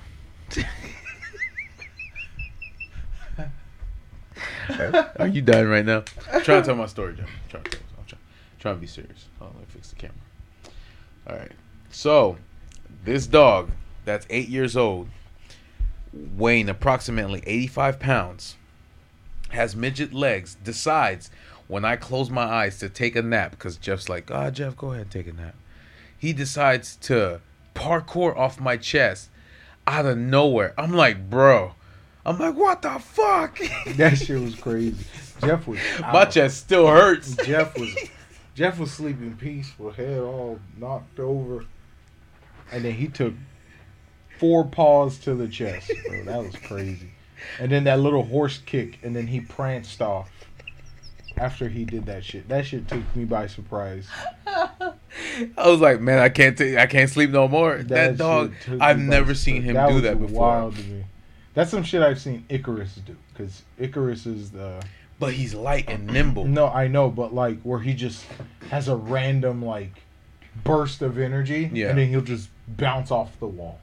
Are 5.19 5.27
you 5.27 5.43
dying 5.43 5.69
right 5.69 5.85
now? 5.85 6.05
I'm 6.33 6.43
trying 6.43 6.63
to 6.63 6.67
tell 6.67 6.77
my 6.77 6.87
story, 6.87 7.15
Jim. 7.15 7.27
I'm 7.27 7.51
trying 7.51 7.65
to, 7.65 7.79
I'm 7.99 8.05
trying, 8.07 8.21
trying 8.59 8.75
to 8.77 8.81
be 8.81 8.87
serious. 8.87 9.27
Oh, 9.41 9.47
let 9.47 9.57
me 9.57 9.65
fix 9.69 9.91
the 9.91 9.97
camera. 9.97 10.17
All 11.29 11.37
right. 11.37 11.53
So, 11.91 12.37
this 13.05 13.27
dog 13.27 13.71
that's 14.05 14.27
eight 14.31 14.49
years 14.49 14.77
old, 14.77 15.09
weighing 16.13 16.69
approximately 16.69 17.43
85 17.47 17.99
pounds, 18.01 18.57
has 19.51 19.75
midget 19.77 20.13
legs, 20.13 20.57
decides 20.63 21.31
when 21.69 21.85
I 21.85 21.97
close 21.97 22.31
my 22.31 22.43
eyes 22.45 22.79
to 22.79 22.89
take 22.89 23.17
a 23.17 23.23
nap, 23.23 23.53
because 23.53 23.77
Jeff's 23.77 24.09
like, 24.09 24.31
ah, 24.31 24.51
Jeff, 24.51 24.77
go 24.77 24.89
ahead 24.89 25.03
and 25.03 25.11
take 25.11 25.27
a 25.27 25.33
nap. 25.33 25.55
He 26.21 26.35
decides 26.35 26.97
to 26.97 27.41
parkour 27.75 28.37
off 28.37 28.61
my 28.61 28.77
chest 28.77 29.31
out 29.87 30.05
of 30.05 30.19
nowhere. 30.19 30.75
I'm 30.77 30.93
like, 30.93 31.31
bro. 31.31 31.73
I'm 32.27 32.39
like, 32.39 32.55
what 32.55 32.83
the 32.83 32.99
fuck? 32.99 33.59
That 33.97 34.19
shit 34.19 34.39
was 34.39 34.55
crazy. 34.55 35.03
Jeff 35.41 35.67
was 35.67 35.79
my 36.01 36.27
chest 36.27 36.59
still 36.59 36.87
hurts. 36.87 37.35
Jeff 37.47 37.77
was 37.79 37.97
Jeff 38.55 38.79
was 38.79 38.93
sleeping 38.93 39.35
peaceful, 39.37 39.91
head 39.93 40.21
all 40.21 40.61
knocked 40.77 41.19
over, 41.19 41.65
and 42.71 42.85
then 42.85 42.93
he 42.93 43.09
took 43.09 43.33
four 44.39 44.67
paws 44.67 45.19
to 45.21 45.35
the 45.35 45.49
chest, 45.49 45.91
bro. 46.07 46.25
That 46.25 46.45
was 46.45 46.57
crazy. 46.57 47.13
And 47.59 47.73
then 47.73 47.85
that 47.85 48.01
little 48.01 48.25
horse 48.25 48.59
kick, 48.59 48.99
and 49.03 49.17
then 49.17 49.27
he 49.27 49.41
pranced 49.41 50.03
off 50.03 50.31
after 51.37 51.69
he 51.69 51.85
did 51.85 52.07
that 52.07 52.25
shit. 52.25 52.49
That 52.49 52.67
shit 52.67 52.89
took 52.89 53.03
me 53.17 53.25
by 53.25 53.47
surprise. 53.47 54.07
I 54.47 54.93
was 55.69 55.81
like, 55.81 56.01
man, 56.01 56.19
I 56.19 56.29
can't 56.29 56.57
take, 56.57 56.77
I 56.77 56.87
can't 56.87 57.11
sleep 57.11 57.31
no 57.31 57.49
more. 57.49 57.79
That, 57.79 58.11
shit 58.11 58.19
dog, 58.19 58.53
I've 58.81 58.99
never 58.99 59.35
seen 59.35 59.63
him 59.63 59.75
do 59.75 59.95
was 59.95 60.03
that 60.03 60.19
before. 60.21 60.41
Wild 60.41 60.77
to 60.77 60.83
me. 60.85 61.05
That's 61.55 61.71
some 61.71 61.83
shit 61.83 62.03
I've 62.03 62.21
seen 62.21 62.45
Icarus 62.49 62.95
do, 63.05 63.17
because 63.33 63.63
Icarus 63.79 64.25
is 64.27 64.51
the 64.51 64.83
But 65.19 65.33
he's 65.33 65.53
light 65.55 65.89
and 65.89 66.07
nimble. 66.07 66.45
No, 66.45 66.69
I 66.69 66.87
know, 66.87 67.11
but 67.11 67.35
like 67.35 67.61
where 67.63 67.81
he 67.81 67.95
just 67.95 68.25
has 68.71 68.89
a 68.89 68.97
random 68.97 69.65
like 69.65 70.03
burst 70.65 71.03
of 71.03 71.19
energy, 71.19 71.71
Yeah. 71.73 71.89
and 71.91 71.99
then 71.99 72.09
he'll 72.09 72.21
just 72.21 72.51
bounce 72.69 73.11
off 73.11 73.39
the 73.41 73.47
wall. 73.49 73.81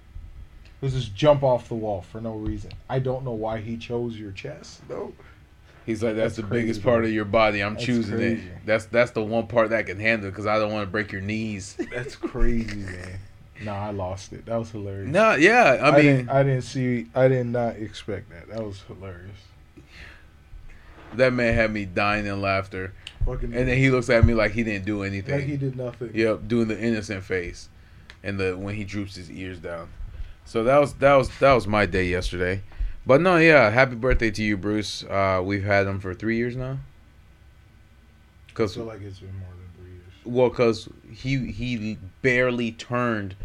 He'll 0.79 0.89
just 0.91 1.15
jump 1.15 1.43
off 1.43 1.67
the 1.67 1.75
wall 1.75 2.01
for 2.01 2.21
no 2.21 2.33
reason. 2.33 2.71
I 2.89 2.99
don't 2.99 3.25
know 3.25 3.31
why 3.31 3.59
he 3.59 3.77
chose 3.77 4.17
your 4.17 4.31
chest 4.31 4.81
though. 4.87 5.13
He's 5.87 6.03
like, 6.03 6.15
that's, 6.15 6.35
That's 6.35 6.35
the 6.35 6.43
crazy, 6.43 6.63
biggest 6.65 6.83
part 6.83 7.03
of 7.05 7.11
your 7.11 7.25
body. 7.25 7.63
I'm 7.63 7.73
That's 7.73 7.85
choosing 7.85 8.17
crazy. 8.17 8.41
it. 8.47 8.65
That's 8.65 8.85
that's 8.85 9.11
the 9.11 9.23
one 9.23 9.47
part 9.47 9.69
that 9.71 9.79
I 9.79 9.83
can 9.83 9.99
handle 9.99 10.29
because 10.29 10.45
I 10.45 10.59
don't 10.59 10.71
want 10.73 10.85
to 10.85 10.91
break 10.91 11.11
your 11.13 11.21
knees. 11.21 11.77
That's 11.91 12.15
crazy, 12.15 12.75
man. 12.75 13.19
Nah, 13.63 13.87
I 13.87 13.91
lost 13.91 14.33
it. 14.33 14.45
That 14.45 14.57
was 14.57 14.69
hilarious. 14.69 15.09
no, 15.09 15.33
yeah, 15.35 15.77
I 15.81 15.87
I, 15.87 15.91
mean, 15.95 16.05
didn't, 16.05 16.29
I 16.29 16.43
didn't 16.43 16.61
see. 16.63 17.07
I 17.15 17.27
did 17.29 17.47
not 17.47 17.77
expect 17.77 18.29
that. 18.31 18.49
That 18.49 18.63
was 18.63 18.81
hilarious. 18.81 19.31
that 21.15 21.33
man 21.33 21.53
had 21.53 21.71
me 21.71 21.85
dying 21.85 22.25
in 22.25 22.41
laughter, 22.41 22.93
Fucking. 23.25 23.53
and 23.55 23.67
then 23.67 23.77
he 23.77 23.89
looks 23.89 24.09
at 24.09 24.25
me 24.25 24.33
like 24.33 24.51
he 24.51 24.63
didn't 24.63 24.85
do 24.85 25.03
anything. 25.03 25.35
like 25.35 25.45
he 25.45 25.57
did 25.57 25.75
nothing. 25.77 26.11
Yep, 26.13 26.47
doing 26.47 26.67
the 26.67 26.77
innocent 26.79 27.23
face, 27.23 27.69
and 28.23 28.37
the 28.39 28.57
when 28.57 28.75
he 28.75 28.83
droops 28.83 29.15
his 29.15 29.31
ears 29.31 29.59
down. 29.59 29.89
So 30.45 30.63
that 30.65 30.77
was 30.79 30.93
that 30.95 31.15
was 31.15 31.29
that 31.39 31.53
was 31.53 31.65
my 31.65 31.85
day 31.85 32.07
yesterday. 32.07 32.61
But 33.07 33.21
no, 33.21 33.37
yeah, 33.37 33.69
happy 33.69 33.95
birthday 33.95 34.31
to 34.31 34.43
you, 34.43 34.57
Bruce. 34.57 35.01
Uh, 35.05 35.41
we've 35.41 35.63
had 35.63 35.87
him 35.87 36.01
for 36.01 36.13
three 36.13 36.35
years 36.35 36.57
now. 36.57 36.79
Cause, 38.53 38.73
I 38.73 38.81
feel 38.81 38.85
like 38.85 39.01
it's 39.01 39.19
been 39.19 39.33
more 39.39 39.47
than 39.49 39.69
three 39.81 39.91
years. 39.93 40.11
well, 40.25 40.49
cause 40.49 40.89
he 41.09 41.53
he 41.53 41.97
barely 42.21 42.73
turned 42.73 43.35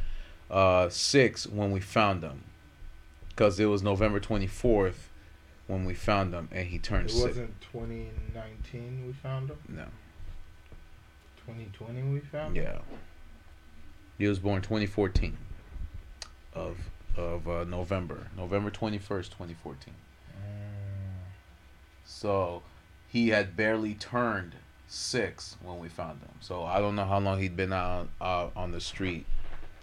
uh, 0.50 0.88
six 0.88 1.46
when 1.46 1.70
we 1.70 1.78
found 1.78 2.24
him. 2.24 2.42
Cause 3.36 3.60
it 3.60 3.66
was 3.66 3.84
November 3.84 4.18
twenty 4.18 4.48
fourth 4.48 5.10
when 5.68 5.84
we 5.84 5.94
found 5.94 6.34
him, 6.34 6.48
and 6.50 6.66
he 6.66 6.78
turned 6.80 7.10
It 7.10 7.14
wasn't 7.14 7.60
2019 7.60 9.06
we 9.06 9.12
found 9.12 9.50
him. 9.50 9.58
No, 9.68 9.84
2020 11.46 12.02
we 12.12 12.18
found 12.18 12.56
him. 12.56 12.64
yeah, 12.64 12.78
he 14.18 14.26
was 14.26 14.40
born 14.40 14.60
twenty 14.60 14.86
fourteen. 14.86 15.36
Of 16.52 16.78
of 17.16 17.48
uh, 17.48 17.64
November, 17.64 18.28
November 18.36 18.70
twenty 18.70 18.98
first, 18.98 19.32
twenty 19.32 19.54
fourteen. 19.54 19.94
Mm. 20.36 21.22
So 22.04 22.62
he 23.08 23.28
had 23.28 23.56
barely 23.56 23.94
turned 23.94 24.52
six 24.88 25.56
when 25.62 25.78
we 25.78 25.88
found 25.88 26.20
him. 26.20 26.30
So 26.40 26.64
I 26.64 26.80
don't 26.80 26.96
know 26.96 27.04
how 27.04 27.18
long 27.18 27.40
he'd 27.40 27.56
been 27.56 27.72
out 27.72 28.08
uh, 28.20 28.48
on 28.56 28.72
the 28.72 28.80
street 28.80 29.26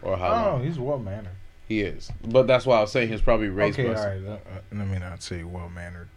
or 0.02 0.18
how 0.18 0.52
Oh, 0.56 0.58
he's 0.64 0.78
well 0.80 1.00
mannered. 1.00 1.34
he 1.68 1.82
is. 1.82 2.12
But 2.24 2.48
that's 2.48 2.66
why 2.66 2.78
I 2.78 2.82
was 2.82 2.92
saying 2.92 3.08
he 3.08 3.14
was 3.14 3.22
probably 3.22 3.50
raised 3.50 3.80
Okay, 3.80 3.90
all 3.90 3.96
right. 3.96 4.24
Uh, 4.26 4.32
uh, 4.34 4.38
let 4.72 4.88
me 4.88 5.00
not 5.00 5.22
say 5.24 5.44
well 5.44 5.70
mannered. 5.70 6.10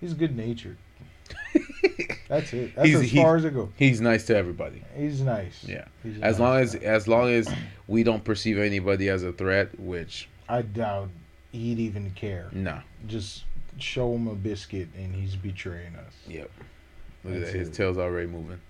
He's 0.00 0.14
good 0.14 0.36
natured. 0.36 0.76
That's 2.28 2.52
it. 2.52 2.74
That's 2.74 2.88
He's- 2.88 3.02
as 3.02 3.12
far 3.12 3.36
as 3.36 3.44
it 3.44 3.54
goes. 3.54 3.68
He's 3.76 4.00
nice 4.00 4.24
to 4.26 4.36
everybody. 4.36 4.82
He's 4.96 5.20
nice. 5.20 5.64
Yeah. 5.66 5.84
He's 6.02 6.16
As 6.16 6.38
nice 6.38 6.40
long 6.40 6.56
as 6.60 6.74
guy. 6.74 6.80
as 6.86 7.08
long 7.08 7.28
as 7.30 7.48
we 7.86 8.02
don't 8.02 8.24
perceive 8.24 8.58
anybody 8.58 9.08
as 9.08 9.22
a 9.22 9.32
threat, 9.32 9.78
which 9.78 10.28
I 10.48 10.62
doubt 10.62 11.10
he'd 11.52 11.78
even 11.78 12.10
care. 12.12 12.48
nah. 12.52 12.80
Just 13.06 13.44
show 13.78 14.14
him 14.14 14.28
a 14.28 14.34
biscuit 14.34 14.88
and 14.96 15.14
he's 15.14 15.36
betraying 15.36 15.94
us. 15.96 16.12
Yep. 16.28 16.50
Look 17.24 17.34
at 17.34 17.40
that. 17.46 17.54
His 17.54 17.68
it. 17.68 17.74
tail's 17.74 17.98
already 17.98 18.26
moving. 18.28 18.60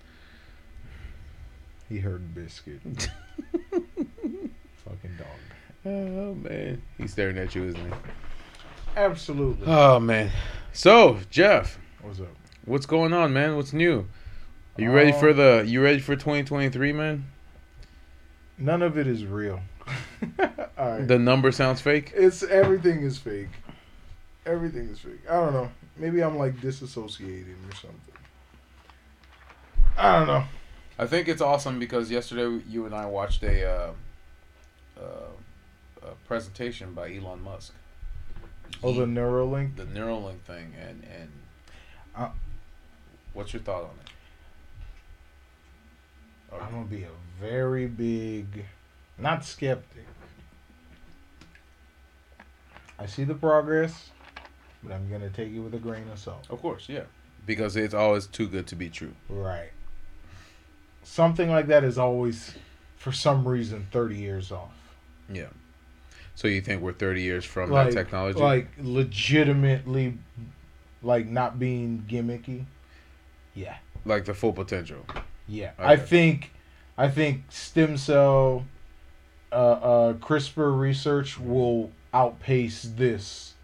He 1.88 1.98
heard 1.98 2.34
biscuit. 2.34 2.80
Fucking 3.70 5.16
dog. 5.18 5.26
Oh 5.86 6.34
man. 6.34 6.82
He's 6.98 7.12
staring 7.12 7.38
at 7.38 7.54
you, 7.54 7.64
isn't 7.64 7.80
he? 7.80 7.92
Absolutely. 8.96 9.66
Oh 9.66 10.00
man. 10.00 10.30
So, 10.72 11.18
Jeff, 11.30 11.78
What's 12.02 12.20
up? 12.20 12.26
What's 12.64 12.86
going 12.86 13.12
on, 13.12 13.32
man? 13.32 13.56
What's 13.56 13.72
new? 13.72 14.06
Are 14.78 14.82
you 14.82 14.90
ready 14.90 15.12
for 15.12 15.32
the 15.32 15.64
you 15.66 15.82
ready 15.82 16.00
for 16.00 16.16
2023, 16.16 16.92
man? 16.92 17.24
None 18.58 18.82
of 18.82 18.98
it 18.98 19.06
is 19.06 19.24
real. 19.24 19.60
All 20.38 20.48
right. 20.78 21.06
The 21.06 21.18
number 21.18 21.52
sounds 21.52 21.80
fake. 21.80 22.12
It's 22.14 22.42
everything 22.42 23.02
is 23.02 23.18
fake. 23.18 23.48
Everything 24.46 24.88
is 24.88 24.98
fake. 25.00 25.20
I 25.28 25.34
don't 25.34 25.52
know. 25.52 25.70
Maybe 25.96 26.22
I'm 26.22 26.36
like 26.38 26.56
disassociating 26.60 27.56
or 27.70 27.74
something. 27.74 28.00
I 29.96 30.18
don't 30.18 30.26
know. 30.26 30.44
I 30.98 31.06
think 31.06 31.28
it's 31.28 31.40
awesome 31.42 31.78
because 31.78 32.10
yesterday 32.10 32.62
you 32.68 32.86
and 32.86 32.94
I 32.94 33.06
watched 33.06 33.42
a 33.42 33.64
uh, 33.68 33.92
uh, 35.00 35.04
a 36.02 36.26
presentation 36.26 36.94
by 36.94 37.14
Elon 37.14 37.42
Musk. 37.42 37.72
Oh, 38.82 38.92
He- 38.92 39.00
the 39.00 39.06
Neuralink. 39.06 39.76
the 39.76 39.84
Neuralink 39.84 40.40
thing, 40.40 40.72
and 40.80 41.04
and 41.04 41.30
Uh, 42.16 42.28
what's 43.34 43.52
your 43.52 43.62
thought 43.62 43.82
on 43.82 43.90
it? 44.04 44.10
Or- 46.52 46.62
I'm 46.62 46.70
gonna 46.72 46.84
be 46.86 47.02
a 47.02 47.10
very 47.40 47.86
big, 47.86 48.64
not 49.18 49.44
skeptic. 49.44 50.06
I 52.98 53.06
see 53.06 53.24
the 53.24 53.34
progress, 53.34 54.10
but 54.82 54.92
I'm 54.92 55.10
gonna 55.10 55.30
take 55.30 55.52
it 55.52 55.58
with 55.60 55.74
a 55.74 55.78
grain 55.78 56.08
of 56.08 56.18
salt. 56.18 56.46
of 56.48 56.60
course, 56.62 56.88
yeah, 56.88 57.04
because 57.44 57.76
it's 57.76 57.94
always 57.94 58.26
too 58.26 58.48
good 58.48 58.66
to 58.68 58.76
be 58.76 58.88
true. 58.88 59.12
Right. 59.28 59.70
Something 61.02 61.50
like 61.50 61.66
that 61.66 61.84
is 61.84 61.98
always, 61.98 62.54
for 62.96 63.12
some 63.12 63.46
reason, 63.46 63.86
30 63.90 64.16
years 64.16 64.50
off. 64.50 64.72
Yeah. 65.28 65.48
So 66.34 66.48
you 66.48 66.60
think 66.60 66.82
we're 66.82 66.92
30 66.92 67.22
years 67.22 67.44
from 67.44 67.70
like, 67.70 67.90
that 67.90 67.94
technology? 68.04 68.40
Like 68.40 68.68
legitimately, 68.78 70.18
like 71.02 71.26
not 71.26 71.58
being 71.58 72.04
gimmicky. 72.08 72.64
Yeah, 73.54 73.76
Like 74.04 74.24
the 74.24 74.34
full 74.34 74.52
potential. 74.52 75.06
yeah. 75.46 75.72
Okay. 75.78 75.88
I 75.92 75.96
think, 75.96 76.52
I 76.98 77.08
think 77.08 77.44
stem 77.50 77.96
cell, 77.96 78.64
uh, 79.52 79.54
uh, 79.54 80.12
CRISPR 80.14 80.76
research 80.78 81.38
will 81.38 81.92
outpace 82.12 82.82
this 82.82 83.54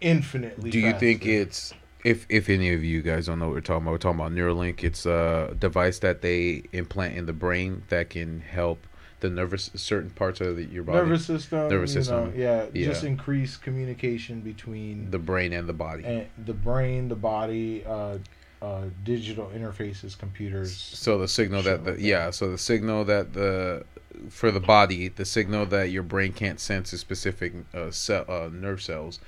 infinitely. 0.00 0.70
Do 0.70 0.78
you 0.78 0.92
think 0.92 1.26
it's 1.26 1.74
if 2.04 2.26
if 2.28 2.48
any 2.48 2.72
of 2.72 2.82
you 2.82 3.02
guys 3.02 3.26
don't 3.26 3.38
know 3.38 3.46
what 3.46 3.54
we're 3.54 3.60
talking 3.60 3.82
about, 3.82 3.92
we're 3.92 3.98
talking 3.98 4.20
about 4.20 4.32
Neuralink. 4.32 4.82
It's 4.82 5.06
a 5.06 5.54
device 5.58 6.00
that 6.00 6.22
they 6.22 6.64
implant 6.72 7.16
in 7.16 7.26
the 7.26 7.32
brain 7.32 7.84
that 7.88 8.10
can 8.10 8.40
help 8.40 8.86
the 9.22 9.30
nervous 9.30 9.70
certain 9.74 10.10
parts 10.10 10.40
of 10.42 10.56
the, 10.56 10.64
your 10.64 10.82
body, 10.84 10.98
nervous 10.98 11.24
system? 11.24 11.68
Nervous 11.68 11.92
you 11.94 12.00
know, 12.00 12.02
system. 12.02 12.34
yeah, 12.36 12.66
Yeah. 12.74 12.86
just 12.86 13.04
increase 13.04 13.56
communication 13.56 14.40
between 14.42 15.10
the 15.10 15.18
brain 15.18 15.52
and 15.54 15.66
the 15.66 15.72
body. 15.72 16.04
and 16.04 16.26
the 16.44 16.52
brain, 16.52 17.08
the 17.08 17.16
body, 17.16 17.84
uh, 17.86 18.18
uh, 18.60 18.82
digital 19.02 19.50
interfaces, 19.56 20.16
computers. 20.16 20.76
So 20.76 21.18
the 21.18 21.26
signal 21.26 21.62
that 21.62 21.84
the 21.84 22.00
yeah, 22.00 22.30
so 22.30 22.50
the 22.50 22.58
signal 22.58 23.04
that 23.06 23.32
the 23.32 23.84
for 24.28 24.50
the 24.50 24.60
body, 24.60 25.08
the 25.08 25.24
signal 25.24 25.66
that 25.66 25.90
your 25.90 26.02
brain 26.02 26.32
can't 26.32 26.60
sense 26.60 26.92
a 26.92 26.98
specific 26.98 27.54
uh, 27.74 27.90
cell, 27.90 28.24
uh, 28.28 28.50
nerve 28.52 28.82
cells. 28.82 29.18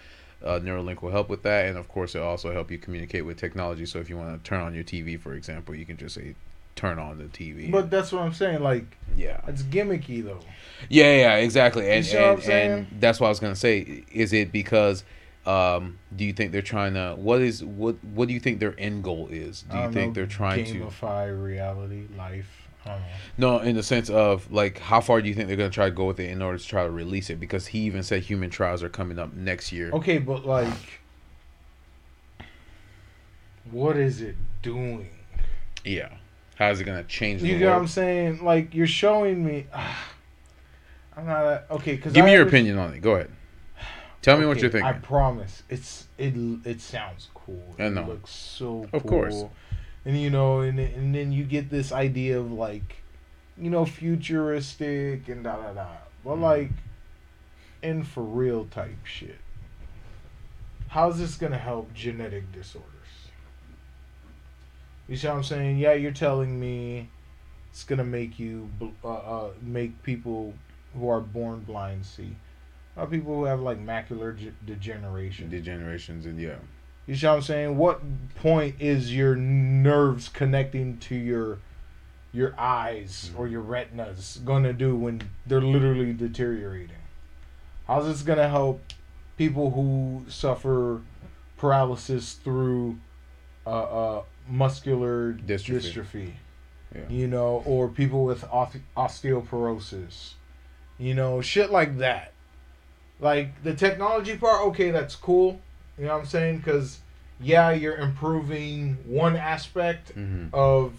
Uh, 0.44 0.61
Neuralink 0.61 1.00
will 1.00 1.11
help 1.11 1.30
with 1.30 1.42
that, 1.42 1.66
and 1.66 1.78
of 1.78 1.88
course, 1.88 2.14
it'll 2.14 2.28
also 2.28 2.52
help 2.52 2.70
you 2.70 2.76
communicate 2.76 3.24
with 3.24 3.38
technology. 3.38 3.87
So 3.87 3.98
if 3.98 4.11
you 4.11 4.18
want 4.18 4.30
to 4.37 4.46
turn 4.46 4.61
on 4.61 4.74
your 4.74 4.85
TV, 4.85 5.18
for 5.18 5.33
example, 5.33 5.74
you 5.74 5.87
can 5.87 5.96
just 5.96 6.16
say, 6.16 6.35
turn 6.76 6.98
on 6.98 7.18
the 7.18 7.24
TV. 7.24 7.70
But 7.70 7.90
that's 7.90 8.12
what 8.12 8.22
I'm 8.22 8.32
saying. 8.32 8.62
Like 8.62 8.96
yeah, 9.16 9.40
it's 9.46 9.62
gimmicky 9.62 10.24
though. 10.24 10.40
yeah, 10.88 11.16
yeah, 11.16 11.37
exactly. 11.37 11.90
And 11.90 12.04
see 12.04 12.16
what 12.16 12.44
I'm 12.44 12.50
and, 12.50 12.87
and 12.90 13.00
that's 13.00 13.20
what 13.20 13.26
I 13.26 13.30
was 13.30 13.40
gonna 13.40 13.56
say. 13.56 14.04
Is 14.12 14.32
it 14.32 14.52
because? 14.52 15.04
Um, 15.46 15.98
do 16.16 16.24
you 16.24 16.32
think 16.32 16.52
they're 16.52 16.62
trying 16.62 16.94
to? 16.94 17.16
What 17.18 17.42
is 17.42 17.62
what? 17.62 18.02
What 18.02 18.28
do 18.28 18.34
you 18.34 18.40
think 18.40 18.60
their 18.60 18.74
end 18.78 19.04
goal 19.04 19.28
is? 19.30 19.62
Do 19.70 19.76
you 19.76 19.92
think 19.92 20.08
know, 20.08 20.12
they're 20.14 20.26
trying 20.26 20.64
to? 20.64 20.80
gamify 20.80 21.44
reality, 21.44 22.04
life. 22.16 22.64
I 22.87 22.88
don't 22.88 23.00
know. 23.38 23.58
No, 23.58 23.58
in 23.58 23.76
the 23.76 23.82
sense 23.82 24.08
of 24.08 24.50
like, 24.50 24.78
how 24.78 25.00
far 25.02 25.20
do 25.20 25.28
you 25.28 25.34
think 25.34 25.48
they're 25.48 25.56
gonna 25.56 25.70
try 25.70 25.87
to 25.87 25.94
go 25.94 26.06
with 26.06 26.18
it 26.18 26.30
in 26.30 26.40
order 26.40 26.56
to 26.56 26.66
try 26.66 26.84
to 26.84 26.90
release 26.90 27.28
it? 27.28 27.40
Because 27.40 27.66
he 27.66 27.80
even 27.80 28.02
said 28.02 28.22
human 28.22 28.48
trials 28.48 28.82
are 28.82 28.88
coming 28.88 29.18
up 29.18 29.34
next 29.34 29.70
year. 29.70 29.90
Okay, 29.92 30.16
but 30.16 30.46
like, 30.46 31.00
what 33.70 33.98
is 33.98 34.22
it 34.22 34.37
doing? 34.62 35.10
Yeah, 35.84 36.08
how 36.57 36.71
is 36.71 36.81
it 36.81 36.85
gonna 36.85 37.05
change? 37.05 37.43
You 37.43 37.59
get 37.59 37.69
what? 37.71 37.77
I'm 37.79 37.88
saying? 37.88 38.45
Like 38.45 38.75
you're 38.75 38.87
showing 38.87 39.45
me. 39.45 39.67
I'm 41.17 41.27
not 41.27 41.45
a, 41.45 41.64
okay. 41.73 41.97
Cause 41.97 42.12
Give 42.12 42.25
I 42.25 42.27
me 42.27 42.33
your 42.33 42.40
under- 42.43 42.49
opinion 42.51 42.79
on 42.79 42.93
it. 42.95 43.01
Go 43.01 43.14
ahead. 43.14 43.31
Tell 44.23 44.37
me 44.38 44.47
what 44.47 44.59
you're 44.61 44.71
thinking. 44.71 44.88
I 44.88 44.95
promise. 44.95 45.62
It's 45.69 46.07
it. 46.19 46.35
It 46.64 46.81
sounds 46.81 47.29
cool. 47.35 47.62
I 47.79 47.88
know. 47.88 48.03
It 48.03 48.09
looks 48.09 48.31
so. 48.31 48.85
Of 48.93 49.03
cool. 49.03 49.11
course. 49.11 49.45
And 50.05 50.21
you 50.21 50.31
know, 50.31 50.61
and 50.61 50.79
and 50.81 51.14
then 51.14 51.31
you 51.33 51.45
get 51.45 51.71
this 51.71 51.93
idea 51.93 52.38
of 52.40 52.51
like, 52.51 52.97
you 53.59 53.71
know, 53.71 53.85
futuristic 53.85 55.29
and 55.29 55.45
da 55.45 55.57
da 55.57 55.73
da. 55.73 55.87
But 56.25 56.37
Mhm. 56.37 56.40
like, 56.40 56.71
in 57.83 58.03
for 58.03 58.23
real 58.23 58.64
type 58.67 59.05
shit. 59.05 59.38
How's 60.88 61.19
this 61.19 61.37
gonna 61.37 61.59
help 61.59 61.93
genetic 61.95 62.51
disorders? 62.53 62.90
You 65.09 65.17
see 65.17 65.27
what 65.27 65.37
I'm 65.37 65.45
saying? 65.45 65.79
Yeah, 65.79 65.93
you're 65.93 66.12
telling 66.12 66.59
me 66.59 67.09
it's 67.71 67.85
gonna 67.85 68.05
make 68.05 68.38
you 68.38 68.71
uh, 69.05 69.09
uh, 69.09 69.51
make 69.61 70.03
people 70.03 70.55
who 70.97 71.09
are 71.09 71.21
born 71.21 71.61
blind 71.61 72.07
see. 72.07 72.37
Or 72.97 73.07
people 73.07 73.35
who 73.35 73.45
have 73.45 73.61
like 73.61 73.85
macular 73.85 74.37
ge- 74.37 74.55
degeneration. 74.64 75.51
Degenerations 75.51 76.25
and 76.25 76.40
yeah, 76.40 76.57
You 77.07 77.17
see 77.17 77.27
what 77.27 77.35
I'm 77.35 77.43
saying? 77.43 77.77
What 77.77 78.01
point 78.37 78.77
is 78.79 79.14
your 79.14 79.35
nerves 79.35 80.29
connecting 80.29 80.99
to 80.99 81.14
your 81.14 81.59
your 82.33 82.55
eyes 82.59 83.31
or 83.37 83.47
your 83.47 83.61
retinas 83.61 84.40
gonna 84.45 84.73
do 84.73 84.97
when 84.97 85.23
they're 85.47 85.61
literally 85.61 86.12
deteriorating? 86.12 86.97
How's 87.87 88.07
this 88.07 88.23
gonna 88.23 88.49
help 88.49 88.81
people 89.37 89.73
who 89.73 90.25
suffer 90.29 91.03
paralysis 91.57 92.35
through 92.35 92.99
uh, 93.67 93.71
uh, 93.71 94.23
muscular 94.48 95.33
Dystrophy. 95.35 95.92
dystrophy? 95.92 96.30
Yeah. 96.94 97.09
You 97.09 97.26
know, 97.26 97.62
or 97.66 97.88
people 97.88 98.24
with 98.24 98.42
osteoporosis. 98.42 100.33
You 100.98 101.14
know, 101.14 101.40
shit 101.40 101.70
like 101.70 101.98
that. 101.98 102.33
Like 103.20 103.62
the 103.62 103.74
technology 103.74 104.37
part, 104.37 104.64
okay, 104.68 104.90
that's 104.90 105.16
cool. 105.16 105.61
You 105.98 106.07
know 106.07 106.14
what 106.14 106.20
I'm 106.20 106.26
saying? 106.26 106.59
Because 106.59 107.00
yeah, 107.40 107.70
you're 107.70 107.96
improving 107.96 108.98
one 109.07 109.37
aspect 109.37 110.11
hmm 110.11 110.46
of 110.52 110.94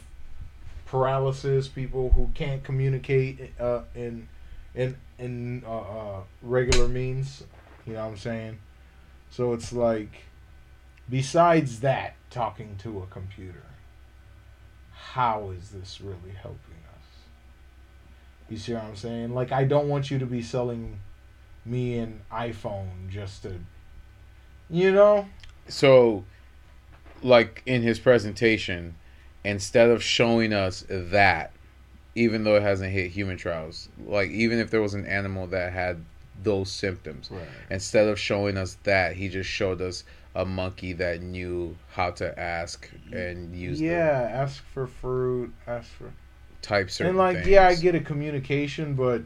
paralysis, 0.85 1.67
people 1.67 2.11
who 2.11 2.29
can't 2.33 2.63
communicate 2.63 3.51
uh, 3.59 3.81
in 3.95 4.27
in 4.73 4.95
in 5.17 5.63
uh, 5.65 5.79
uh, 5.79 6.21
regular 6.41 6.87
means. 6.87 7.43
You 7.85 7.93
know 7.93 8.03
what 8.03 8.11
I'm 8.11 8.17
saying? 8.17 8.57
So 9.29 9.53
it's 9.53 9.71
like, 9.73 10.11
besides 11.09 11.79
that, 11.81 12.15
talking 12.29 12.75
to 12.79 12.99
a 12.99 13.05
computer, 13.07 13.63
how 14.91 15.51
is 15.57 15.69
this 15.69 16.01
really 16.01 16.35
helping 16.41 16.57
us? 16.93 17.05
You 18.49 18.57
see 18.57 18.73
what 18.73 18.83
I'm 18.83 18.95
saying? 18.95 19.33
Like, 19.33 19.51
I 19.51 19.63
don't 19.63 19.87
want 19.87 20.11
you 20.11 20.19
to 20.19 20.25
be 20.25 20.41
selling 20.41 20.99
me 21.65 21.97
an 21.97 22.21
iPhone 22.31 23.09
just 23.09 23.43
to, 23.43 23.53
you 24.69 24.91
know? 24.91 25.27
So, 25.67 26.25
like 27.23 27.63
in 27.65 27.81
his 27.81 27.99
presentation, 27.99 28.95
instead 29.43 29.89
of 29.89 30.03
showing 30.03 30.53
us 30.53 30.85
that, 30.89 31.51
even 32.13 32.43
though 32.43 32.55
it 32.55 32.61
hasn't 32.61 32.91
hit 32.91 33.11
human 33.11 33.37
trials, 33.37 33.89
like 34.05 34.29
even 34.29 34.59
if 34.59 34.69
there 34.69 34.81
was 34.81 34.93
an 34.93 35.05
animal 35.05 35.47
that 35.47 35.73
had 35.73 36.03
those 36.43 36.71
symptoms, 36.71 37.29
Right. 37.31 37.47
instead 37.69 38.07
of 38.07 38.19
showing 38.19 38.57
us 38.57 38.77
that, 38.83 39.15
he 39.15 39.29
just 39.29 39.49
showed 39.49 39.81
us 39.81 40.03
a 40.35 40.45
monkey 40.45 40.91
that 40.93 41.21
knew 41.21 41.75
how 41.93 42.11
to 42.11 42.37
ask 42.39 42.89
and 43.13 43.55
use 43.55 43.79
Yeah, 43.81 44.29
ask 44.33 44.61
for 44.73 44.85
fruit, 44.85 45.53
ask 45.65 45.89
for. 45.89 46.11
type 46.61 46.91
certain 46.91 47.09
and 47.11 47.17
like 47.17 47.37
things. 47.37 47.47
yeah 47.47 47.67
i 47.67 47.75
get 47.75 47.93
a 47.95 47.99
communication 47.99 48.95
but 48.95 49.21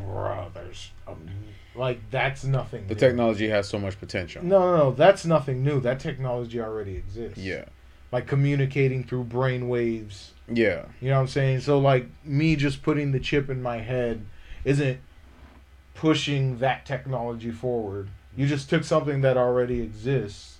bruh 0.00 0.52
there's 0.54 0.90
um, 1.06 1.26
like 1.74 2.00
that's 2.10 2.42
nothing 2.44 2.86
the 2.88 2.94
new. 2.94 3.00
technology 3.00 3.48
has 3.48 3.68
so 3.68 3.78
much 3.78 3.98
potential. 4.00 4.42
no 4.42 4.58
no 4.60 4.76
no 4.76 4.90
that's 4.92 5.24
nothing 5.24 5.62
new 5.62 5.78
that 5.80 6.00
technology 6.00 6.60
already 6.60 6.96
exists 6.96 7.38
Yeah, 7.38 7.64
like 8.12 8.26
communicating 8.26 9.04
through 9.04 9.24
brain 9.24 9.68
waves 9.68 10.32
yeah, 10.50 10.86
you 11.00 11.08
know 11.10 11.16
what 11.16 11.20
i'm 11.20 11.28
saying 11.28 11.60
so 11.60 11.78
like 11.78 12.08
me 12.24 12.56
just 12.56 12.82
putting 12.82 13.12
the 13.12 13.20
chip 13.20 13.50
in 13.50 13.60
my 13.62 13.78
head 13.78 14.24
isn't 14.64 14.98
pushing 15.94 16.58
that 16.58 16.86
technology 16.86 17.50
forward 17.50 18.08
you 18.38 18.46
just 18.46 18.70
took 18.70 18.84
something 18.84 19.20
that 19.22 19.36
already 19.36 19.80
exists 19.82 20.58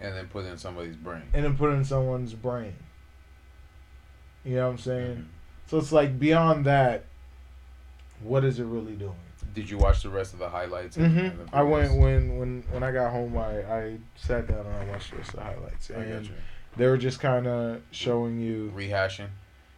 and 0.00 0.16
then 0.16 0.26
put 0.28 0.44
in 0.46 0.56
somebody's 0.58 0.96
brain. 0.96 1.22
and 1.34 1.44
then 1.44 1.56
put 1.56 1.70
it 1.70 1.74
in 1.74 1.84
someone's 1.84 2.32
brain 2.34 2.74
you 4.44 4.56
know 4.56 4.64
what 4.66 4.72
i'm 4.72 4.78
saying 4.78 5.16
Mhm. 5.16 5.24
so 5.68 5.78
it's 5.78 5.92
like 5.92 6.18
beyond 6.18 6.64
that 6.66 7.04
what 8.22 8.44
is 8.44 8.58
it 8.58 8.64
really 8.64 8.94
doing 8.94 9.14
Did 9.54 9.68
you 9.68 9.76
watch 9.78 10.02
the 10.02 10.08
rest 10.08 10.32
of 10.32 10.38
the 10.38 10.48
highlights? 10.48 10.96
and- 10.96 11.04
and 11.18 11.32
hmm 11.32 11.44
the 11.44 11.56
I 11.56 11.62
went 11.62 11.94
when 12.00 12.38
when 12.38 12.62
when 12.70 12.82
I 12.82 12.90
got 12.92 13.10
home. 13.12 13.36
I 13.36 13.62
I 13.80 13.98
sat 14.16 14.46
down 14.48 14.64
and 14.64 14.74
I 14.74 14.84
watched 14.86 15.10
the 15.10 15.18
rest 15.18 15.30
of 15.30 15.36
the 15.40 15.44
highlights, 15.44 15.90
I 15.90 15.94
and 15.94 16.12
got 16.12 16.24
you. 16.30 16.34
they 16.76 16.86
were 16.86 16.96
just 16.96 17.20
kind 17.20 17.46
of 17.46 17.82
showing 17.90 18.40
you. 18.40 18.72
Rehashing. 18.74 19.28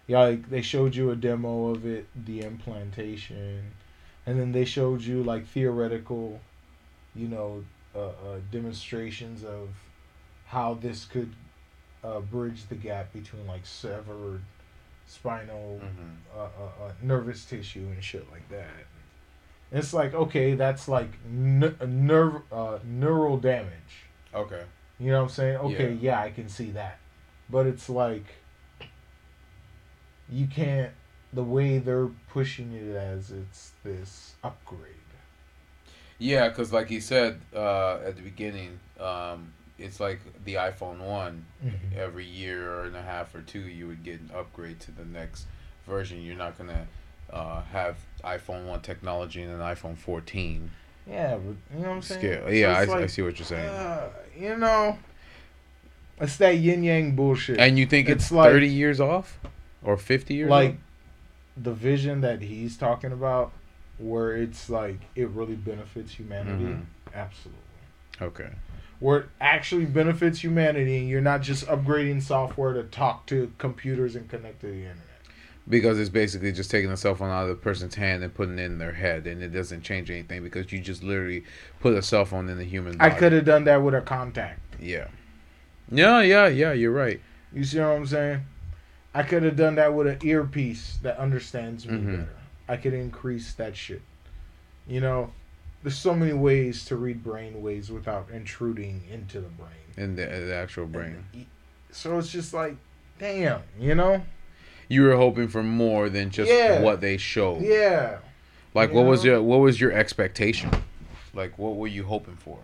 Yeah, 0.07 0.21
like 0.21 0.49
they 0.51 0.63
showed 0.63 0.95
you 0.95 1.11
a 1.11 1.17
demo 1.17 1.71
of 1.71 1.85
it, 1.87 2.07
the 2.15 2.43
implantation, 2.43 3.73
and 4.27 4.39
then 4.39 4.53
they 4.53 4.65
showed 4.65 5.01
you 5.03 5.25
like 5.25 5.47
theoretical, 5.47 6.41
you 7.15 7.29
know, 7.29 7.65
uh, 7.95 7.99
uh, 8.09 8.13
demonstrations 8.51 9.45
of 9.45 9.69
how 10.47 10.75
this 10.75 11.05
could 11.05 11.33
uh, 12.03 12.21
bridge 12.21 12.67
the 12.69 12.75
gap 12.75 13.13
between 13.13 13.47
like 13.47 13.65
severed 13.65 14.41
spinal 15.07 15.79
hmm 15.81 16.11
uh, 16.37 16.41
uh, 16.41 16.87
uh, 16.87 16.93
nervous 17.01 17.45
tissue 17.45 17.87
and 17.93 18.03
shit 18.03 18.27
like 18.33 18.49
that. 18.49 18.87
It's 19.71 19.95
like 19.95 20.15
okay, 20.15 20.55
that's 20.55 20.89
like 20.89 21.11
n- 21.27 21.77
nerve 21.87 22.43
uh, 22.53 22.79
neural 22.85 23.37
damage. 23.39 24.07
Okay. 24.35 24.63
You 24.99 25.11
know 25.13 25.19
what 25.19 25.25
I'm 25.25 25.35
saying? 25.35 25.57
Okay, 25.59 25.93
Yeah. 25.93 26.19
yeah. 26.19 26.21
I 26.21 26.31
can 26.31 26.49
see 26.49 26.71
that, 26.73 26.99
but 27.49 27.67
it's 27.67 27.89
like 27.89 28.25
you 30.29 30.47
can't. 30.47 30.93
The 31.33 31.43
way 31.43 31.79
they're 31.79 32.11
pushing 32.31 32.73
it 32.73 32.95
as 32.95 33.31
it's 33.33 33.73
this 33.85 34.35
upgrade. 34.45 34.91
Yeah, 36.19 36.49
because 36.49 36.73
like 36.73 36.89
he 36.89 37.01
said 37.01 37.41
uh, 37.55 37.99
at 38.05 38.17
the 38.17 38.23
beginning, 38.23 38.79
um, 39.01 39.53
it's 39.79 39.99
like 40.01 40.21
the 40.45 40.55
iPhone 40.55 40.99
one. 41.01 41.45
Mhm. 41.65 41.97
Every 41.97 42.25
year 42.25 42.85
and 42.85 42.95
a 42.97 43.03
half 43.03 43.35
or 43.35 43.41
two, 43.43 43.61
you 43.61 43.87
would 43.89 44.03
get 44.05 44.21
an 44.21 44.31
upgrade 44.35 44.81
to 44.81 44.93
the 44.93 45.05
next 45.05 45.47
version. 45.87 46.23
You're 46.23 46.37
not 46.37 46.57
gonna 46.57 46.87
uh, 47.33 47.63
have 47.73 47.97
iPhone 48.23 48.67
one 48.67 48.81
technology 48.81 49.43
and 49.43 49.53
an 49.53 49.61
iPhone 49.61 49.97
14 49.97 50.71
Yeah, 51.09 51.37
but 51.37 51.57
you 51.77 51.83
know 51.83 51.89
what 51.89 51.95
I'm 51.97 52.03
saying? 52.03 52.21
scale. 52.21 52.43
So 52.47 52.53
Yeah, 52.53 52.69
I, 52.79 52.83
it's 52.85 52.93
I 52.93 53.07
see 53.07 53.23
what 53.23 53.39
you're 53.39 53.47
saying. 53.47 53.69
uh, 53.69 54.09
you 54.39 54.57
know, 54.57 54.99
it's 56.21 56.37
that 56.37 56.57
yin 56.59 56.85
yang 56.85 57.17
bullshit. 57.17 57.59
and 57.59 57.79
you 57.79 57.87
think 57.87 58.09
it's, 58.09 58.25
it's 58.27 58.33
like- 58.33 58.51
30 58.53 58.69
years 58.69 59.01
off 59.01 59.39
or 59.83 59.97
50 59.97 60.35
years? 60.35 60.49
like 60.51 60.71
off? 60.71 60.77
the 61.57 61.73
vision 61.73 62.21
that 62.21 62.41
he's 62.43 62.77
talking 62.77 63.11
about 63.13 63.53
where 63.99 64.37
it's 64.37 64.69
like 64.69 65.01
it 65.15 65.29
really 65.29 65.55
benefits 65.55 66.13
humanity 66.19 66.65
Mhm. 66.65 66.85
absolutely 67.15 67.61
Okay. 68.21 68.51
where 69.01 69.19
it 69.21 69.27
actually 69.41 69.85
benefits 69.87 70.43
humanity 70.43 70.97
and 70.99 71.09
you're 71.09 71.21
not 71.21 71.43
just 71.43 71.67
upgrading 71.67 72.23
software 72.23 72.73
to 72.73 72.83
talk 72.85 73.27
to 73.27 73.53
computers 73.59 74.17
and 74.17 74.29
connect 74.29 74.61
to 74.61 74.67
the 74.67 74.73
internet 74.79 75.01
Because 75.69 75.99
it's 75.99 76.11
basically 76.11 76.53
just 76.53 76.71
taking 76.71 76.91
a 76.91 76.97
cell 76.97 77.15
phone 77.15 77.31
out 77.31 77.45
of 77.45 77.49
the 77.49 77.55
person's 77.55 77.95
hand 77.95 78.23
and 78.23 78.35
putting 78.35 78.59
it 78.59 78.65
in 78.65 78.77
their 78.79 78.93
head, 78.93 79.27
and 79.27 79.43
it 79.43 79.49
doesn't 79.49 79.81
change 79.83 80.11
anything 80.11 80.43
because 80.43 80.71
you 80.73 80.79
just 80.81 81.03
literally 81.03 81.43
put 81.81 81.95
a 81.95 82.03
cell 82.03 82.25
phone 82.27 82.49
in 82.51 82.59
the 82.59 82.65
human 82.65 83.01
i 83.01 83.09
could 83.11 83.33
have 83.33 83.45
done 83.47 83.65
that 83.65 83.83
with 83.83 83.95
a 83.95 84.01
contact 84.03 84.61
Yeah. 84.81 85.07
Yeah, 85.91 86.21
yeah, 86.21 86.49
yeah. 86.49 86.73
You're 86.73 86.91
right. 86.93 87.21
you 87.53 87.65
see 87.65 87.79
what 87.79 87.87
i'm 87.89 88.07
saying 88.07 88.41
i 89.15 89.23
could 89.23 89.43
have 89.43 89.57
done 89.57 89.77
that 89.77 89.95
with 89.95 90.07
an 90.07 90.19
earpiece 90.23 90.99
that 91.03 91.17
understands 91.19 91.87
me 91.87 91.99
Mhm. 91.99 92.11
better 92.13 92.29
i 92.69 92.77
could 92.77 92.95
increase 92.95 93.53
that 93.55 93.77
shit 93.77 94.03
you 94.87 95.01
know 95.01 95.31
there's 95.83 95.97
so 95.99 96.15
many 96.15 96.33
ways 96.33 96.85
to 96.87 96.97
read 96.97 97.23
brain 97.23 97.63
waves 97.63 97.91
without 97.91 98.29
intruding 98.33 99.03
into 99.13 99.41
the 99.41 99.49
brain 99.49 99.69
In 99.99 100.17
the, 100.17 100.27
uh, 100.27 100.41
the 100.47 100.55
actual 100.55 100.87
brain. 100.87 101.27
So 101.91 102.19
it's 102.19 102.31
just 102.31 102.55
like, 102.55 102.77
damn, 103.19 103.61
you 103.79 103.95
know? 103.95 104.23
You 104.89 105.03
were 105.03 105.15
hoping 105.15 105.47
for 105.49 105.63
more 105.63 106.09
than 106.09 106.31
just 106.31 106.51
Yeah. 106.51 106.81
what 106.81 107.03
they 107.03 107.19
showed. 107.19 107.61
Yeah. 107.63 108.21
Like, 108.73 108.91
You 108.91 108.97
what 108.97 109.05
was 109.05 109.25
your 109.27 109.43
what 109.43 109.59
was 109.59 109.79
your 109.79 109.93
expectation? 109.93 110.71
Like, 111.35 111.59
what 111.59 111.77
were 111.77 111.87
you 111.87 112.05
hoping 112.05 112.37
for? 112.37 112.59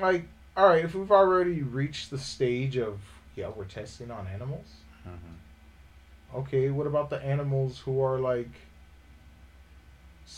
Like, 0.00 0.24
all 0.56 0.66
right, 0.68 0.84
if 0.84 0.96
we've 0.96 1.12
already 1.12 1.62
reached 1.62 2.10
the 2.10 2.18
stage 2.18 2.76
of 2.76 2.98
yeah, 3.36 3.48
we're 3.48 3.64
testing 3.64 4.10
on 4.10 4.26
animals. 4.26 4.66
Mm-hmm. 5.06 6.38
Okay, 6.40 6.70
what 6.70 6.88
about 6.88 7.10
the 7.10 7.22
animals 7.22 7.78
who 7.78 8.02
are 8.02 8.18
like 8.18 8.50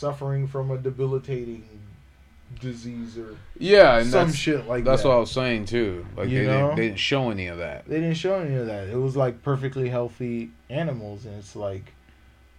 suffering 0.01 0.47
from 0.47 0.71
a 0.71 0.77
debilitating 0.77 1.67
disease 2.59 3.17
or 3.17 3.35
Yeah, 3.59 4.01
some 4.03 4.31
shit 4.31 4.65
like 4.65 4.83
that. 4.85 4.91
that's 4.91 5.03
that? 5.03 5.09
what 5.09 5.15
I 5.17 5.19
was 5.19 5.31
saying 5.31 5.65
too. 5.65 6.05
Like, 6.15 6.29
You 6.29 6.39
they 6.39 6.47
know? 6.47 6.61
didn't, 6.67 6.75
they 6.77 6.87
didn't 6.87 6.99
show 6.99 7.29
any 7.29 7.47
of 7.47 7.57
that. 7.57 7.85
They 7.87 7.99
didn't 7.99 8.15
show 8.17 8.35
any 8.39 8.55
of 8.55 8.67
that. 8.67 8.87
It 8.87 8.95
was 8.97 9.15
like 9.17 9.41
perfectly 9.43 9.89
healthy 9.89 10.51
animals, 10.69 11.25
and 11.25 11.35
it's 11.35 11.55
like, 11.55 11.93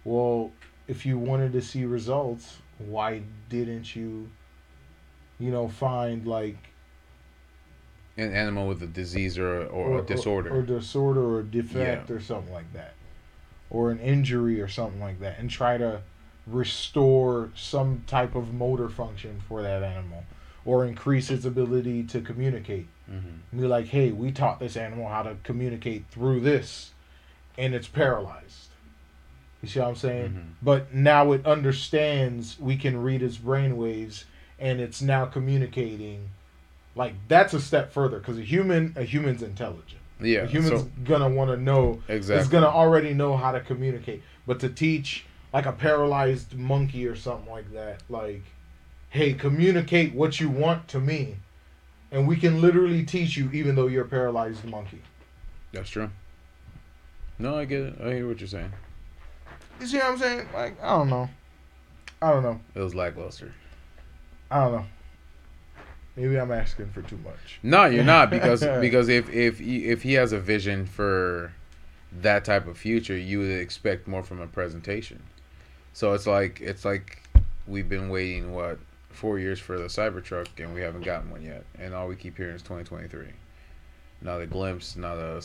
well, 0.03 0.51
if 0.87 1.05
you 1.05 1.17
wanted 1.17 1.53
to 1.53 1.61
see 1.61 1.85
results, 1.85 2.57
why 2.77 3.21
didn't 3.49 3.95
you, 3.95 4.29
you 5.39 5.49
know, 5.51 5.67
find 5.67 6.27
like 6.27 6.57
An 8.17 8.31
animal 8.31 8.67
with 8.67 8.81
a 8.83 8.87
disease 8.87 9.37
or 9.39 9.63
or, 9.65 9.99
a 9.99 10.01
disorder. 10.03 10.55
or, 10.55 10.61
disorder 10.61 11.21
or 11.21 11.39
a 11.39 11.43
defect 11.43 12.11
or 12.11 12.19
something 12.19 12.53
like 12.53 12.71
that, 12.73 12.93
or 13.71 13.89
an 13.91 13.99
injury 13.99 14.61
or 14.61 14.67
something 14.67 15.01
like 15.01 15.19
that, 15.19 15.39
and 15.39 15.49
try 15.49 15.77
to 15.77 16.01
restore 16.45 17.49
some 17.55 18.03
type 18.07 18.35
of 18.35 18.53
motor 18.53 18.89
function 18.89 19.41
for 19.47 19.61
that 19.61 19.83
animal, 19.83 20.23
or 20.65 20.85
increase 20.85 21.29
its 21.29 21.45
ability 21.45 22.03
to 22.03 22.21
communicate. 22.21 22.87
Mhm. 23.09 23.39
And 23.51 23.61
be 23.61 23.67
like, 23.67 23.87
hey, 23.87 24.11
we 24.11 24.31
taught 24.31 24.59
this 24.59 24.77
animal 24.77 25.07
how 25.09 25.23
to 25.23 25.35
communicate 25.43 26.05
through 26.09 26.39
this, 26.41 26.91
and 27.57 27.73
it's 27.73 27.87
paralyzed. 27.87 28.69
You 29.61 29.69
see 29.69 29.79
what 29.79 29.89
I'm 29.89 29.95
saying? 29.95 30.29
Mhm. 30.31 30.43
But 30.61 30.93
now 30.93 31.31
it 31.31 31.45
understands. 31.45 32.57
We 32.59 32.75
can 32.75 33.01
read 33.01 33.21
its 33.21 33.37
brain 33.37 33.77
waves, 33.77 34.25
and 34.59 34.79
it's 34.81 35.01
now 35.01 35.25
communicating. 35.25 36.29
Like 36.95 37.13
that's 37.27 37.53
a 37.53 37.61
step 37.61 37.91
further 37.91 38.19
because 38.19 38.37
a 38.37 38.41
human, 38.43 38.93
a 38.95 39.03
human's 39.03 39.41
intelligent. 39.41 40.01
Yeah, 40.21 40.41
a 40.41 40.47
human's 40.47 40.81
so 40.81 40.89
gonna 41.03 41.29
want 41.29 41.49
to 41.51 41.57
know. 41.57 42.01
exactly. 42.07 42.41
Is 42.41 42.47
gonna 42.49 42.67
already 42.67 43.13
know 43.13 43.35
how 43.35 43.51
to 43.51 43.59
communicate. 43.61 44.21
But 44.45 44.59
to 44.59 44.69
teach 44.69 45.25
like 45.53 45.67
a 45.67 45.71
paralyzed 45.71 46.55
monkey 46.57 47.07
or 47.07 47.15
something 47.15 47.51
like 47.51 47.71
that, 47.73 48.01
like, 48.09 48.43
hey, 49.09 49.33
communicate 49.33 50.13
what 50.13 50.39
you 50.39 50.49
want 50.49 50.87
to 50.89 50.99
me, 50.99 51.37
and 52.11 52.27
we 52.27 52.35
can 52.35 52.59
literally 52.59 53.03
teach 53.03 53.37
you 53.37 53.49
even 53.53 53.75
though 53.75 53.87
you're 53.87 54.05
a 54.05 54.09
paralyzed 54.09 54.65
monkey. 54.65 55.01
That's 55.71 55.89
true. 55.89 56.09
No, 57.37 57.57
I 57.57 57.65
get 57.65 57.81
it. 57.81 57.95
I 58.03 58.13
hear 58.13 58.27
what 58.27 58.39
you're 58.39 58.47
saying. 58.47 58.71
You 59.79 59.87
see 59.87 59.97
what 59.97 60.05
I'm 60.07 60.17
saying? 60.17 60.47
Like, 60.53 60.81
I 60.81 60.89
don't 60.89 61.09
know. 61.09 61.29
I 62.21 62.31
don't 62.31 62.43
know. 62.43 62.59
It 62.73 62.79
was 62.79 62.95
lackluster. 62.95 63.53
I 64.49 64.63
don't 64.63 64.71
know. 64.73 64.85
Maybe 66.15 66.39
I'm 66.39 66.51
asking 66.51 66.89
for 66.91 67.01
too 67.01 67.17
much. 67.17 67.59
No, 67.63 67.85
you're 67.85 68.03
not 68.03 68.29
because 68.29 68.61
because 68.81 69.09
if 69.09 69.29
if 69.29 69.59
he, 69.59 69.85
if 69.85 70.03
he 70.03 70.13
has 70.13 70.31
a 70.31 70.39
vision 70.39 70.85
for 70.85 71.53
that 72.21 72.45
type 72.45 72.67
of 72.67 72.77
future, 72.77 73.17
you 73.17 73.39
would 73.39 73.49
expect 73.51 74.07
more 74.07 74.23
from 74.23 74.39
a 74.39 74.47
presentation. 74.47 75.23
So 75.93 76.13
it's 76.13 76.27
like 76.27 76.61
it's 76.61 76.85
like 76.85 77.21
we've 77.67 77.87
been 77.87 78.09
waiting 78.09 78.53
what 78.53 78.79
four 79.09 79.39
years 79.39 79.59
for 79.59 79.77
the 79.77 79.85
Cybertruck 79.85 80.47
and 80.57 80.73
we 80.73 80.81
haven't 80.81 81.03
gotten 81.03 81.29
one 81.29 81.43
yet, 81.43 81.65
and 81.79 81.93
all 81.93 82.07
we 82.07 82.15
keep 82.15 82.37
hearing 82.37 82.55
is 82.55 82.61
2023. 82.61 83.27
Not 84.21 84.41
a 84.41 84.47
glimpse, 84.47 84.95
not 84.95 85.17
a, 85.17 85.41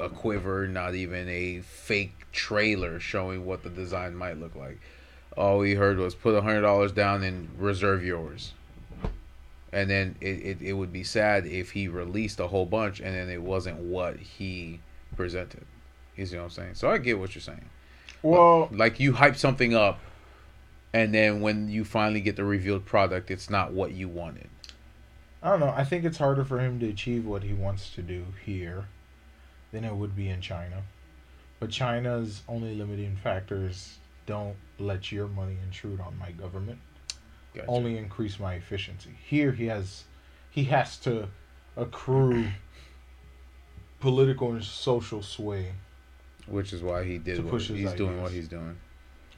a 0.00 0.08
quiver, 0.08 0.66
not 0.66 0.94
even 0.94 1.28
a 1.28 1.60
fake 1.60 2.26
trailer 2.32 2.98
showing 2.98 3.46
what 3.46 3.62
the 3.62 3.70
design 3.70 4.16
might 4.16 4.38
look 4.38 4.56
like. 4.56 4.80
All 5.36 5.58
we 5.58 5.74
heard 5.74 5.98
was 5.98 6.14
put 6.14 6.34
a 6.34 6.42
hundred 6.42 6.62
dollars 6.62 6.92
down 6.92 7.22
and 7.22 7.48
reserve 7.58 8.04
yours 8.04 8.52
and 9.76 9.90
then 9.90 10.16
it, 10.22 10.26
it, 10.26 10.62
it 10.62 10.72
would 10.72 10.90
be 10.90 11.04
sad 11.04 11.44
if 11.44 11.72
he 11.72 11.86
released 11.86 12.40
a 12.40 12.46
whole 12.46 12.64
bunch 12.64 13.00
and 13.00 13.14
then 13.14 13.28
it 13.28 13.42
wasn't 13.42 13.76
what 13.76 14.16
he 14.16 14.80
presented. 15.16 15.66
You 16.16 16.24
see 16.24 16.36
what 16.36 16.44
I'm 16.44 16.50
saying? 16.50 16.74
So 16.74 16.90
I 16.90 16.96
get 16.96 17.18
what 17.18 17.34
you're 17.34 17.42
saying. 17.42 17.68
Well, 18.26 18.68
Like 18.72 18.98
you 18.98 19.12
hype 19.12 19.36
something 19.36 19.74
up, 19.74 20.00
and 20.92 21.14
then 21.14 21.40
when 21.40 21.68
you 21.68 21.84
finally 21.84 22.20
get 22.20 22.36
the 22.36 22.44
revealed 22.44 22.84
product, 22.84 23.30
it's 23.30 23.48
not 23.48 23.72
what 23.72 23.92
you 23.92 24.08
wanted. 24.08 24.48
I 25.42 25.50
don't 25.50 25.60
know. 25.60 25.72
I 25.76 25.84
think 25.84 26.04
it's 26.04 26.18
harder 26.18 26.44
for 26.44 26.58
him 26.58 26.80
to 26.80 26.88
achieve 26.88 27.24
what 27.24 27.44
he 27.44 27.52
wants 27.52 27.90
to 27.94 28.02
do 28.02 28.24
here 28.44 28.86
than 29.70 29.84
it 29.84 29.94
would 29.94 30.16
be 30.16 30.28
in 30.28 30.40
China. 30.40 30.82
But 31.60 31.70
China's 31.70 32.42
only 32.48 32.74
limiting 32.74 33.16
factors 33.16 33.98
don't 34.26 34.56
let 34.78 35.12
your 35.12 35.28
money 35.28 35.56
intrude 35.64 36.00
on 36.00 36.18
my 36.18 36.32
government. 36.32 36.78
Gotcha. 37.54 37.68
Only 37.68 37.96
increase 37.96 38.40
my 38.40 38.54
efficiency. 38.54 39.10
Here 39.24 39.52
he 39.52 39.66
has 39.66 40.04
he 40.50 40.64
has 40.64 40.96
to 40.98 41.28
accrue 41.76 42.48
political 44.00 44.52
and 44.52 44.64
social 44.64 45.22
sway 45.22 45.72
Which 46.46 46.72
is 46.72 46.82
why 46.82 47.04
he 47.04 47.18
did 47.18 47.44
what 47.44 47.60
he's 47.62 47.92
doing. 47.94 48.22
What 48.22 48.32
he's 48.32 48.48
doing. 48.48 48.76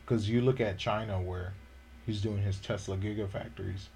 because 0.04 0.28
you 0.28 0.40
look 0.42 0.60
at 0.60 0.78
China 0.78 1.20
where 1.20 1.54
he's 2.06 2.20
doing 2.20 2.38
his 2.42 2.58
Tesla 2.58 2.96
gigafactories. 2.96 3.88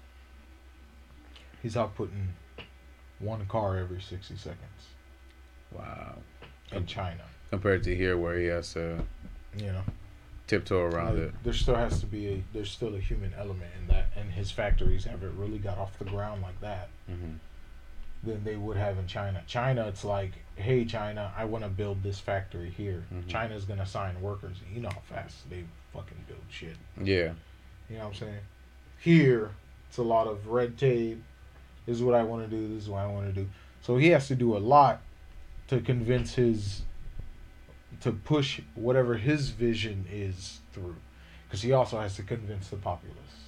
He's 1.61 1.75
outputting 1.75 2.27
one 3.19 3.45
car 3.45 3.77
every 3.77 4.01
60 4.01 4.35
seconds 4.35 4.87
Wow. 5.71 6.17
in 6.71 6.85
China. 6.85 7.23
Compared 7.51 7.83
to 7.83 7.95
here, 7.95 8.17
where 8.17 8.37
he 8.37 8.45
has 8.47 8.73
to 8.73 9.03
You 9.57 9.67
know, 9.73 9.83
tiptoe 10.47 10.81
around 10.81 11.15
Like, 11.19 11.27
it. 11.29 11.43
there 11.43 11.53
still 11.53 11.75
has 11.75 11.99
to 11.99 12.05
be 12.07 12.27
a 12.27 12.43
there's 12.51 12.71
still 12.71 12.95
a 12.95 12.99
human 12.99 13.33
element 13.35 13.71
in 13.79 13.87
that, 13.87 14.07
and 14.15 14.31
his 14.31 14.49
factories 14.51 15.05
haven't 15.05 15.37
really 15.37 15.59
got 15.59 15.77
off 15.77 15.97
the 15.99 16.05
ground 16.05 16.41
like 16.41 16.59
that 16.61 16.89
hmm 17.07 17.35
than 18.23 18.43
they 18.45 18.55
would 18.55 18.77
have 18.77 18.97
in 18.97 19.05
China. 19.05 19.43
China, 19.47 19.85
it's 19.87 20.05
like, 20.05 20.31
hey, 20.55 20.85
China, 20.85 21.33
I 21.35 21.45
want 21.45 21.63
to 21.63 21.69
build 21.69 22.03
this 22.03 22.19
factory 22.19 22.69
here. 22.69 23.03
Mhm. 23.13 23.27
China's 23.27 23.65
gonna 23.65 23.85
sign 23.85 24.21
workers. 24.21 24.57
You 24.71 24.81
know 24.81 24.89
how 24.89 25.01
fast 25.01 25.49
they 25.49 25.63
fucking 25.93 26.25
build 26.27 26.43
shit. 26.49 26.75
Yeah. 27.01 27.33
You 27.89 27.97
know 27.97 28.05
what 28.05 28.07
I'm 28.07 28.13
saying? 28.13 28.39
Here, 28.99 29.51
it's 29.89 29.97
a 29.97 30.03
lot 30.03 30.27
of 30.27 30.47
red 30.47 30.77
tape. 30.77 31.21
This 31.85 31.97
is 31.97 32.03
what 32.03 32.15
I 32.15 32.23
want 32.23 32.49
to 32.49 32.55
do. 32.55 32.73
This 32.73 32.83
is 32.83 32.89
what 32.89 32.99
I 32.99 33.07
want 33.07 33.33
to 33.33 33.41
do. 33.43 33.49
So 33.81 33.97
he 33.97 34.07
has 34.09 34.27
to 34.29 34.35
do 34.35 34.55
a 34.55 34.59
lot 34.59 35.01
to 35.67 35.81
convince 35.81 36.35
his, 36.35 36.83
to 38.01 38.11
push 38.11 38.61
whatever 38.75 39.15
his 39.17 39.49
vision 39.49 40.05
is 40.09 40.61
through. 40.71 40.95
Because 41.45 41.61
he 41.61 41.71
also 41.73 41.99
has 41.99 42.15
to 42.15 42.23
convince 42.23 42.69
the 42.69 42.77
populace. 42.77 43.42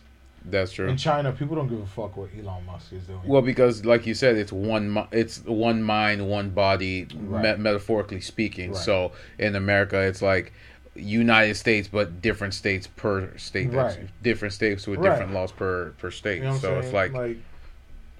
That's 0.48 0.72
true. 0.72 0.88
In 0.88 0.98
China, 0.98 1.32
people 1.32 1.56
don't 1.56 1.68
give 1.68 1.80
a 1.82 1.86
fuck 1.88 2.16
what 2.18 2.30
Elon 2.40 2.66
Musk 2.66 2.94
is 2.94 3.04
doing. 3.04 3.20
Well, 3.26 3.42
because 3.42 3.84
like 3.86 4.06
you 4.06 4.14
said, 4.14 4.38
it's 4.38 4.52
one 4.52 5.08
it's 5.12 5.44
one 5.46 5.82
mind, 5.82 6.28
one 6.30 6.52
body, 6.52 7.08
Right. 7.16 7.58
me- 7.58 7.64
metaphorically 7.64 8.22
speaking. 8.22 8.72
Right. 8.72 8.78
So 8.84 9.12
in 9.40 9.56
America, 9.56 10.00
it's 10.00 10.22
like 10.22 10.54
United 10.96 11.56
States, 11.56 11.88
but 11.88 12.22
different 12.22 12.54
states 12.54 12.88
per 12.88 13.36
state. 13.38 13.72
That's 13.72 13.98
Right. 13.98 14.08
Different 14.24 14.54
states 14.54 14.88
with 14.88 15.02
different 15.02 15.34
laws 15.34 15.52
per 15.52 15.92
per 15.98 16.12
state. 16.12 16.38
you 16.38 16.46
know 16.46 16.56
so 16.58 16.78
it's 16.80 16.94
like, 16.94 17.12
like 17.12 17.38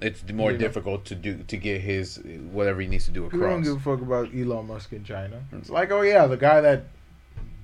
it's 0.02 0.28
more 0.34 0.52
you 0.52 0.58
know. 0.58 0.62
difficult 0.66 1.06
to 1.06 1.16
do 1.16 1.38
to 1.48 1.58
get 1.58 1.80
his 1.82 2.18
whatever 2.52 2.82
he 2.82 2.88
needs 2.88 3.06
to 3.06 3.12
do 3.12 3.26
across. 3.26 3.32
people 3.40 3.50
don't 3.50 3.62
give 3.64 3.76
a 3.78 3.80
fuck 3.80 4.02
about 4.02 4.30
Elon 4.36 4.68
Musk 4.68 4.92
in 4.94 5.04
China. 5.04 5.42
It's 5.54 5.70
like, 5.70 5.92
oh 5.92 6.02
yeah, 6.02 6.26
the 6.28 6.38
guy 6.38 6.60
that 6.62 6.84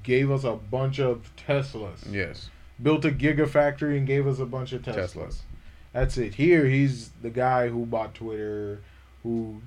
gave 0.03 0.31
us 0.31 0.43
a 0.45 0.53
bunch 0.53 0.99
of 0.99 1.29
Teslas. 1.35 1.97
yes, 2.09 2.49
built 2.81 3.05
a 3.05 3.11
gigafactory 3.11 3.97
and 3.97 4.07
gave 4.07 4.27
us 4.27 4.39
a 4.39 4.45
bunch 4.45 4.73
of 4.73 4.81
Teslas. 4.81 5.13
Teslas. 5.13 5.37
That's 5.93 6.17
it. 6.17 6.35
Here, 6.35 6.65
he's 6.65 7.09
the 7.21 7.29
guy 7.29 7.67
who 7.69 7.85
bought 7.85 8.13
Twitter, 8.15 8.79
who 9.23 9.61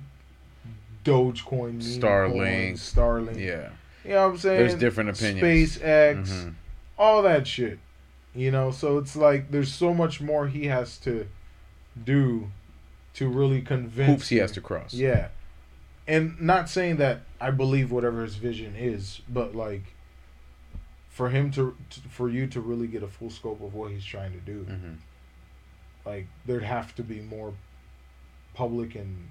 Dogecoin, 1.03 1.81
Starlink. 1.83 2.73
Starlink. 2.73 3.37
Yeah, 3.39 3.69
You 4.03 4.11
know 4.11 4.23
what 4.27 4.31
I'm 4.33 4.37
saying? 4.37 4.59
there's 4.59 4.75
different 4.75 5.09
opinions. 5.11 5.77
SpaceX, 5.77 6.27
Mhm. 6.29 6.53
all 6.97 7.21
that 7.21 7.45
shit. 7.47 7.79
You 8.33 8.51
know, 8.51 8.71
so 8.71 8.97
it's 8.97 9.15
like 9.15 9.51
there's 9.51 9.71
so 9.71 9.93
much 9.93 10.19
more 10.19 10.47
he 10.47 10.65
has 10.65 10.97
to 10.99 11.27
do 12.03 12.49
to 13.13 13.29
really 13.29 13.61
convince. 13.61 14.09
Hoops 14.09 14.29
he 14.29 14.37
has 14.37 14.51
to 14.53 14.61
cross. 14.61 14.93
Yeah. 14.93 15.27
And 16.07 16.39
not 16.41 16.69
saying 16.69 16.97
that 16.97 17.21
I 17.39 17.51
believe 17.51 17.91
whatever 17.91 18.23
his 18.23 18.35
vision 18.35 18.75
is, 18.75 19.21
but 19.29 19.55
like 19.55 19.93
for 21.15 21.29
him 21.29 21.49
to, 21.49 21.73
to 21.89 22.01
for 22.09 22.27
you 22.27 22.45
to 22.45 22.59
really 22.59 22.87
get 22.87 23.01
a 23.01 23.07
full 23.07 23.29
scope 23.29 23.61
of 23.61 23.73
what 23.73 23.89
he's 23.89 24.03
trying 24.03 24.33
to 24.33 24.39
do, 24.39 24.63
hmm 24.63 24.93
like 26.05 26.27
there'd 26.45 26.61
have 26.61 26.93
to 26.93 27.01
be 27.01 27.19
more 27.19 27.51
public 28.53 28.93
and 28.93 29.27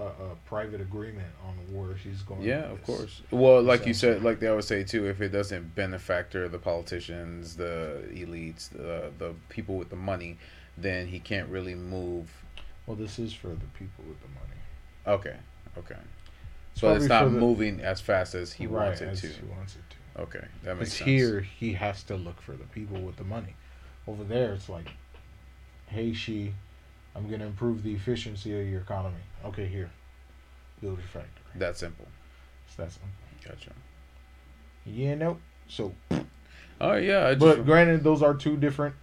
uh, 0.00 0.04
uh, 0.04 0.10
private 0.46 0.80
agreement 0.80 1.28
on 1.46 1.54
where 1.76 1.94
he's 1.94 2.22
going. 2.22 2.40
Yeah, 2.40 2.72
of 2.72 2.82
course. 2.82 3.20
Well, 3.30 3.62
like 3.62 3.84
you 3.84 3.92
said, 3.92 4.22
like 4.22 4.40
they 4.40 4.46
always 4.46 4.66
say 4.66 4.84
too, 4.84 5.06
if 5.06 5.20
it 5.20 5.30
doesn't 5.30 5.74
benefactor 5.74 6.48
the 6.48 6.58
politicians, 6.58 7.56
the 7.56 8.04
elites, 8.10 8.70
the 8.70 9.10
the 9.18 9.34
people 9.50 9.76
with 9.76 9.90
the 9.90 9.96
money, 9.96 10.38
then 10.78 11.08
he 11.08 11.18
can't 11.18 11.48
really 11.50 11.74
move. 11.74 12.30
Well, 12.86 12.96
this 12.96 13.18
is 13.18 13.34
for 13.34 13.48
the 13.48 13.66
people 13.78 14.04
with 14.08 14.18
the 14.22 14.28
money. 14.28 15.18
Okay, 15.18 15.36
okay. 15.76 16.00
So 16.72 16.94
it's 16.94 17.06
not 17.06 17.24
the- 17.24 17.30
moving 17.30 17.80
as 17.80 18.00
fast 18.00 18.34
as 18.34 18.54
he 18.54 18.66
right, 18.66 18.86
wants 18.86 19.02
it 19.02 19.08
as 19.08 19.20
to. 19.20 19.26
He 19.26 19.44
wants 19.44 19.74
it 19.74 19.82
to. 19.85 19.85
Okay, 20.18 20.44
that 20.62 20.76
makes 20.76 20.90
Because 20.90 20.92
sense. 20.94 21.06
here 21.06 21.40
he 21.40 21.72
has 21.74 22.02
to 22.04 22.16
look 22.16 22.40
for 22.40 22.52
the 22.52 22.64
people 22.64 23.00
with 23.00 23.16
the 23.16 23.24
money. 23.24 23.54
Over 24.06 24.24
there, 24.24 24.52
it's 24.54 24.68
like, 24.68 24.90
hey, 25.88 26.12
Xi, 26.12 26.54
I'm 27.14 27.28
gonna 27.30 27.46
improve 27.46 27.82
the 27.82 27.92
efficiency 27.94 28.58
of 28.58 28.66
your 28.66 28.80
economy. 28.80 29.20
Okay, 29.44 29.66
here, 29.66 29.90
build 30.80 30.98
your 30.98 31.06
factory. 31.08 31.30
that 31.56 31.76
simple. 31.76 32.06
So 32.68 32.82
that's 32.82 32.98
Gotcha. 33.44 33.70
yeah, 34.84 35.14
no. 35.14 35.38
So, 35.68 35.94
Oh 36.80 36.94
yeah, 36.94 37.26
I 37.28 37.34
just, 37.34 37.40
but 37.40 37.64
granted, 37.64 38.02
those 38.02 38.22
are 38.22 38.34
two 38.34 38.56
different 38.56 38.94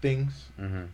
things. 0.00 0.46
hmm 0.56 0.84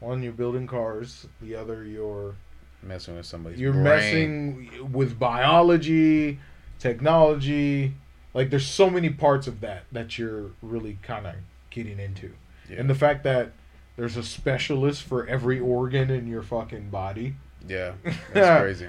One, 0.00 0.22
you're 0.22 0.32
building 0.32 0.66
cars. 0.66 1.26
The 1.42 1.54
other, 1.56 1.84
you're 1.84 2.34
messing 2.82 3.16
with 3.16 3.26
somebody's 3.26 3.60
you're 3.60 3.72
brain. 3.72 3.84
messing 3.84 4.92
with 4.92 5.18
biology, 5.18 6.38
technology. 6.78 7.94
Like, 8.34 8.50
there's 8.50 8.66
so 8.66 8.88
many 8.90 9.10
parts 9.10 9.46
of 9.46 9.60
that 9.60 9.84
that 9.92 10.18
you're 10.18 10.50
really 10.62 10.98
kind 11.02 11.26
of 11.26 11.34
getting 11.70 11.98
into. 11.98 12.32
Yeah. 12.68 12.78
And 12.80 12.88
the 12.90 12.94
fact 12.94 13.24
that 13.24 13.52
there's 13.96 14.16
a 14.16 14.22
specialist 14.22 15.02
for 15.02 15.26
every 15.26 15.58
organ 15.60 16.10
in 16.10 16.26
your 16.26 16.42
fucking 16.42 16.90
body. 16.90 17.34
yeah, 17.66 17.92
that's 18.32 18.60
crazy. 18.62 18.88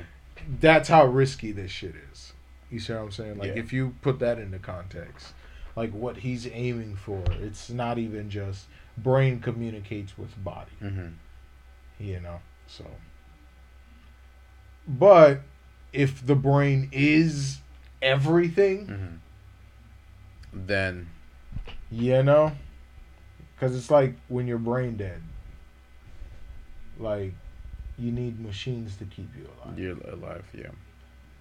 That's 0.59 0.87
how 0.89 1.05
risky 1.05 1.51
this 1.51 1.71
shit 1.71 1.93
is. 2.11 2.33
You 2.69 2.79
see 2.79 2.93
what 2.93 3.01
I'm 3.01 3.11
saying? 3.11 3.37
Like 3.37 3.55
Yeah. 3.55 3.61
if 3.61 3.73
you 3.73 3.95
put 4.01 4.19
that 4.19 4.39
into 4.39 4.57
context, 4.59 5.33
like 5.75 5.91
what 5.91 6.17
he's 6.17 6.47
aiming 6.47 6.95
for, 6.95 7.23
it's 7.41 7.69
not 7.69 7.97
even 7.97 8.29
just 8.29 8.65
brain 8.97 9.39
communicates 9.39 10.17
with 10.17 10.41
body, 10.43 10.71
hmm 10.79 11.07
you 11.99 12.19
know. 12.19 12.39
So 12.67 12.85
but 14.87 15.41
if 15.93 16.25
the 16.25 16.35
brain 16.35 16.89
is 16.91 17.59
everything, 18.01 18.87
hmm 18.87 19.15
Then 20.53 21.07
You 21.89 22.23
know? 22.23 22.51
Because 23.55 23.75
it's 23.75 23.91
like 23.91 24.15
when 24.27 24.47
you're 24.47 24.57
brain 24.57 24.97
dead. 24.97 25.21
Like, 26.97 27.33
you 27.97 28.11
need 28.11 28.39
machines 28.39 28.95
to 28.97 29.05
keep 29.05 29.29
you 29.37 29.47
alive. 29.63 29.79
you're 29.79 29.97
alive. 30.11 30.45
Yeah, 30.53 30.69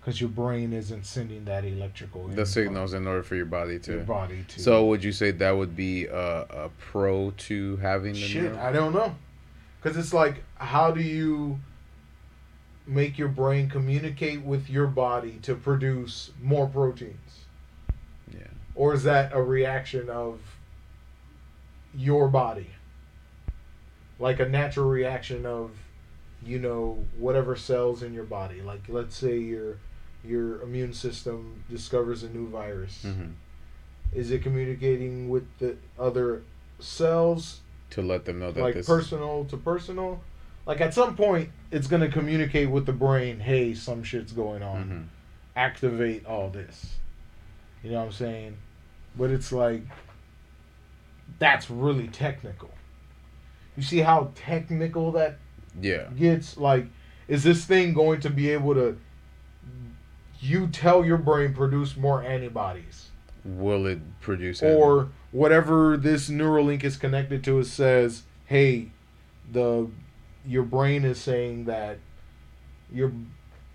Because 0.01 0.21
your 0.21 0.31
brain 0.31 0.73
isn't 0.73 1.07
sending 1.07 1.45
that 1.47 1.65
electrical 1.65 2.29
the 2.29 2.47
signals 2.47 2.93
in 2.95 3.07
order 3.07 3.23
for 3.23 3.37
your 3.37 3.47
body 3.47 3.79
to 3.81 3.93
your 3.93 4.01
body 4.03 4.45
to. 4.49 4.61
So 4.61 4.87
would 4.87 5.03
you 5.03 5.13
say 5.13 5.31
that 5.33 5.51
would 5.51 5.75
be 5.77 6.07
a, 6.07 6.41
a 6.43 6.71
pro 6.79 7.31
to 7.33 7.77
having 7.79 8.15
the 8.15 8.21
shit, 8.21 8.43
neural- 8.45 8.59
I 8.59 8.73
don't 8.73 8.93
know. 8.93 9.15
Because 9.83 9.97
it's 9.97 10.13
like, 10.13 10.43
how 10.57 10.91
do 10.91 11.01
you 11.01 11.59
make 12.87 13.17
your 13.19 13.29
brain 13.29 13.71
communicate 13.71 14.43
with 14.43 14.69
your 14.69 14.87
body 14.87 15.39
to 15.43 15.55
produce 15.55 16.33
more 16.43 16.67
proteins? 16.67 17.45
Or 18.75 18.95
is 18.95 19.03
that 19.05 19.33
a 19.35 19.43
reaction 19.43 20.09
of 20.09 20.41
your 21.95 22.29
body? 22.29 22.71
Like 24.19 24.39
a 24.41 24.49
natural 24.49 24.89
reaction 24.89 25.47
of, 25.47 25.73
you 26.45 26.59
know, 26.59 27.05
whatever 27.19 27.57
cells 27.57 28.03
in 28.03 28.13
your 28.13 28.25
body. 28.25 28.61
Like 28.63 28.83
let's 28.89 29.17
say 29.17 29.39
your 29.39 29.79
your 30.25 30.61
immune 30.63 30.93
system 30.93 31.65
discovers 31.71 32.23
a 32.23 32.29
new 32.29 32.47
virus. 32.49 33.03
hmm 33.03 33.31
Is 34.13 34.31
it 34.31 34.43
communicating 34.43 35.29
with 35.31 35.47
the 35.59 35.77
other 35.99 36.43
cells, 36.79 37.61
To 37.91 38.03
let 38.03 38.25
them 38.27 38.39
know 38.39 38.53
that 38.53 38.61
like 38.61 38.75
this. 38.75 38.87
personal 38.87 39.47
to 39.47 39.57
personal? 39.57 40.21
Like 40.67 40.81
at 40.83 40.93
some 40.93 41.17
point, 41.17 41.49
it's 41.71 41.87
gonna 41.87 42.09
communicate 42.11 42.71
with 42.71 42.85
the 42.87 42.93
brain. 42.93 43.41
Hey, 43.41 43.73
some 43.75 44.03
shit's 44.05 44.33
going 44.33 44.63
on 44.63 44.85
Mhm. 44.85 45.07
activate 45.57 46.27
all 46.27 46.51
this. 46.51 46.97
You 47.83 47.93
know 47.93 47.99
what 47.99 48.07
I'm 48.07 48.13
saying? 48.13 48.57
But 49.17 49.31
it's 49.31 49.53
like 49.53 49.83
that's 51.39 51.71
really 51.71 52.09
technical. 52.09 52.71
You 53.77 53.83
see 53.83 53.99
how 53.99 54.33
technical 54.35 55.13
that 55.13 55.39
Yeah. 55.81 56.09
gets? 56.17 56.57
Like, 56.57 56.87
is 57.29 57.45
this 57.45 57.65
thing 57.65 57.95
going 57.95 58.21
to 58.21 58.31
be 58.31 58.51
able 58.51 58.75
to 58.75 58.99
you 60.41 60.67
tell 60.69 61.05
your 61.05 61.19
brain 61.19 61.55
produce 61.55 61.97
more 61.97 62.23
antibodies? 62.23 63.09
Will 63.45 63.87
it 63.87 64.01
produce? 64.21 64.63
Or 64.63 65.09
whatever 65.33 65.97
this 65.97 66.29
Neuralink 66.29 66.83
is 66.85 66.97
connected 66.97 67.45
to 67.45 67.59
it 67.61 67.67
says, 67.67 68.23
hey, 68.47 68.91
the 69.51 69.89
your 70.47 70.63
brain 70.63 71.05
is 71.05 71.21
saying 71.21 71.65
that 71.67 71.99
your 72.93 73.13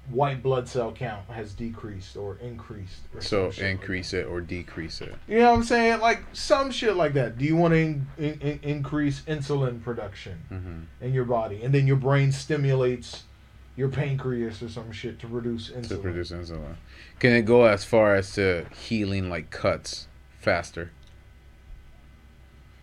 white 0.10 0.44
blood 0.44 0.68
cell 0.68 0.92
count 0.92 1.28
has 1.30 1.54
decreased 1.54 2.16
or 2.16 2.38
increased. 2.38 3.02
Or 3.14 3.22
so 3.22 3.44
some 3.46 3.52
shit 3.52 3.64
like 3.64 3.72
increase 3.72 4.14
it 4.14 4.26
or 4.28 4.42
decrease 4.42 5.02
it. 5.02 5.16
You 5.28 5.40
know 5.40 5.52
what 5.52 5.58
I'm 5.58 5.64
saying? 5.64 6.00
Like 6.00 6.24
some 6.34 6.72
shit 6.72 6.96
like 6.96 7.14
that. 7.14 7.38
Do 7.38 7.46
you 7.46 7.56
want 7.56 7.74
to 7.74 7.78
in, 7.80 8.08
in, 8.18 8.40
in- 8.42 8.60
increase 8.64 9.22
insulin 9.22 9.82
production 9.84 10.38
hmm 10.50 11.06
in 11.06 11.14
your 11.14 11.26
body, 11.26 11.62
and 11.64 11.74
then 11.74 11.88
your 11.88 11.96
brain 11.98 12.32
stimulates 12.32 13.24
your 13.76 13.90
pancreas 13.90 14.62
or 14.64 14.70
some 14.70 14.92
shit 14.92 15.20
to 15.20 15.28
produce 15.28 15.70
insulin? 15.70 15.90
To 15.90 15.98
produce 15.98 16.32
insulin. 16.32 16.76
Can 17.20 17.34
it 17.34 17.44
go 17.44 17.66
as 17.66 17.84
far 17.84 18.16
as 18.16 18.34
to 18.36 18.66
healing 18.76 19.30
like 19.30 19.50
cuts 19.50 20.08
faster? 20.40 20.92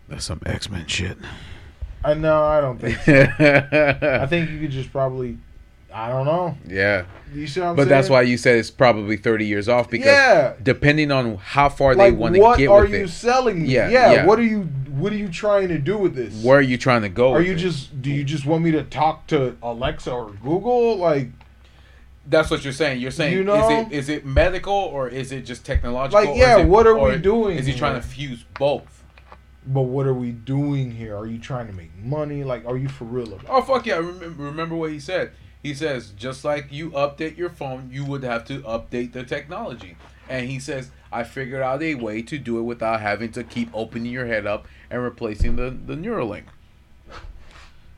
That's 0.08 0.24
some 0.24 0.40
X 0.44 0.68
Men 0.68 0.86
shit. 0.86 1.16
I 2.04 2.14
know. 2.14 2.44
I 2.44 2.60
don't 2.60 2.78
think. 2.78 2.98
So. 2.98 3.12
I 4.22 4.26
think 4.26 4.50
you 4.50 4.60
could 4.60 4.70
just 4.72 4.90
probably. 4.92 5.38
I 5.94 6.08
don't 6.08 6.24
know. 6.26 6.56
You 7.34 7.46
see 7.46 7.60
what 7.60 7.68
I'm 7.70 7.76
but 7.76 7.82
saying? 7.82 7.88
that's 7.88 8.08
why 8.10 8.22
you 8.22 8.36
said 8.36 8.56
it's 8.56 8.70
probably 8.70 9.16
thirty 9.16 9.46
years 9.46 9.68
off 9.68 9.88
because 9.88 10.06
yeah. 10.06 10.54
depending 10.62 11.10
on 11.10 11.36
how 11.36 11.68
far 11.68 11.94
like 11.94 12.12
they 12.12 12.16
want 12.18 12.34
to 12.34 12.40
what 12.40 12.58
get 12.58 12.68
are 12.68 12.82
with 12.82 12.90
you 12.92 13.04
it, 13.04 13.08
selling 13.08 13.62
me? 13.62 13.68
Yeah, 13.70 13.88
Yeah, 13.88 14.12
yeah. 14.12 14.26
What 14.26 14.38
are 14.38 14.42
you 14.44 14.62
What 14.90 15.12
are 15.12 15.16
you 15.16 15.28
trying 15.28 15.68
to 15.68 15.78
do 15.78 15.96
with 15.96 16.14
this? 16.14 16.42
where 16.44 16.58
are 16.58 16.62
you 16.62 16.76
trying 16.76 17.02
to 17.02 17.08
go? 17.08 17.32
are 17.32 17.38
with 17.38 17.46
you 17.46 17.52
it? 17.54 17.56
just? 17.58 18.02
Do 18.02 18.10
you 18.10 18.22
just 18.24 18.44
want 18.44 18.62
me 18.64 18.70
to 18.72 18.82
talk 18.82 19.26
to 19.28 19.56
Alexa 19.62 20.10
or 20.10 20.30
Google? 20.42 20.96
Like, 20.98 21.30
That's 22.26 22.50
what 22.50 22.64
you're 22.64 22.72
saying. 22.74 23.00
You're 23.00 23.10
saying 23.10 23.32
You 23.36 23.44
know? 23.44 23.80
is 23.80 23.86
it 23.86 23.92
is 23.92 24.08
it 24.10 24.26
medical 24.26 24.74
or 24.74 25.08
is 25.08 25.32
it 25.32 25.42
just 25.46 25.64
technological? 25.64 26.24
Like, 26.24 26.36
yeah, 26.38 26.58
it- 26.58 26.68
what 26.68 26.86
are 26.86 26.98
we 26.98 27.16
doing 27.18 27.56
Is 27.58 27.66
he 27.66 27.74
trying 27.74 28.00
to 28.00 28.06
fuse 28.06 28.44
both? 28.58 29.02
but 29.64 29.82
what 29.82 30.06
are 30.06 30.14
we 30.14 30.32
doing 30.32 30.90
here? 30.90 31.16
Are 31.16 31.24
you 31.26 31.38
trying 31.38 31.68
to 31.68 31.72
make 31.72 31.96
money? 31.96 32.42
Like, 32.44 32.66
are 32.66 32.76
you 32.76 32.88
for 32.88 33.04
real 33.04 33.32
about? 33.32 33.46
Oh 33.48 33.62
fuck 33.62 33.86
yeah! 33.86 33.96
Remember, 33.96 34.42
remember 34.42 34.74
what 34.74 34.90
he 34.90 34.98
said. 34.98 35.30
He 35.62 35.74
says 35.74 36.10
just 36.16 36.44
like 36.44 36.72
you 36.72 36.90
update 36.90 37.36
your 37.36 37.50
phone, 37.50 37.88
you 37.92 38.04
would 38.04 38.24
have 38.24 38.44
to 38.46 38.60
update 38.62 39.12
the 39.12 39.22
technology. 39.22 39.96
And 40.28 40.48
he 40.48 40.58
says 40.58 40.90
I 41.12 41.24
figured 41.24 41.62
out 41.62 41.82
a 41.82 41.94
way 41.96 42.22
to 42.22 42.38
do 42.38 42.58
it 42.58 42.62
without 42.62 43.00
having 43.00 43.30
to 43.32 43.44
keep 43.44 43.68
opening 43.74 44.10
your 44.12 44.26
head 44.26 44.46
up 44.46 44.66
and 44.90 45.02
replacing 45.02 45.56
the 45.56 45.70
the 45.70 45.94
Neuralink. 45.94 46.44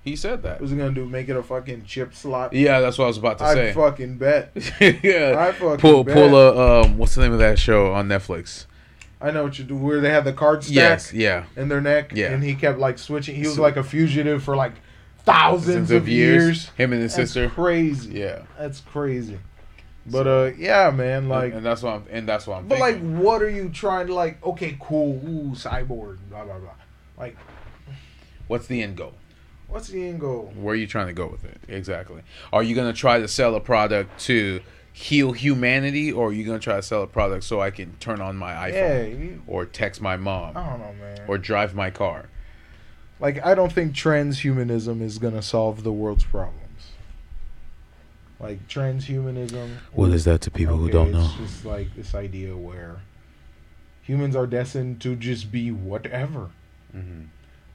He 0.02 0.16
said 0.16 0.42
that. 0.42 0.60
What's 0.60 0.72
it 0.72 0.76
gonna 0.76 0.90
do? 0.92 1.06
Make 1.06 1.30
it 1.30 1.36
a 1.36 1.42
fucking 1.42 1.84
chip 1.86 2.14
slot? 2.14 2.52
Yeah, 2.52 2.80
that's 2.80 2.98
what 2.98 3.04
I 3.04 3.08
was 3.08 3.16
about 3.16 3.38
to 3.38 3.44
I 3.44 3.54
say. 3.54 3.70
I 3.70 3.72
fucking 3.72 4.18
bet. 4.18 4.50
yeah. 5.02 5.34
I 5.38 5.52
fucking 5.52 5.78
Pull 5.78 6.04
bet. 6.04 6.14
pull 6.14 6.36
a 6.36 6.82
um 6.82 6.98
what's 6.98 7.14
the 7.14 7.22
name 7.22 7.32
of 7.32 7.38
that 7.38 7.58
show 7.58 7.92
on 7.92 8.08
Netflix? 8.08 8.66
I 9.22 9.30
know 9.30 9.44
what 9.44 9.58
you 9.58 9.64
do. 9.64 9.74
Where 9.76 10.00
they 10.02 10.10
have 10.10 10.26
the 10.26 10.34
card 10.34 10.62
stack 10.62 10.74
Yes, 10.74 11.12
yeah. 11.14 11.44
in 11.56 11.70
their 11.70 11.80
neck, 11.80 12.12
Yeah. 12.14 12.32
and 12.32 12.42
he 12.44 12.54
kept 12.54 12.78
like 12.78 12.98
switching. 12.98 13.34
He 13.36 13.46
was 13.46 13.54
So- 13.56 13.62
like 13.62 13.78
a 13.78 13.82
fugitive 13.82 14.42
for 14.42 14.54
like 14.54 14.72
thousands 15.25 15.91
of 15.91 16.09
years. 16.09 16.68
Him 16.77 16.93
and 16.93 17.03
his 17.03 17.14
That's 17.16 17.33
sister. 17.33 17.51
crazy. 17.51 18.12
Yeah. 18.18 18.43
That's 18.59 18.81
crazy. 18.81 19.39
But 20.07 20.27
uh, 20.27 20.51
yeah, 20.59 20.91
man. 20.91 21.29
Like, 21.29 21.47
and, 21.47 21.55
and 21.59 21.66
that's 21.66 21.83
what 21.83 21.95
I'm 21.95 22.05
and 22.11 22.29
that's 22.29 22.47
what 22.47 22.59
I'm 22.59 22.68
but 22.68 22.79
like, 22.79 23.01
what 23.01 23.41
are 23.43 23.49
you 23.49 23.70
trying 23.70 24.07
to 24.09 24.14
like? 24.14 24.45
Okay, 24.45 24.77
cool. 24.81 25.14
Ooh, 25.27 25.53
cyborg. 25.55 26.18
Blah 26.29 26.45
blah 26.45 26.59
blah. 26.59 26.70
Like, 27.18 27.37
What's 28.49 28.66
the 28.66 28.83
end 28.83 28.97
goal? 28.97 29.14
what's 29.68 29.89
the 29.89 30.07
end 30.07 30.20
goal? 30.20 30.53
Where 30.55 30.75
are 30.75 30.77
you 30.77 30.87
trying 30.87 31.07
to 31.09 31.12
go 31.14 31.27
with 31.27 31.45
it? 31.45 31.59
Exactly. 31.68 32.22
Are 32.53 32.62
you 32.62 32.75
gonna 32.77 32.93
try 32.93 33.18
to 33.18 33.27
sell 33.27 33.55
a 33.57 33.61
product 33.61 34.20
to 34.25 34.61
heal 34.93 35.33
humanity, 35.33 36.12
or 36.12 36.29
are 36.29 36.33
you 36.33 36.45
gonna 36.45 36.59
try 36.61 36.77
to 36.77 36.83
sell 36.83 37.03
a 37.03 37.07
product 37.07 37.43
so 37.45 37.61
I 37.61 37.70
can 37.70 37.97
turn 37.99 38.20
on 38.20 38.37
my 38.37 38.53
iPhone, 38.53 38.72
Yeah. 38.75 39.03
you- 39.05 39.43
or 39.49 39.64
text 39.64 40.01
my 40.03 40.16
mom, 40.16 40.57
I 40.57 40.68
don't 40.68 40.79
know, 40.81 40.93
man. 41.01 41.20
or 41.27 41.39
drive 41.39 41.75
my 41.75 41.91
car? 41.91 42.27
Like, 43.20 43.44
I 43.44 43.54
don't 43.54 43.72
think 43.72 43.92
transhumanism 43.94 45.00
is 45.00 45.18
gonna 45.18 45.42
solve 45.42 45.82
the 45.84 45.92
world's 45.92 46.24
problems. 46.24 46.60
Like 48.40 48.66
transhumanism. 48.68 49.70
What 49.92 50.10
is 50.10 50.24
that 50.24 50.40
to 50.42 50.50
people 50.50 50.76
who 50.76 50.90
don't 50.90 51.12
know? 51.12 51.24
It's 51.24 51.52
just 51.52 51.64
like 51.64 51.94
this 51.94 52.14
idea 52.14 52.56
where 52.56 52.96
humans 54.02 54.36
are 54.36 54.46
destined 54.46 55.00
to 55.02 55.16
just 55.16 55.50
be 55.50 55.70
whatever. 55.70 56.50
Mm-hmm. 56.94 57.22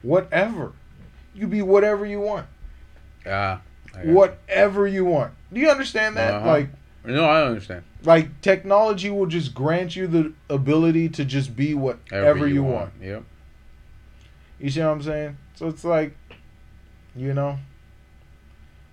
Whatever. 0.02 0.72
You 1.34 1.46
be 1.46 1.62
whatever 1.62 2.06
you 2.06 2.20
want. 2.20 2.46
Ah. 3.26 3.60
I 3.92 3.96
got 3.96 4.06
you. 4.06 4.12
Whatever 4.12 4.86
you 4.86 5.04
want. 5.04 5.32
Do 5.52 5.60
you 5.60 5.68
understand 5.70 6.16
that? 6.16 6.34
Uh-huh. 6.34 6.46
Like 6.46 6.68
No, 7.04 7.24
I 7.24 7.42
understand. 7.44 7.82
like 8.04 8.40
technology 8.40 9.10
will 9.10 9.26
just 9.26 9.54
grant 9.54 9.96
you 9.96 10.06
the 10.06 10.32
ability 10.48 11.08
to 11.10 11.24
just 11.24 11.56
be 11.56 11.74
whatever 11.74 12.46
you, 12.46 12.62
want. 12.62 12.92
Yep. 13.00 13.24
You 14.60 14.70
see 14.70 14.80
what 14.80 14.88
I'm 14.90 15.02
saying? 15.02 15.36
So 15.54 15.68
it's 15.68 15.84
like, 15.84 16.14
you 17.16 17.32
know, 17.34 17.58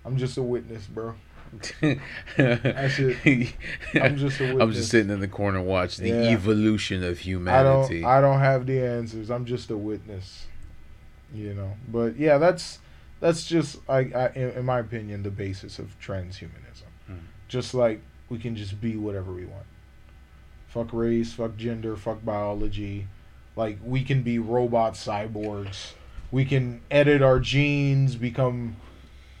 I'm 0.04 0.16
just 0.16 0.36
a 0.38 0.42
witness, 0.42 0.86
bro. 0.86 1.14
I'm 1.82 2.00
just 4.16 4.40
a 4.40 4.58
I'm 4.60 4.72
just 4.72 4.90
sitting 4.90 5.10
in 5.10 5.20
the 5.20 5.28
corner 5.28 5.60
watching 5.62 6.04
the 6.04 6.10
Yeah. 6.10 6.30
evolution 6.30 7.02
of 7.04 7.18
I 7.18 7.22
humanity. 7.22 8.00
don't 8.02 8.10
I 8.10 8.20
don't 8.20 8.40
have 8.40 8.66
the 8.66 8.80
answers. 8.80 9.30
I'm 9.30 9.44
just 9.44 9.70
a 9.70 9.76
witness. 9.76 10.46
You 11.34 11.54
know. 11.54 11.74
But 11.88 12.16
yeah, 12.16 12.38
that's 12.38 12.78
that's 13.20 13.44
just 13.46 13.78
I, 13.88 13.98
I 14.14 14.28
in, 14.34 14.50
in 14.50 14.64
my 14.64 14.78
opinion 14.80 15.22
the 15.22 15.30
basis 15.30 15.78
of 15.78 15.98
transhumanism. 16.00 16.88
Hmm. 17.06 17.14
Just 17.48 17.74
like 17.74 18.00
we 18.28 18.38
can 18.38 18.56
just 18.56 18.80
be 18.80 18.96
whatever 18.96 19.32
we 19.32 19.44
want. 19.46 19.66
Fuck 20.68 20.92
race, 20.92 21.32
fuck 21.32 21.56
gender, 21.56 21.96
fuck 21.96 22.24
biology. 22.24 23.06
Like 23.58 23.80
we 23.84 24.04
can 24.04 24.22
be 24.22 24.38
robot 24.38 24.94
cyborgs. 24.94 25.92
We 26.30 26.44
can 26.44 26.80
edit 26.92 27.22
our 27.22 27.40
genes, 27.40 28.14
become 28.14 28.76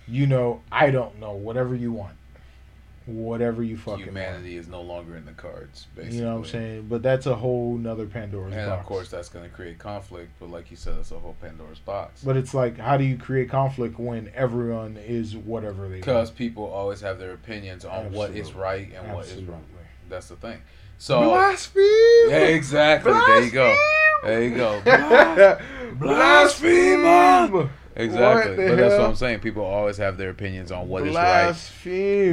you 0.08 0.26
know, 0.26 0.60
I 0.72 0.90
don't 0.90 1.20
know, 1.20 1.34
whatever 1.34 1.74
you 1.76 1.92
want. 1.92 2.16
Whatever 3.06 3.62
you 3.62 3.76
fucking 3.76 3.92
want. 3.92 4.04
Humanity 4.06 4.56
is 4.56 4.66
no 4.66 4.82
longer 4.82 5.16
in 5.16 5.24
the 5.24 5.32
cards. 5.32 5.86
Basically. 5.94 6.18
You 6.18 6.24
know 6.24 6.32
what 6.32 6.46
I'm 6.46 6.50
saying? 6.50 6.86
But 6.88 7.02
that's 7.02 7.26
a 7.26 7.36
whole 7.36 7.76
nother 7.76 8.06
Pandora's 8.06 8.54
And 8.54 8.68
box. 8.68 8.80
of 8.80 8.86
course, 8.86 9.08
that's 9.08 9.28
going 9.28 9.48
to 9.48 9.54
create 9.54 9.78
conflict. 9.78 10.30
But 10.40 10.50
like 10.50 10.72
you 10.72 10.76
said, 10.76 10.98
that's 10.98 11.12
a 11.12 11.18
whole 11.18 11.36
Pandora's 11.40 11.78
box. 11.78 12.22
But 12.24 12.36
it's 12.36 12.52
like, 12.52 12.76
how 12.76 12.96
do 12.96 13.04
you 13.04 13.16
create 13.16 13.48
conflict 13.48 14.00
when 14.00 14.32
everyone 14.34 14.96
is 14.96 15.36
whatever 15.36 15.88
they 15.88 15.96
Because 15.96 16.32
people 16.32 16.66
always 16.66 17.00
have 17.02 17.20
their 17.20 17.32
opinions 17.32 17.84
on 17.84 18.12
what 18.12 18.32
is 18.32 18.52
right 18.52 18.90
and 18.94 19.14
what 19.14 19.26
is 19.26 19.44
wrong. 19.44 19.64
That's 20.08 20.28
the 20.28 20.36
thing. 20.36 20.60
So! 20.98 21.20
Yeah, 21.30 22.36
exactly. 22.38 23.12
There 23.12 23.42
you 23.44 23.50
go. 23.52 23.76
There 24.24 24.42
you 24.42 24.56
go. 24.56 24.80
Blaspheme! 25.98 27.70
Exactly. 27.96 28.68
But 28.68 28.76
that's 28.76 28.98
what? 28.98 29.08
I'm 29.08 29.16
saying. 29.16 29.40
People 29.40 29.64
always 29.64 29.96
have 29.96 30.16
their 30.16 30.30
opinions 30.30 30.70
on 30.70 30.88
what 30.88 31.04
is 31.06 31.14
right, 31.16 31.54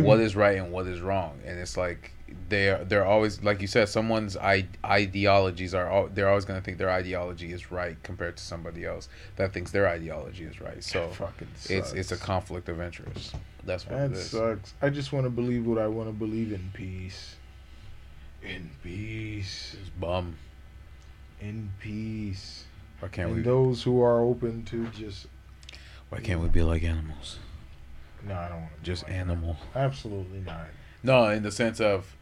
what 0.04 0.20
is 0.20 0.36
right, 0.36 0.58
and 0.58 0.72
what 0.72 0.86
is 0.88 1.02
wrong. 1.02 1.40
And 1.44 1.58
it's 1.60 1.76
like 1.76 2.12
they're 2.50 2.84
they're 2.86 3.06
always 3.06 3.42
like 3.44 3.62
you 3.62 3.68
said. 3.68 3.90
Someone's 3.90 4.38
ideologies 4.38 5.74
are 5.74 5.92
al- 5.92 6.08
they're 6.10 6.30
always 6.30 6.46
going 6.46 6.60
to 6.60 6.64
think 6.64 6.78
their 6.78 6.92
ideology 6.92 7.52
is 7.52 7.72
right 7.72 8.02
compared 8.04 8.38
to 8.38 8.44
somebody 8.44 8.86
else 8.86 9.10
that 9.38 9.54
thinks 9.54 9.72
their 9.72 9.88
ideology 9.88 10.44
is 10.44 10.62
right. 10.62 10.84
So 10.84 11.08
fucking 11.10 11.48
it's 11.70 11.94
it's 11.94 12.12
a 12.12 12.18
conflict 12.18 12.70
of 12.70 12.80
interest. 12.80 13.36
That's 13.64 13.88
what 13.88 14.12
That 14.12 14.18
sucks. 14.18 14.74
I 14.84 14.90
just 14.90 15.12
want 15.12 15.26
to 15.26 15.32
believe 15.32 15.66
what 15.66 15.80
I 15.80 15.88
want 15.88 16.10
to 16.10 16.14
believe 16.14 16.52
in 16.52 16.70
peace. 16.74 17.36
In 18.44 18.70
peace. 18.84 19.76
It's 19.82 19.90
bum. 19.90 20.36
In 21.42 21.72
peace. 21.80 22.66
Why 23.00 23.10
can't 23.10 23.28
and 23.30 23.38
we? 23.38 23.44
those 23.44 23.84
who 23.84 24.02
are 24.02 24.22
open 24.22 24.64
to 24.66 24.88
just 24.88 25.28
Why 26.10 26.20
can't 26.20 26.42
we 26.42 26.48
be 26.48 26.64
like 26.64 26.84
animals? 26.84 27.40
no, 28.28 28.34
I 28.34 28.50
don't 28.50 28.62
want 28.62 28.78
to 28.78 28.84
Just 28.84 29.08
animal. 29.08 29.58
Absolutely 29.76 30.40
not. 30.40 30.68
No, 31.04 31.26
in 31.30 31.44
the 31.44 31.52
sense 31.52 31.80
of 31.80 32.16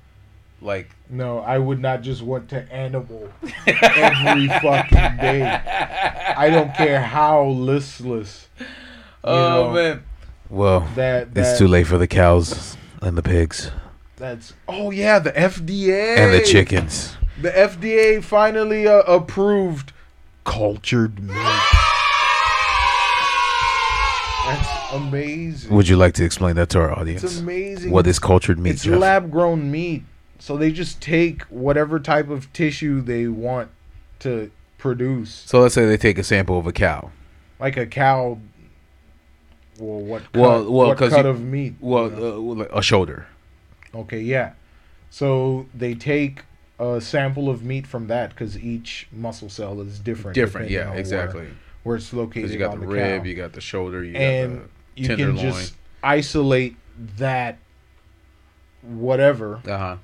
like 0.61 0.89
No, 1.09 1.39
I 1.39 1.57
would 1.57 1.80
not 1.80 2.01
just 2.01 2.22
want 2.22 2.49
to 2.49 2.72
animal 2.74 3.30
every 3.68 4.47
fucking 4.47 5.18
day. 5.18 5.43
I 6.38 6.49
don't 6.49 6.74
care 6.76 7.01
how 7.01 7.45
listless 7.45 8.47
Oh 9.24 9.68
know, 9.68 9.74
man. 9.74 10.03
Well, 10.49 10.82
that. 10.95 11.34
that 11.34 11.49
it's 11.51 11.57
too 11.57 11.68
late 11.68 11.88
for 11.88 11.97
the 11.97 12.07
cows 12.07 12.78
and 13.01 13.18
the 13.18 13.24
pigs 13.24 13.72
That's 14.18 14.53
oh 14.68 14.91
yeah, 14.91 15.20
the 15.20 15.32
FDA 15.32 16.18
and 16.18 16.34
the 16.34 16.41
chickens. 16.41 17.16
The 17.41 17.49
FDA 17.49 18.23
finally 18.23 18.88
uh, 18.88 18.99
approved 19.01 19.91
cultured 20.43 21.19
meat. 21.21 21.34
That's 24.45 24.93
amazing. 24.93 25.73
Would 25.73 25.88
you 25.88 25.95
like 25.97 26.13
to 26.15 26.25
explain 26.25 26.55
that 26.57 26.69
to 26.71 26.79
our 26.81 26.91
audience? 26.91 27.23
It's 27.23 27.39
amazing. 27.39 27.91
What 27.91 28.05
is 28.07 28.19
cultured 28.19 28.59
meat? 28.59 28.71
It's 28.71 28.84
Jeff? 28.84 28.99
lab 28.99 29.31
grown 29.31 29.71
meat. 29.71 30.03
So 30.39 30.57
they 30.57 30.71
just 30.71 31.01
take 31.01 31.43
whatever 31.43 31.99
type 31.99 32.29
of 32.29 32.51
tissue 32.51 33.01
they 33.01 33.27
want 33.27 33.69
to 34.19 34.51
produce. 34.77 35.31
So 35.47 35.61
let's 35.61 35.73
say 35.73 35.86
they 35.86 35.97
take 35.97 36.17
a 36.17 36.23
sample 36.23 36.59
of 36.59 36.67
a 36.67 36.73
cow. 36.73 37.11
Like 37.59 37.77
a 37.77 37.86
cow. 37.86 38.38
Well, 39.79 39.99
what 40.01 40.23
cut, 40.34 40.41
Well- 40.41 40.71
well, 40.71 40.88
what 40.89 40.97
cut 40.97 41.11
you- 41.23 41.29
of 41.29 41.41
meat? 41.41 41.75
Well, 41.79 42.11
you 42.11 42.55
know? 42.55 42.61
uh, 42.63 42.77
a 42.77 42.84
shoulder. 42.84 43.25
Okay, 43.95 44.19
yeah. 44.19 44.51
So 45.09 45.67
they 45.73 45.93
take 45.93 46.43
a 46.80 46.99
sample 47.01 47.49
of 47.49 47.63
meat 47.63 47.86
from 47.88 48.07
that 48.07 48.32
because 48.32 48.57
each 48.57 49.07
muscle 49.11 49.49
cell 49.49 49.80
is 49.82 49.99
different. 49.99 50.36
Different, 50.36 50.69
yeah, 50.69 50.84
on 50.86 50.89
where- 50.91 50.99
exactly. 50.99 51.47
Where, 51.84 51.97
it's 51.97 52.13
located 52.13 52.49
you 52.51 52.57
got 52.57 52.71
on 52.74 52.80
the 52.80 52.88
the, 52.88 52.93
rib, 52.93 53.21
cow. 53.24 53.28
you 53.28 53.36
got 53.36 53.51
the 53.53 53.59
shoulder, 53.61 54.03
you 54.03 54.15
and 54.15 54.59
got 54.59 54.69
you 54.95 55.07
the 55.09 55.15
can 55.17 55.38
just 55.38 55.76
isolate 56.01 56.78
that 57.17 57.57
whatever 58.82 59.61
Uh 59.67 59.78
huh. 59.78 59.97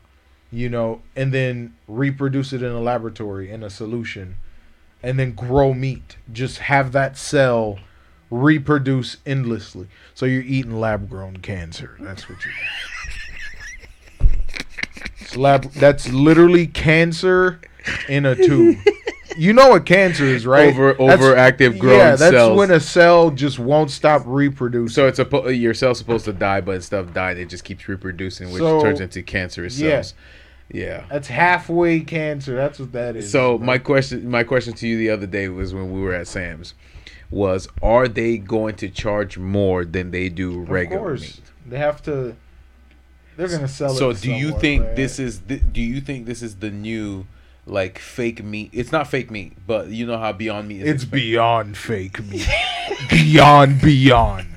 you 0.52 0.70
know 0.70 1.02
and 1.16 1.34
then 1.34 1.76
reproduce 1.88 2.54
it 2.54 2.64
in 2.64 2.72
a 2.72 2.80
laboratory 2.80 3.52
in 3.52 3.62
a 3.64 3.70
solution 3.70 4.38
and 5.04 5.20
then 5.20 5.34
grow 5.34 5.74
meat 5.74 6.18
just 6.32 6.60
have 6.60 6.92
that 6.94 7.18
cell 7.18 7.78
reproduce 8.32 9.18
endlessly 9.26 9.88
so 10.14 10.26
you're 10.26 10.42
eating 10.42 10.80
lab 10.80 11.10
grown 11.10 11.38
cancer 11.38 11.98
that's 12.00 12.30
what 12.30 12.44
you 12.46 12.52
it's 15.30 15.38
lab 15.38 15.72
that's 15.74 16.10
literally 16.10 16.68
cancer 16.68 17.60
in 18.08 18.26
a 18.26 18.36
tube 18.36 18.78
you 19.38 19.54
know 19.54 19.70
what 19.70 19.86
cancer 19.86 20.26
is 20.26 20.46
right 20.46 20.74
Over- 20.74 20.94
That's- 20.94 21.20
overactive 21.20 21.80
growing 21.80 21.98
yeah 21.98 22.16
that's 22.16 22.32
cells. 22.32 22.58
when 22.58 22.72
a 22.72 22.80
cell 22.80 23.32
just 23.32 23.60
won't 23.60 23.92
stop 23.92 24.24
reproducing 24.26 24.94
So 24.94 25.08
it's 25.08 25.20
a 25.20 25.54
your 25.56 25.74
cell's 25.74 25.98
supposed 26.00 26.26
to 26.26 26.34
die, 26.34 26.62
but 26.62 26.76
instead 26.76 27.00
of 27.00 27.14
dying, 27.14 27.38
it 27.38 27.46
just 27.46 27.64
keeps 27.64 27.88
reproducing, 27.88 28.52
which 28.52 28.60
So- 28.60 28.82
turns 28.82 29.00
into 29.00 29.22
cancerous 29.24 29.80
Yeah. 29.80 30.02
cells. 30.02 30.14
Yeah. 30.72 31.04
That's 31.10 31.28
halfway 31.30 32.02
cancer. 32.02 32.56
That's 32.56 32.78
what 32.80 32.92
that 32.92 33.16
is. 33.16 33.32
So 33.32 33.58
bro. 33.58 33.66
my 33.66 33.78
question, 33.78 34.30
my 34.30 34.44
question 34.44 34.74
to 34.74 34.88
you 34.88 34.98
the 34.98 35.10
other 35.10 35.26
day 35.28 35.48
was 35.48 35.74
when 35.74 35.92
we 35.92 36.02
were 36.02 36.14
at 36.14 36.28
Sam's, 36.28 36.74
was 37.32 37.68
are 37.82 38.08
they 38.08 38.38
going 38.38 38.76
to 38.76 38.90
charge 38.90 39.38
more 39.38 39.86
than 39.86 40.12
they 40.12 40.30
do 40.30 40.64
of 40.64 40.70
regular 40.70 41.02
course 41.02 41.42
they 41.66 41.78
have 41.78 42.02
to. 42.04 42.36
They're 43.40 43.48
gonna 43.48 43.70
sell 43.70 43.94
it. 43.94 43.96
So 43.96 44.12
do 44.12 44.34
you 44.34 44.52
think 44.60 44.84
man. 44.84 44.96
this 44.96 45.18
is 45.18 45.40
the, 45.40 45.60
do 45.60 45.80
you 45.80 46.02
think 46.02 46.26
this 46.26 46.42
is 46.42 46.58
the 46.58 46.70
new 46.70 47.26
like 47.66 47.98
fake 47.98 48.44
meat? 48.44 48.70
It's 48.74 48.92
not 48.92 49.08
fake 49.08 49.32
meat, 49.32 49.54
but 49.66 49.88
you 49.88 50.06
know 50.06 50.18
how 50.18 50.34
Beyond 50.34 50.68
Meat 50.68 50.82
is. 50.82 50.90
It's 50.90 51.04
expensive. 51.04 51.12
beyond 51.12 51.78
fake 51.78 52.22
meat. 52.26 52.50
beyond 53.10 53.82
beyond. 53.82 54.48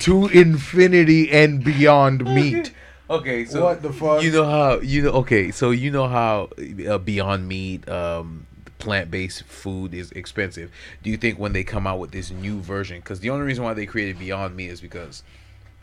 To 0.00 0.26
infinity 0.26 1.30
and 1.32 1.64
beyond 1.64 2.22
meat. 2.26 2.74
Okay, 3.08 3.46
so 3.46 3.64
What 3.64 3.80
the 3.80 3.94
fuck? 3.94 4.22
You 4.22 4.30
know 4.30 4.44
how 4.44 4.80
you 4.80 5.04
know? 5.04 5.12
Okay, 5.12 5.50
so 5.50 5.70
you 5.70 5.90
know 5.90 6.06
how 6.06 6.50
uh, 6.86 6.98
Beyond 6.98 7.48
Meat, 7.48 7.88
um, 7.88 8.46
plant-based 8.78 9.44
food 9.44 9.94
is 9.94 10.12
expensive. 10.12 10.70
Do 11.02 11.08
you 11.08 11.16
think 11.16 11.38
when 11.38 11.54
they 11.54 11.64
come 11.64 11.86
out 11.86 11.98
with 11.98 12.10
this 12.10 12.30
new 12.30 12.60
version, 12.60 12.98
because 12.98 13.20
the 13.20 13.30
only 13.30 13.46
reason 13.46 13.64
why 13.64 13.72
they 13.72 13.86
created 13.86 14.18
Beyond 14.18 14.54
Meat 14.54 14.68
is 14.68 14.82
because 14.82 15.22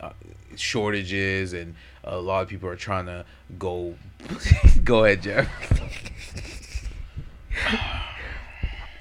uh, 0.00 0.12
shortages 0.54 1.52
and 1.52 1.74
a 2.06 2.18
lot 2.18 2.42
of 2.42 2.48
people 2.48 2.68
are 2.68 2.76
trying 2.76 3.06
to 3.06 3.24
go. 3.58 3.94
go 4.84 5.04
ahead, 5.04 5.22
Jeff. 5.22 5.48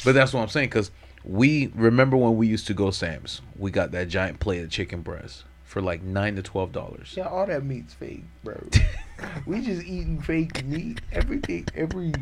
but 0.03 0.13
that's 0.13 0.33
what 0.33 0.41
I'm 0.41 0.49
saying, 0.49 0.69
because 0.69 0.91
we 1.23 1.71
remember 1.75 2.17
when 2.17 2.37
we 2.37 2.47
used 2.47 2.67
to 2.67 2.73
go 2.73 2.91
Sam's, 2.91 3.41
we 3.57 3.71
got 3.71 3.91
that 3.91 4.07
giant 4.07 4.39
plate 4.39 4.63
of 4.63 4.69
chicken 4.69 5.01
breast 5.01 5.43
for 5.63 5.81
like 5.81 6.03
nine 6.03 6.35
to 6.35 6.41
twelve 6.41 6.71
dollars. 6.71 7.13
Yeah, 7.17 7.27
all 7.27 7.45
that 7.45 7.63
meat's 7.63 7.93
fake, 7.93 8.23
bro. 8.43 8.57
we 9.45 9.61
just 9.61 9.85
eating 9.85 10.21
fake 10.21 10.63
meat. 10.65 11.01
Everything, 11.11 11.67
every. 11.75 12.13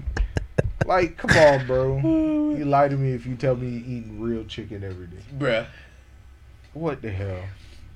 Like, 0.86 1.18
come 1.18 1.32
on, 1.32 1.66
bro. 1.66 1.98
You 2.58 2.66
lie 2.66 2.90
to 2.90 2.98
me 2.98 3.14
if 3.14 3.26
you 3.26 3.36
tell 3.36 3.56
me 3.56 3.70
you 3.70 3.80
eating 3.80 4.20
real 4.20 4.44
chicken 4.46 4.84
every 4.84 5.08
day. 5.08 5.24
Bruh. 5.38 5.68
What 6.74 7.02
the 7.02 7.12
hell? 7.12 7.42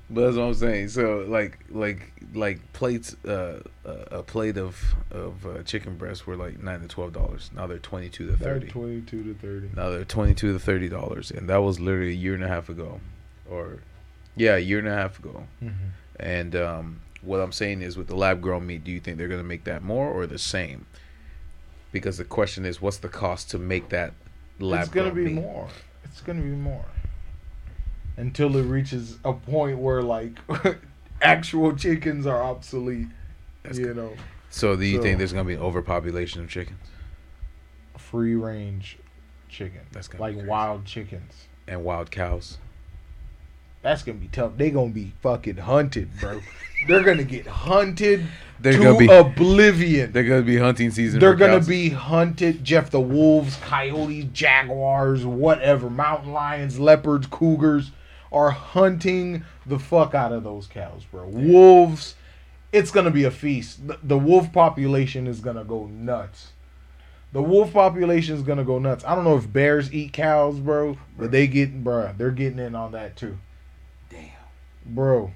But 0.10 0.22
that's 0.22 0.38
what 0.38 0.44
I'm 0.44 0.54
saying. 0.54 0.90
So 0.90 1.26
like 1.28 1.60
like 1.70 2.14
like 2.34 2.74
plates 2.74 3.16
uh, 3.26 3.60
a 3.86 4.24
plate 4.24 4.58
of 4.58 4.82
of 5.12 5.46
uh, 5.46 5.64
chicken 5.64 5.98
breasts 5.98 6.26
were 6.26 6.38
like 6.38 6.62
nine 6.64 6.80
to 6.80 6.88
twelve 6.88 7.12
dollars. 7.12 7.52
Now 7.54 7.68
they're 7.68 7.78
twenty 7.78 8.10
two 8.10 8.28
to 8.28 8.36
They're 8.36 8.54
thirty. 8.54 8.68
Twenty-two 8.68 9.24
to 9.24 9.34
thirty. 9.34 9.70
Now 9.76 9.90
they're 9.90 10.06
twenty 10.06 10.34
two 10.34 10.54
to 10.54 10.60
thirty 10.60 10.88
dollars, 10.88 11.30
and 11.32 11.50
that 11.50 11.58
was 11.58 11.80
literally 11.80 12.12
a 12.12 12.16
year 12.16 12.34
and 12.34 12.44
a 12.44 12.48
half 12.48 12.70
ago, 12.70 13.02
or 13.50 13.80
yeah, 14.38 14.56
a 14.56 14.60
year 14.60 14.80
and 14.80 14.88
a 14.88 14.94
half 14.94 15.20
ago. 15.20 15.44
Mm-hmm. 15.62 15.88
And 16.20 16.56
um, 16.56 17.02
what 17.22 17.42
I'm 17.42 17.52
saying 17.52 17.82
is, 17.82 17.98
with 17.98 18.08
the 18.08 18.16
lab 18.16 18.42
grown 18.42 18.66
meat, 18.66 18.86
do 18.86 18.92
you 18.92 19.02
think 19.02 19.18
they're 19.18 19.28
gonna 19.28 19.44
make 19.44 19.66
that 19.66 19.84
more 19.84 20.10
or 20.10 20.26
the 20.26 20.40
same? 20.40 20.86
Because 21.92 22.18
the 22.18 22.24
question 22.26 22.66
is, 22.66 22.82
what's 22.82 22.98
the 22.98 23.10
cost 23.10 23.52
to 23.52 23.58
make 23.58 23.90
that 23.90 24.14
lab 24.60 24.84
it's 24.84 24.90
gonna 24.90 25.12
grown 25.12 25.26
be 25.26 25.34
meat? 25.34 25.42
more. 25.42 25.68
It's 26.06 26.22
gonna 26.22 26.42
be 26.42 26.48
more. 26.48 26.86
Until 28.18 28.58
it 28.58 28.64
reaches 28.64 29.18
a 29.24 29.32
point 29.34 29.78
where 29.78 30.02
like 30.02 30.38
actual 31.22 31.76
chickens 31.76 32.26
are 32.26 32.42
obsolete. 32.44 33.08
That's 33.64 33.78
you 33.78 33.94
know, 33.94 34.14
So 34.50 34.76
do 34.76 34.86
you 34.86 34.98
So- 34.98 35.04
think 35.04 35.18
there's 35.20 35.34
gonna 35.34 35.46
be 35.46 35.54
an 35.56 35.62
overpopulation 35.62 36.42
of 36.42 36.50
chickens 36.50 36.80
free 37.98 38.36
range 38.36 38.98
chicken. 39.50 39.82
That's 39.92 40.08
gonna 40.08 40.22
like 40.22 40.34
be 40.34 40.38
crazy. 40.40 40.50
wild 40.50 40.86
chickens. 40.86 41.48
and 41.68 41.84
wild 41.84 42.10
cows? 42.10 42.58
That's 43.82 44.02
gonna 44.04 44.18
be 44.18 44.28
tough. 44.30 44.54
They're 44.58 44.70
gonna 44.72 44.92
be 44.92 45.14
fucking 45.22 45.58
hunted, 45.58 46.10
bro. 46.20 46.42
They're 46.88 47.04
gonna 47.04 47.24
get 47.24 47.46
hunted 47.48 48.26
They're 48.60 48.74
to 48.74 48.80
gonna 48.84 48.98
be 48.98 49.08
oblivion. 49.12 50.12
they're 50.14 50.24
gonna 50.24 50.42
be 50.42 50.58
hunting 50.58 50.90
season. 50.92 51.20
They're 51.20 51.34
for 51.34 51.38
gonna 51.38 51.58
cows. 51.58 51.68
be 51.68 51.90
hunted. 51.90 52.64
Jeff, 52.64 52.90
the 52.90 53.00
wolves, 53.02 53.56
coyotes, 53.58 54.26
jaguars, 54.34 55.26
whatever, 55.26 55.90
mountain 55.90 56.32
lions, 56.34 56.80
leopards, 56.80 57.28
cougars 57.28 57.92
are 58.32 58.52
hunting 58.52 59.44
the 59.66 59.80
fuck 59.80 60.14
out 60.14 60.32
of 60.32 60.44
those 60.44 60.68
cows, 60.68 61.04
bro. 61.06 61.28
Wolves, 61.28 62.16
it's 62.72 62.92
gonna 62.92 63.12
be 63.12 63.24
a 63.24 63.32
feast. 63.32 63.88
The, 63.88 64.00
the 64.04 64.18
wolf 64.18 64.52
population 64.52 65.28
is 65.28 65.40
gonna 65.40 65.64
go 65.64 65.86
nuts. 65.88 66.52
The 67.34 67.42
wolf 67.42 67.74
population 67.74 68.36
is 68.36 68.42
gonna 68.42 68.64
go 68.64 68.80
nuts. 68.80 69.04
I 69.06 69.14
don't 69.16 69.24
know 69.24 69.38
if 69.38 69.52
bears 69.52 69.94
eat 69.94 70.14
cows, 70.14 70.60
bro, 70.60 70.98
but 71.18 71.32
they 71.32 71.48
get, 71.48 71.84
bro, 71.84 72.14
they're 72.18 72.32
getting 72.32 72.60
in 72.60 72.74
on 72.76 72.92
that 72.94 73.16
too, 73.16 73.38
Damn. 74.10 74.30
bro. 74.86 75.32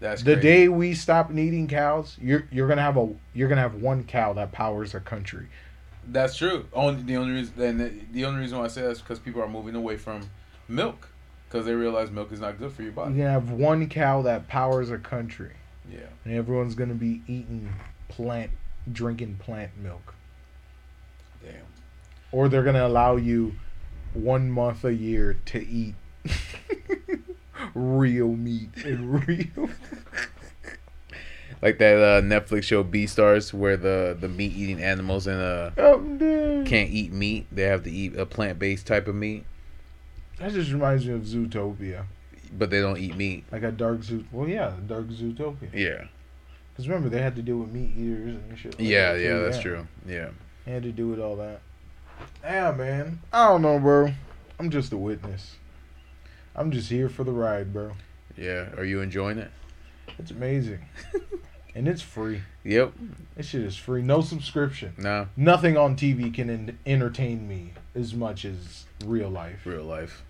That's 0.00 0.22
The 0.22 0.32
crazy. 0.34 0.48
day 0.48 0.68
we 0.68 0.94
stop 0.94 1.30
needing 1.30 1.66
cows, 1.68 2.16
you're 2.20 2.46
you're 2.50 2.68
gonna 2.68 2.82
have 2.82 2.96
a 2.96 3.12
you're 3.34 3.48
gonna 3.48 3.60
have 3.60 3.74
one 3.74 4.04
cow 4.04 4.32
that 4.34 4.50
powers 4.52 4.94
a 4.94 5.00
country. 5.00 5.48
That's 6.06 6.36
true. 6.36 6.66
Only 6.72 7.02
the 7.02 7.16
only 7.16 7.32
reason 7.34 7.60
and 7.62 7.78
the, 7.80 7.92
the 8.12 8.24
only 8.24 8.40
reason 8.40 8.58
why 8.58 8.64
I 8.64 8.68
say 8.68 8.80
that 8.82 8.90
is 8.90 9.00
because 9.00 9.18
people 9.18 9.42
are 9.42 9.48
moving 9.48 9.74
away 9.74 9.98
from 9.98 10.30
milk 10.68 11.09
because 11.50 11.66
they 11.66 11.74
realize 11.74 12.10
milk 12.12 12.30
is 12.32 12.38
not 12.40 12.58
good 12.58 12.72
for 12.72 12.82
your 12.82 12.92
body. 12.92 13.14
gonna 13.14 13.30
have 13.30 13.50
one 13.50 13.88
cow 13.88 14.22
that 14.22 14.46
powers 14.48 14.90
a 14.90 14.98
country, 14.98 15.52
Yeah. 15.90 15.98
and 16.24 16.32
everyone's 16.34 16.74
gonna 16.76 16.94
be 16.94 17.22
eating 17.26 17.72
plant, 18.08 18.52
drinking 18.90 19.36
plant 19.36 19.72
milk, 19.82 20.14
Damn. 21.44 21.54
or 22.32 22.48
they're 22.48 22.62
gonna 22.62 22.86
allow 22.86 23.16
you 23.16 23.54
one 24.14 24.50
month 24.50 24.84
a 24.84 24.94
year 24.94 25.38
to 25.46 25.66
eat 25.66 25.94
real 27.74 28.28
meat 28.36 28.70
and 28.84 29.26
real. 29.26 29.70
Like 31.62 31.78
that 31.78 31.96
uh, 31.98 32.22
Netflix 32.22 32.62
show 32.64 32.82
Beastars 32.82 33.52
where 33.52 33.76
the 33.76 34.16
the 34.18 34.28
meat 34.28 34.52
eating 34.56 34.82
animals 34.82 35.26
and 35.26 35.40
uh 35.40 35.70
I'm 35.76 36.64
can't 36.64 36.88
eat 36.90 37.12
meat. 37.12 37.46
They 37.52 37.64
have 37.64 37.82
to 37.84 37.90
eat 37.90 38.16
a 38.16 38.24
plant 38.24 38.58
based 38.58 38.86
type 38.86 39.06
of 39.08 39.14
meat, 39.14 39.44
That 40.40 40.52
just 40.52 40.72
reminds 40.72 41.06
me 41.06 41.12
of 41.12 41.20
Zootopia, 41.22 42.04
but 42.56 42.70
they 42.70 42.80
don't 42.80 42.98
eat 42.98 43.14
meat. 43.16 43.44
like 43.52 43.62
a 43.62 43.70
dark 43.70 44.02
zoo. 44.02 44.24
Well, 44.32 44.48
yeah, 44.48 44.72
dark 44.86 45.06
Zootopia. 45.08 45.68
Yeah. 45.72 46.04
Because 46.72 46.88
remember 46.88 47.08
they 47.10 47.20
had 47.20 47.36
to 47.36 47.42
deal 47.42 47.58
with 47.58 47.70
meat 47.72 47.90
eaters 47.96 48.36
and 48.36 48.58
shit. 48.58 48.78
like 48.78 48.88
Yeah, 48.88 49.12
that, 49.12 49.20
yeah, 49.20 49.38
that's 49.38 49.60
true. 49.60 49.86
Yeah. 50.08 50.30
They 50.64 50.72
had 50.72 50.82
to 50.84 50.92
do 50.92 51.08
with 51.08 51.20
all 51.20 51.36
that. 51.36 51.60
Yeah, 52.42 52.72
man. 52.72 53.20
I 53.32 53.48
don't 53.48 53.60
know, 53.62 53.78
bro. 53.78 54.12
I'm 54.58 54.70
just 54.70 54.92
a 54.92 54.96
witness. 54.96 55.56
I'm 56.56 56.70
just 56.70 56.88
here 56.90 57.08
for 57.10 57.22
the 57.22 57.32
ride, 57.32 57.72
bro. 57.72 57.92
Yeah. 58.36 58.70
Are 58.76 58.84
you 58.84 59.00
enjoying 59.02 59.36
it? 59.38 59.50
It's 60.18 60.30
amazing. 60.30 60.80
and 61.74 61.86
it's 61.86 62.02
free. 62.02 62.40
Yep. 62.64 62.92
This 63.36 63.46
shit 63.46 63.62
is 63.62 63.76
free. 63.76 64.00
No 64.02 64.22
subscription. 64.22 64.94
No. 64.96 65.28
Nothing 65.36 65.76
on 65.76 65.96
TV 65.96 66.32
can 66.32 66.48
en- 66.48 66.78
entertain 66.86 67.46
me 67.46 67.72
as 67.94 68.14
much 68.14 68.44
as 68.46 68.84
real 69.04 69.28
life. 69.28 69.66
Real 69.66 69.84
life. 69.84 70.22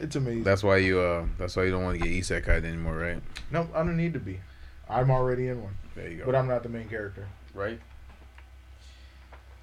It's 0.00 0.16
amazing. 0.16 0.42
That's 0.44 0.62
why 0.62 0.78
you 0.78 0.98
uh 1.00 1.26
that's 1.38 1.54
why 1.56 1.64
you 1.64 1.70
don't 1.70 1.84
want 1.84 2.00
to 2.00 2.06
get 2.08 2.12
isekai 2.22 2.64
anymore, 2.64 2.96
right? 2.96 3.22
no, 3.50 3.68
I 3.74 3.78
don't 3.78 3.96
need 3.96 4.14
to 4.14 4.20
be. 4.20 4.40
I'm 4.88 5.10
already 5.10 5.48
in 5.48 5.62
one. 5.62 5.74
There 5.94 6.08
you 6.08 6.18
go. 6.18 6.26
But 6.26 6.34
I'm 6.34 6.48
not 6.48 6.62
the 6.62 6.68
main 6.68 6.88
character. 6.88 7.28
right? 7.54 7.78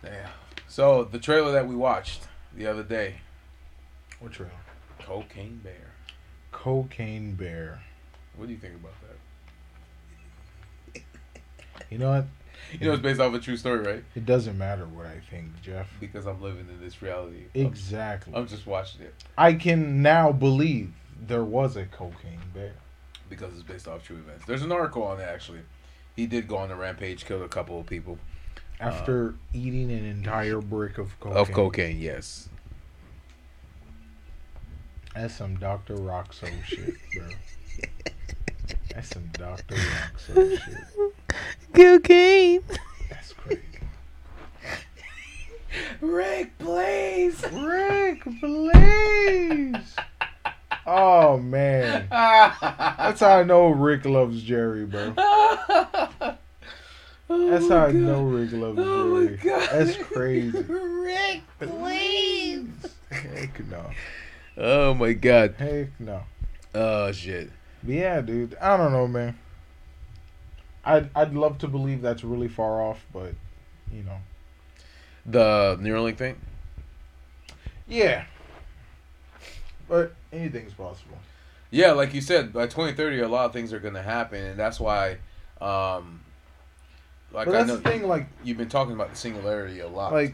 Yeah. 0.03 0.29
So 0.67 1.03
the 1.03 1.19
trailer 1.19 1.51
that 1.51 1.67
we 1.67 1.75
watched 1.75 2.27
the 2.55 2.67
other 2.67 2.83
day, 2.83 3.15
What 4.19 4.31
trailer? 4.31 4.51
Cocaine 4.99 5.59
Bear. 5.63 5.91
Cocaine 6.51 7.33
Bear. 7.35 7.81
What 8.35 8.45
do 8.47 8.53
you 8.53 8.59
think 8.59 8.75
about 8.75 8.93
that? 10.93 11.01
You 11.89 11.97
know 11.97 12.11
what? 12.11 12.25
You 12.73 12.87
know 12.87 12.93
it's 12.93 13.01
based 13.01 13.19
off 13.19 13.33
a 13.33 13.39
true 13.39 13.57
story, 13.57 13.79
right? 13.79 14.03
It 14.15 14.25
doesn't 14.25 14.57
matter 14.57 14.85
what 14.85 15.05
I 15.05 15.19
think, 15.29 15.61
Jeff. 15.61 15.87
Because 15.99 16.25
I'm 16.25 16.41
living 16.41 16.67
in 16.69 16.79
this 16.79 17.01
reality. 17.01 17.45
Exactly. 17.53 18.33
I'm 18.35 18.47
just 18.47 18.67
watching 18.67 19.01
it 19.01 19.13
I 19.37 19.53
can 19.53 20.01
now 20.01 20.31
believe 20.31 20.91
there 21.19 21.43
was 21.43 21.75
a 21.75 21.85
cocaine 21.85 22.39
bear. 22.53 22.73
because 23.29 23.53
it's 23.53 23.63
based 23.63 23.87
off 23.87 24.03
true 24.03 24.17
events. 24.17 24.45
There's 24.45 24.61
an 24.61 24.71
article 24.71 25.03
on 25.03 25.19
it 25.19 25.23
actually. 25.23 25.61
He 26.15 26.27
did 26.27 26.47
go 26.47 26.57
on 26.57 26.69
a 26.71 26.75
rampage, 26.75 27.25
killed 27.25 27.43
a 27.43 27.47
couple 27.47 27.79
of 27.79 27.85
people. 27.85 28.17
After 28.79 29.29
uh, 29.29 29.31
eating 29.53 29.91
an 29.91 30.05
entire 30.05 30.61
brick 30.61 30.97
of 30.97 31.19
cocaine. 31.19 31.37
Of 31.37 31.51
cocaine, 31.51 31.99
yes. 31.99 32.49
That's 35.15 35.33
some 35.35 35.55
Dr. 35.57 35.95
Rockso 35.95 36.49
shit, 36.63 36.93
bro. 37.13 37.27
That's 38.93 39.09
some 39.09 39.27
Dr. 39.33 39.75
Rockso 39.75 40.57
shit. 40.57 41.13
Cocaine. 41.73 42.61
That's 43.09 43.33
crazy. 43.43 43.61
Rick, 46.01 46.57
please. 46.57 47.43
Rick, 47.51 48.23
please. 48.39 49.95
Oh 50.85 51.37
man. 51.37 52.07
That's 52.09 53.19
how 53.19 53.39
I 53.39 53.43
know 53.43 53.69
Rick 53.69 54.05
loves 54.05 54.41
Jerry, 54.41 54.85
bro. 54.85 55.13
Oh, 57.31 57.47
That's 57.51 57.69
how 57.69 57.85
I 57.85 57.91
know 57.91 58.23
Rick 58.23 58.53
loves 58.53 58.79
Oh 58.81 59.05
my 59.05 59.25
Jerry. 59.27 59.37
God. 59.37 59.69
That's 59.71 59.97
crazy. 59.97 60.63
Rick, 60.63 61.41
please. 61.59 62.67
Heck 63.11 63.67
no. 63.67 63.91
Oh 64.57 64.95
my 64.95 65.13
god. 65.13 65.53
Heck 65.59 65.89
no. 65.99 66.23
Oh 66.73 67.11
shit. 67.11 67.51
But 67.83 67.93
yeah, 67.93 68.21
dude. 68.21 68.55
I 68.59 68.75
don't 68.77 68.91
know, 68.91 69.07
man. 69.07 69.37
I'd 70.85 71.09
I'd 71.15 71.33
love 71.33 71.57
to 71.59 71.67
believe 71.67 72.01
that's 72.01 72.23
really 72.23 72.47
far 72.47 72.81
off, 72.81 73.05
but 73.13 73.33
you 73.91 74.03
know. 74.03 74.17
The 75.25 75.77
Neuralink 75.81 76.17
thing. 76.17 76.39
Yeah. 77.87 78.25
But 79.87 80.13
anything's 80.31 80.73
possible. 80.73 81.17
Yeah, 81.71 81.91
like 81.91 82.13
you 82.13 82.21
said, 82.21 82.51
by 82.53 82.65
2030, 82.65 83.19
a 83.19 83.27
lot 83.27 83.45
of 83.45 83.53
things 83.53 83.73
are 83.73 83.79
gonna 83.79 84.01
happen, 84.01 84.43
and 84.43 84.59
that's 84.59 84.79
why, 84.79 85.17
um, 85.61 86.21
like 87.31 87.45
but 87.45 87.49
I 87.49 87.57
that's 87.59 87.67
know 87.67 87.75
the 87.77 87.89
thing, 87.89 88.07
like 88.07 88.27
you've 88.43 88.57
been 88.57 88.69
talking 88.69 88.93
about 88.93 89.11
the 89.11 89.15
singularity 89.15 89.79
a 89.81 89.87
lot. 89.87 90.11
like 90.13 90.33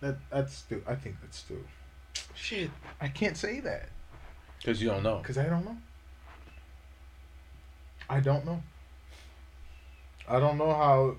that 0.00 0.16
that's 0.30 0.62
too 0.62 0.82
I 0.86 0.94
think 0.94 1.16
that's 1.22 1.42
too 1.42 1.64
shit. 2.34 2.70
I 3.00 3.08
can't 3.08 3.36
say 3.36 3.60
that. 3.60 3.88
because 4.58 4.82
you 4.82 4.88
don't 4.88 5.02
know. 5.02 5.18
Because 5.18 5.38
I 5.38 5.44
don't 5.46 5.64
know. 5.64 5.76
I 8.10 8.20
don't 8.20 8.44
know. 8.44 8.62
I 10.28 10.40
don't 10.40 10.58
know 10.58 10.72
how 10.72 11.16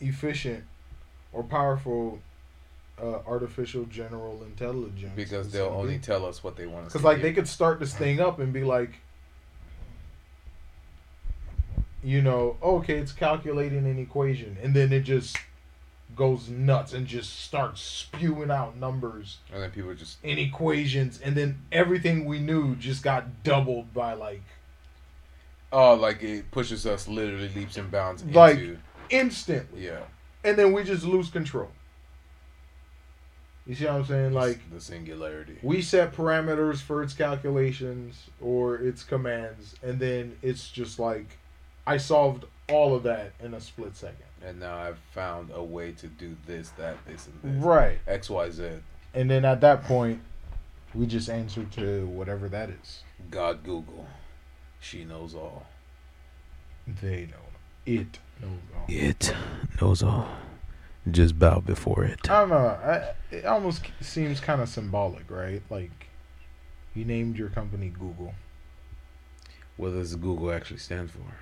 efficient 0.00 0.64
or 1.32 1.42
powerful 1.42 2.20
uh, 3.00 3.18
artificial 3.26 3.84
general 3.84 4.42
intelligence. 4.44 5.12
Because 5.16 5.50
they'll 5.50 5.66
only 5.66 5.94
be. 5.94 6.00
tell 6.00 6.24
us 6.24 6.44
what 6.44 6.56
they 6.56 6.66
want 6.66 6.86
us. 6.86 6.92
Because 6.92 7.04
like 7.04 7.22
they 7.22 7.32
could 7.32 7.48
start 7.48 7.80
this 7.80 7.94
thing 7.94 8.20
up 8.20 8.38
and 8.38 8.52
be 8.52 8.64
like, 8.64 9.00
you 12.02 12.20
know, 12.20 12.56
okay, 12.62 12.98
it's 12.98 13.12
calculating 13.12 13.86
an 13.86 13.98
equation, 13.98 14.58
and 14.62 14.74
then 14.74 14.92
it 14.92 15.00
just 15.00 15.36
goes 16.14 16.48
nuts 16.48 16.92
and 16.92 17.06
just 17.06 17.40
starts 17.40 17.80
spewing 17.80 18.48
out 18.48 18.76
numbers 18.76 19.38
and 19.52 19.60
then 19.60 19.70
people 19.72 19.92
just 19.94 20.18
in 20.22 20.38
equations, 20.38 21.18
and 21.20 21.34
then 21.34 21.62
everything 21.72 22.24
we 22.26 22.38
knew 22.38 22.76
just 22.76 23.02
got 23.02 23.42
doubled 23.42 23.92
by 23.92 24.12
like 24.12 24.42
oh, 25.74 25.94
like 25.94 26.22
it 26.22 26.50
pushes 26.50 26.86
us 26.86 27.06
literally 27.06 27.50
leaps 27.54 27.76
and 27.76 27.90
bounds 27.90 28.22
into 28.22 28.38
Like- 28.38 28.60
instantly, 29.10 29.84
yeah, 29.86 30.00
and 30.42 30.56
then 30.56 30.72
we 30.72 30.82
just 30.84 31.04
lose 31.04 31.28
control. 31.28 31.70
You 33.66 33.74
see 33.74 33.84
what 33.86 33.94
I'm 33.94 34.04
saying? 34.04 34.32
Like 34.34 34.58
the 34.72 34.80
singularity. 34.80 35.56
we 35.62 35.80
set 35.82 36.12
parameters 36.14 36.80
for 36.82 37.02
its 37.02 37.14
calculations 37.14 38.28
or 38.40 38.76
its 38.76 39.02
commands, 39.02 39.74
and 39.82 39.98
then 39.98 40.36
it's 40.42 40.70
just 40.70 40.98
like 40.98 41.38
I 41.86 41.96
solved 41.96 42.44
all 42.70 42.94
of 42.94 43.02
that 43.04 43.32
in 43.40 43.54
a 43.54 43.60
split 43.60 43.96
second. 43.96 44.24
And 44.44 44.60
now 44.60 44.76
I've 44.76 44.98
found 45.12 45.50
a 45.54 45.62
way 45.62 45.92
to 45.92 46.06
do 46.06 46.36
this, 46.46 46.68
that, 46.76 46.96
this, 47.06 47.26
and 47.26 47.54
this. 47.56 47.64
Right. 47.64 47.98
X, 48.06 48.28
Y, 48.28 48.50
Z. 48.50 48.68
And 49.14 49.30
then 49.30 49.44
at 49.46 49.62
that 49.62 49.84
point, 49.84 50.20
we 50.94 51.06
just 51.06 51.30
answer 51.30 51.64
to 51.64 52.06
whatever 52.08 52.48
that 52.50 52.68
is. 52.68 53.02
God, 53.30 53.64
Google. 53.64 54.06
She 54.84 55.02
knows 55.04 55.34
all. 55.34 55.66
They 56.86 57.26
know. 57.30 57.36
It 57.86 58.18
knows 58.42 58.60
all. 58.76 58.84
It 58.86 59.34
knows 59.80 60.02
all. 60.02 60.28
Just 61.10 61.38
bow 61.38 61.60
before 61.60 62.04
it. 62.04 62.30
I 62.30 62.40
don't 62.40 62.50
know. 62.50 62.56
I, 62.56 63.14
it 63.34 63.46
almost 63.46 63.86
seems 64.02 64.40
kind 64.40 64.60
of 64.60 64.68
symbolic, 64.68 65.30
right? 65.30 65.62
Like, 65.70 66.08
you 66.94 67.06
named 67.06 67.38
your 67.38 67.48
company 67.48 67.88
Google. 67.88 68.34
What 69.78 69.90
does 69.90 70.14
Google 70.16 70.52
actually 70.52 70.80
stand 70.80 71.10
for? 71.10 71.34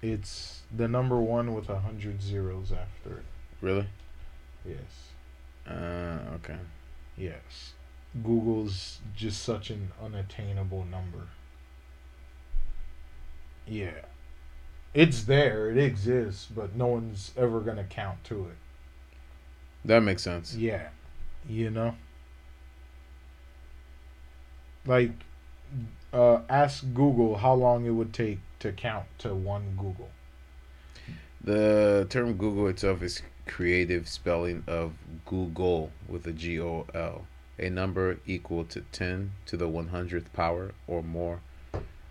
It's 0.00 0.62
the 0.74 0.88
number 0.88 1.18
one 1.18 1.54
with 1.54 1.68
a 1.68 1.80
hundred 1.80 2.22
zeros 2.22 2.72
after 2.72 3.18
it. 3.18 3.24
Really? 3.60 3.86
Yes. 4.64 5.12
Uh, 5.68 6.34
okay. 6.36 6.58
Yes. 7.18 7.74
Googol's 8.22 9.00
just 9.14 9.42
such 9.42 9.68
an 9.68 9.92
unattainable 10.02 10.86
number. 10.86 11.28
Yeah. 13.70 14.02
It's 14.92 15.22
there, 15.22 15.70
it 15.70 15.78
exists, 15.78 16.46
but 16.52 16.74
no 16.74 16.88
one's 16.88 17.32
ever 17.36 17.60
gonna 17.60 17.84
count 17.84 18.22
to 18.24 18.46
it. 18.46 18.56
That 19.84 20.00
makes 20.00 20.22
sense. 20.22 20.56
Yeah. 20.56 20.88
You 21.48 21.70
know? 21.70 21.94
Like 24.84 25.12
uh 26.12 26.40
ask 26.48 26.84
Google 26.92 27.36
how 27.36 27.54
long 27.54 27.86
it 27.86 27.90
would 27.90 28.12
take 28.12 28.40
to 28.58 28.72
count 28.72 29.06
to 29.18 29.34
one 29.34 29.78
googol. 29.78 30.08
The 31.42 32.06
term 32.10 32.34
Google 32.34 32.66
itself 32.66 33.02
is 33.02 33.22
creative 33.46 34.08
spelling 34.08 34.64
of 34.66 34.94
googol 35.26 35.90
with 36.08 36.26
a 36.26 36.32
G 36.32 36.60
O 36.60 36.86
L, 36.92 37.26
a 37.58 37.70
number 37.70 38.18
equal 38.26 38.64
to 38.64 38.80
10 38.92 39.30
to 39.46 39.56
the 39.56 39.68
100th 39.68 40.32
power 40.32 40.72
or 40.86 41.02
more, 41.02 41.40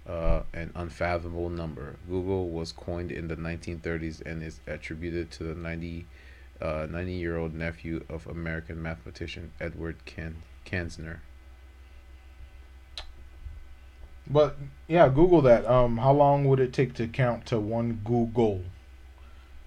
uh, 0.10 0.42
an 0.54 0.72
unfathomable 0.76 1.50
number. 1.50 1.98
Google 2.10 2.50
was 2.50 2.72
coined 2.72 3.12
in 3.12 3.28
the 3.28 3.36
1930s 3.36 4.26
and 4.26 4.42
is 4.42 4.60
attributed 4.66 5.30
to 5.32 5.44
the 5.44 5.54
90, 5.56 6.06
uh, 6.60 6.88
90 6.90 7.14
year 7.14 7.38
old 7.38 7.54
nephew 7.54 8.04
of 8.10 8.26
American 8.26 8.82
mathematician 8.82 9.52
Edward 9.62 9.98
Kan- 10.06 10.42
Kanzner. 10.66 11.20
But 14.32 14.58
yeah, 14.88 15.10
googol 15.10 15.42
that. 15.44 15.66
Um 15.66 15.98
how 15.98 16.12
long 16.12 16.46
would 16.46 16.60
it 16.60 16.72
take 16.72 16.94
to 16.96 17.08
count 17.08 17.48
to 17.48 17.60
one 17.60 18.02
googol? 18.06 18.64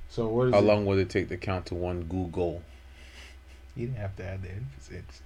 So 0.08 0.28
what 0.28 0.48
is 0.48 0.54
How 0.54 0.60
it? 0.60 0.64
long 0.64 0.86
would 0.86 0.98
it 0.98 1.10
take 1.10 1.28
to 1.30 1.36
count 1.36 1.66
to 1.66 1.74
one 1.74 2.04
Google? 2.04 2.62
You 3.74 3.86
didn't 3.86 3.98
have 3.98 4.14
to 4.16 4.24
add 4.24 4.42
the 4.42 4.50
emphasis. 4.50 5.22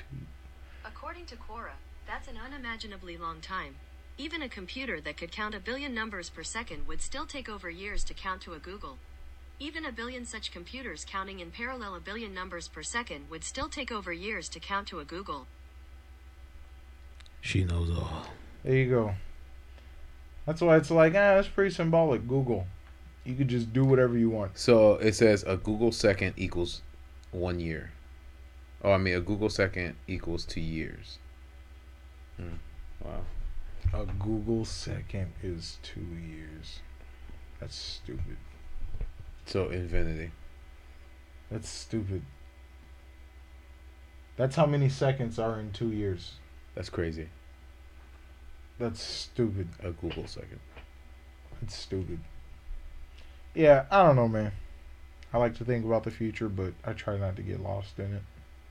According 0.85 1.27
to 1.27 1.37
Quora, 1.37 1.77
that's 2.07 2.29
an 2.29 2.37
unimaginably 2.43 3.17
long 3.19 3.41
time. 3.41 3.75
Even 4.19 4.41
a 4.41 4.49
computer 4.49 5.01
that 5.01 5.17
could 5.19 5.31
count 5.31 5.55
a 5.55 5.61
billion 5.61 5.93
numbers 5.93 6.31
per 6.31 6.43
second 6.43 6.87
would 6.87 7.03
still 7.03 7.27
take 7.27 7.49
over 7.49 7.69
years 7.69 8.03
to 8.05 8.15
count 8.15 8.41
to 8.43 8.55
a 8.55 8.59
googol. 8.59 8.97
Even 9.59 9.85
a 9.85 9.93
billion 9.93 10.25
such 10.25 10.51
computers 10.51 11.07
counting 11.09 11.41
in 11.41 11.51
parallel 11.51 11.95
a 11.95 12.01
billion 12.01 12.33
numbers 12.33 12.69
per 12.69 12.83
second 12.83 13.29
would 13.31 13.45
still 13.45 13.69
take 13.69 13.93
over 13.93 14.13
years 14.13 14.49
to 14.49 14.61
count 14.61 14.89
to 14.89 15.01
a 15.01 15.05
googol. 15.05 15.45
She 17.43 17.65
knows 17.65 17.91
all. 17.91 18.27
There 18.65 18.75
you 18.75 18.91
go. 18.91 19.15
That's 20.47 20.61
why 20.61 20.77
it's 20.77 20.91
like, 20.91 21.13
ah, 21.13 21.37
that's 21.37 21.49
pretty 21.49 21.75
symbolic. 21.75 22.27
Google. 22.27 22.67
You 23.25 23.35
could 23.35 23.49
just 23.49 23.73
do 23.73 23.85
whatever 23.85 24.17
you 24.17 24.31
want. 24.31 24.57
So 24.57 24.95
it 24.95 25.15
says 25.15 25.45
a 25.47 25.57
Google 25.57 25.93
second 25.93 26.35
equals 26.37 26.83
one 27.33 27.61
year. 27.61 27.93
Oh, 28.83 28.93
I 28.93 28.99
mean 28.99 29.15
a 29.15 29.21
Google 29.21 29.51
second 29.51 29.97
equals 30.07 30.45
two 30.45 30.61
years. 30.61 31.19
Hmm. 32.37 32.57
Wow. 33.05 33.23
A 33.93 34.05
Google 34.19 34.65
second 34.65 35.33
is 35.43 35.79
two 35.83 36.01
years. 36.01 36.81
That's 37.61 37.75
stupid. 37.75 38.37
So 39.47 39.69
infinity. 39.69 40.33
That's 41.51 41.69
stupid. 41.69 42.23
That's 44.37 44.57
how 44.57 44.67
many 44.67 44.89
seconds 44.89 45.39
are 45.39 45.59
in 45.59 45.73
two 45.73 45.91
years. 45.93 46.35
That's 46.75 46.91
crazy. 46.91 47.29
That's 48.79 49.03
stupid. 49.03 49.69
A 49.83 49.91
Google 49.93 50.27
second. 50.27 50.61
That's 51.61 51.75
stupid. 51.75 52.21
Yeah, 53.55 53.87
I 53.91 54.03
don't 54.03 54.17
know, 54.17 54.29
man. 54.29 54.53
I 55.33 55.39
like 55.39 55.57
to 55.57 55.65
think 55.65 55.85
about 55.85 56.05
the 56.05 56.11
future, 56.11 56.49
but 56.49 56.75
I 56.85 56.93
try 56.93 57.17
not 57.17 57.37
to 57.37 57.43
get 57.43 57.61
lost 57.61 57.99
in 57.99 58.15
it. 58.15 58.23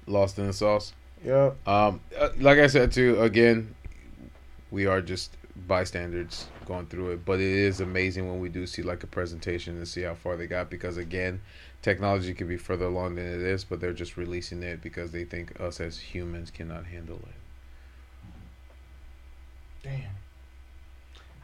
Lost 0.06 0.38
in 0.38 0.46
the 0.46 0.54
sauce. 0.54 0.94
Yep. 1.24 1.68
Um, 1.68 2.02
uh, 2.18 2.30
like 2.40 2.60
I 2.60 2.68
said 2.68 2.92
too, 2.92 3.20
again, 3.22 3.74
we 4.76 4.86
are 4.88 5.00
just 5.00 5.38
bystanders 5.70 6.48
going 6.66 6.86
through 6.88 7.12
it, 7.12 7.24
but 7.24 7.40
it 7.40 7.48
is 7.48 7.80
amazing 7.80 8.28
when 8.28 8.42
we 8.42 8.50
do 8.50 8.68
see 8.68 8.82
like 8.82 9.04
a 9.04 9.08
presentation 9.08 9.78
and 9.78 9.88
see 9.88 10.02
how 10.02 10.14
far 10.14 10.36
they 10.36 10.48
got 10.48 10.70
because 10.70 10.98
again, 10.98 11.40
technology 11.82 12.34
could 12.34 12.50
be 12.50 12.58
further 12.58 12.84
along 12.88 13.16
than 13.16 13.26
it 13.26 13.40
is, 13.40 13.64
but 13.64 13.80
they're 13.80 13.94
just 13.94 14.18
releasing 14.18 14.62
it 14.64 14.82
because 14.82 15.12
they 15.12 15.24
think 15.24 15.58
us 15.62 15.80
as 15.80 15.98
humans 15.98 16.52
cannot 16.52 16.88
handle 16.88 17.22
it. 17.24 18.30
Damn. 19.82 20.12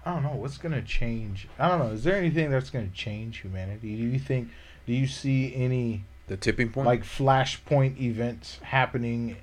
I 0.06 0.14
don't 0.14 0.24
know 0.24 0.36
what's 0.36 0.58
gonna 0.58 0.82
change. 0.82 1.48
I 1.58 1.70
don't 1.70 1.80
know. 1.80 1.94
Is 1.94 2.04
there 2.04 2.18
anything 2.18 2.52
that's 2.52 2.70
gonna 2.70 2.90
change 2.90 3.38
humanity? 3.38 3.96
Do 3.96 4.04
you 4.04 4.20
think? 4.20 4.50
Do 4.86 4.92
you 4.92 5.08
see 5.08 5.56
any 5.56 6.04
The 6.28 6.36
tipping 6.36 6.70
point. 6.70 6.86
like 6.86 7.04
flashpoint 7.04 7.98
events 8.02 8.60
happening 8.62 9.38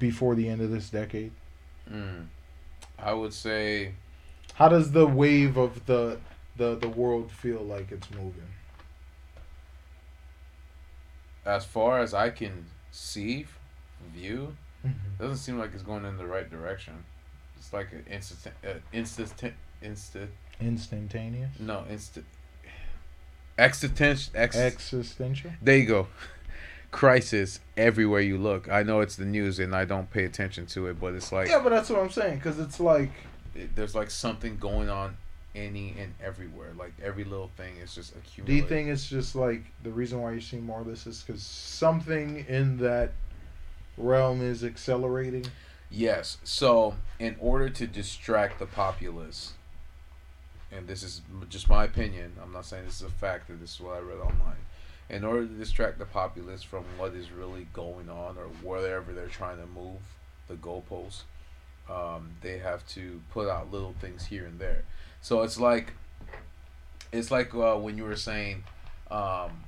before 0.00 0.34
the 0.34 0.48
end 0.48 0.60
of 0.60 0.72
this 0.72 0.90
decade? 0.90 1.30
Mm. 1.88 2.26
I 3.02 3.12
would 3.12 3.32
say 3.34 3.92
How 4.54 4.68
does 4.68 4.92
the 4.92 5.06
wave 5.06 5.56
of 5.56 5.86
the 5.86 6.18
the 6.56 6.76
the 6.76 6.88
world 6.88 7.30
feel 7.32 7.60
like 7.60 7.90
it's 7.92 8.10
moving? 8.10 8.48
as 11.46 11.64
far 11.64 12.00
as 12.00 12.12
I 12.12 12.30
can 12.30 12.66
see, 12.90 13.46
view, 14.14 14.56
it 14.84 14.92
doesn't 15.18 15.38
seem 15.38 15.58
like 15.58 15.72
it's 15.74 15.82
going 15.82 16.04
in 16.04 16.16
the 16.18 16.26
right 16.26 16.48
direction. 16.48 17.04
It's 17.56 17.72
like 17.72 17.92
an 17.92 18.04
instant, 18.10 18.54
uh, 18.64 18.74
instant, 18.92 19.54
instant. 19.82 20.30
Instantaneous. 20.60 21.50
No, 21.58 21.84
instant. 21.90 22.26
Existential. 23.58 24.32
Ex- 24.34 24.56
Existential. 24.56 25.50
there 25.62 25.76
you 25.78 25.86
go. 25.86 26.06
Crisis 26.90 27.60
everywhere 27.76 28.20
you 28.20 28.36
look. 28.38 28.68
I 28.68 28.82
know 28.82 29.00
it's 29.00 29.16
the 29.16 29.24
news 29.24 29.58
and 29.58 29.74
I 29.74 29.84
don't 29.84 30.10
pay 30.10 30.24
attention 30.24 30.66
to 30.66 30.86
it, 30.88 31.00
but 31.00 31.14
it's 31.14 31.30
like 31.32 31.48
Yeah, 31.48 31.60
but 31.62 31.70
that's 31.70 31.88
what 31.90 32.00
I'm 32.00 32.10
saying. 32.10 32.40
Cause 32.40 32.58
it's 32.58 32.80
like 32.80 33.10
it- 33.54 33.74
there's 33.76 33.94
like 33.94 34.10
something 34.10 34.56
going 34.58 34.88
on 34.88 35.16
any 35.54 35.94
and 35.98 36.14
everywhere. 36.22 36.72
Like 36.76 36.92
every 37.02 37.24
little 37.24 37.50
thing 37.56 37.76
is 37.76 37.94
just 37.94 38.14
accumulating. 38.16 38.44
Do 38.46 38.54
you 38.54 38.68
think 38.68 38.88
it's 38.88 39.08
just 39.08 39.34
like 39.34 39.62
the 39.82 39.90
reason 39.90 40.20
why 40.20 40.32
you're 40.32 40.40
seeing 40.40 40.64
more 40.64 40.80
of 40.80 40.86
this 40.86 41.06
is 41.06 41.22
because 41.22 41.42
something 41.42 42.44
in 42.48 42.78
that 42.78 43.12
realm 43.96 44.40
is 44.42 44.64
accelerating? 44.64 45.46
Yes. 45.90 46.38
So, 46.44 46.94
in 47.18 47.34
order 47.40 47.68
to 47.68 47.86
distract 47.88 48.60
the 48.60 48.66
populace, 48.66 49.54
and 50.70 50.86
this 50.86 51.02
is 51.02 51.22
just 51.48 51.68
my 51.68 51.82
opinion, 51.84 52.32
I'm 52.40 52.52
not 52.52 52.64
saying 52.64 52.84
this 52.84 52.96
is 53.00 53.02
a 53.02 53.10
fact, 53.10 53.48
That 53.48 53.60
this 53.60 53.74
is 53.74 53.80
what 53.80 53.96
I 53.96 53.98
read 54.00 54.18
online. 54.20 54.56
In 55.10 55.24
order 55.24 55.46
to 55.46 55.52
distract 55.52 55.98
the 55.98 56.06
populace 56.06 56.62
from 56.62 56.84
what 56.96 57.14
is 57.14 57.30
really 57.30 57.66
going 57.72 58.08
on 58.08 58.36
or 58.38 58.44
wherever 58.62 59.12
they're 59.12 59.26
trying 59.26 59.58
to 59.58 59.66
move 59.66 59.98
the 60.48 60.54
goalposts, 60.54 61.22
um, 61.88 62.30
they 62.42 62.58
have 62.58 62.86
to 62.88 63.20
put 63.32 63.48
out 63.48 63.72
little 63.72 63.94
things 64.00 64.26
here 64.26 64.46
and 64.46 64.58
there. 64.58 64.84
So 65.20 65.42
it's 65.42 65.58
like, 65.58 65.94
it's 67.12 67.30
like 67.30 67.54
uh, 67.54 67.76
when 67.76 67.96
you 67.98 68.04
were 68.04 68.16
saying, 68.16 68.64
um, 69.10 69.64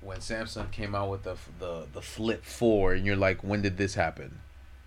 when 0.00 0.18
Samsung 0.18 0.70
came 0.70 0.94
out 0.94 1.10
with 1.10 1.22
the 1.22 1.36
the 1.58 1.86
the 1.92 2.02
Flip 2.02 2.44
Four, 2.44 2.94
and 2.94 3.06
you're 3.06 3.16
like, 3.16 3.42
when 3.42 3.62
did 3.62 3.76
this 3.76 3.94
happen? 3.94 4.40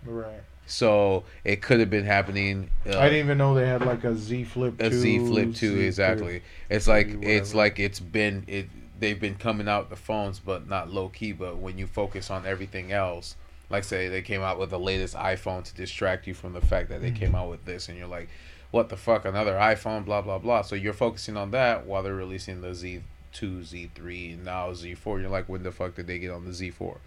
Right. 0.04 0.40
So 0.66 1.24
it 1.42 1.62
could 1.62 1.80
have 1.80 1.90
been 1.90 2.04
happening. 2.04 2.70
Uh, 2.86 2.98
I 2.98 3.08
didn't 3.08 3.24
even 3.24 3.38
know 3.38 3.54
they 3.54 3.66
had 3.66 3.84
like 3.84 4.04
a 4.04 4.16
Z 4.16 4.44
Flip. 4.44 4.80
a 4.80 4.88
2, 4.88 4.96
Z 4.96 5.18
Flip 5.26 5.54
two 5.54 5.76
Z 5.76 5.86
exactly. 5.86 6.42
It's 6.68 6.86
like 6.86 7.08
it's 7.22 7.54
like 7.54 7.78
it's 7.78 8.00
been 8.00 8.44
it. 8.46 8.68
They've 9.00 9.18
been 9.18 9.34
coming 9.34 9.68
out 9.68 9.90
the 9.90 9.96
phones, 9.96 10.38
but 10.38 10.68
not 10.68 10.92
low 10.92 11.08
key. 11.08 11.32
But 11.32 11.56
when 11.56 11.78
you 11.78 11.86
focus 11.86 12.30
on 12.30 12.46
everything 12.46 12.92
else, 12.92 13.34
like 13.68 13.84
say 13.84 14.08
they 14.08 14.22
came 14.22 14.42
out 14.42 14.58
with 14.58 14.70
the 14.70 14.78
latest 14.78 15.16
iPhone 15.16 15.64
to 15.64 15.74
distract 15.74 16.26
you 16.26 16.34
from 16.34 16.52
the 16.52 16.60
fact 16.60 16.90
that 16.90 17.00
they 17.00 17.10
came 17.10 17.34
out 17.34 17.50
with 17.50 17.64
this, 17.64 17.88
and 17.88 17.98
you're 17.98 18.06
like, 18.06 18.28
what 18.70 18.88
the 18.88 18.96
fuck, 18.96 19.24
another 19.24 19.54
iPhone, 19.54 20.04
blah 20.04 20.20
blah 20.20 20.38
blah. 20.38 20.62
So 20.62 20.76
you're 20.76 20.92
focusing 20.92 21.36
on 21.36 21.50
that 21.50 21.86
while 21.86 22.02
they're 22.02 22.14
releasing 22.14 22.60
the 22.60 22.74
Z 22.74 23.02
two, 23.32 23.64
Z 23.64 23.90
three, 23.94 24.32
and 24.32 24.44
now 24.44 24.72
Z 24.74 24.94
four. 24.94 25.18
You're 25.18 25.30
like, 25.30 25.48
when 25.48 25.62
the 25.62 25.72
fuck 25.72 25.94
did 25.94 26.06
they 26.06 26.18
get 26.18 26.30
on 26.30 26.44
the 26.44 26.52
Z 26.52 26.70
four? 26.70 26.98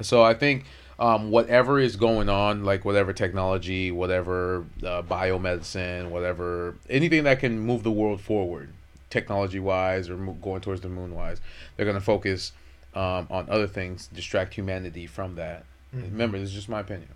So 0.00 0.22
I 0.22 0.34
think 0.34 0.64
um, 0.98 1.30
whatever 1.30 1.78
is 1.80 1.96
going 1.96 2.28
on, 2.28 2.64
like 2.64 2.84
whatever 2.84 3.12
technology, 3.12 3.90
whatever 3.90 4.64
uh, 4.84 5.02
biomedicine, 5.02 6.10
whatever 6.10 6.76
anything 6.88 7.24
that 7.24 7.40
can 7.40 7.58
move 7.58 7.82
the 7.82 7.90
world 7.90 8.20
forward, 8.20 8.72
technology 9.10 9.60
wise 9.60 10.08
or 10.10 10.16
going 10.16 10.60
towards 10.60 10.80
the 10.80 10.88
moon 10.88 11.14
wise, 11.14 11.40
they're 11.76 11.86
gonna 11.86 12.00
focus 12.00 12.52
um, 12.94 13.26
on 13.30 13.48
other 13.50 13.66
things, 13.66 14.08
distract 14.08 14.54
humanity 14.54 15.06
from 15.06 15.34
that. 15.36 15.64
Mhm. 15.94 16.04
Remember, 16.12 16.38
this 16.38 16.48
is 16.48 16.54
just 16.54 16.68
my 16.68 16.80
opinion. 16.80 17.08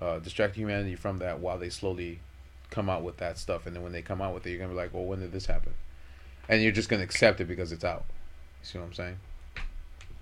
Uh, 0.00 0.18
distract 0.20 0.54
humanity 0.54 0.94
from 0.94 1.18
that 1.18 1.40
while 1.40 1.58
they 1.58 1.68
slowly 1.68 2.20
come 2.70 2.88
out 2.88 3.02
with 3.02 3.16
that 3.18 3.36
stuff, 3.38 3.66
and 3.66 3.74
then 3.74 3.82
when 3.82 3.92
they 3.92 4.02
come 4.02 4.22
out 4.22 4.32
with 4.32 4.46
it, 4.46 4.50
you're 4.50 4.58
gonna 4.58 4.70
be 4.70 4.76
like, 4.76 4.94
well, 4.94 5.04
when 5.04 5.20
did 5.20 5.32
this 5.32 5.46
happen? 5.46 5.74
And 6.48 6.62
you're 6.62 6.72
just 6.72 6.88
gonna 6.88 7.02
accept 7.02 7.40
it 7.40 7.46
because 7.46 7.72
it's 7.72 7.84
out. 7.84 8.04
You 8.60 8.66
see 8.66 8.78
what 8.78 8.84
I'm 8.86 8.92
saying? 8.94 9.16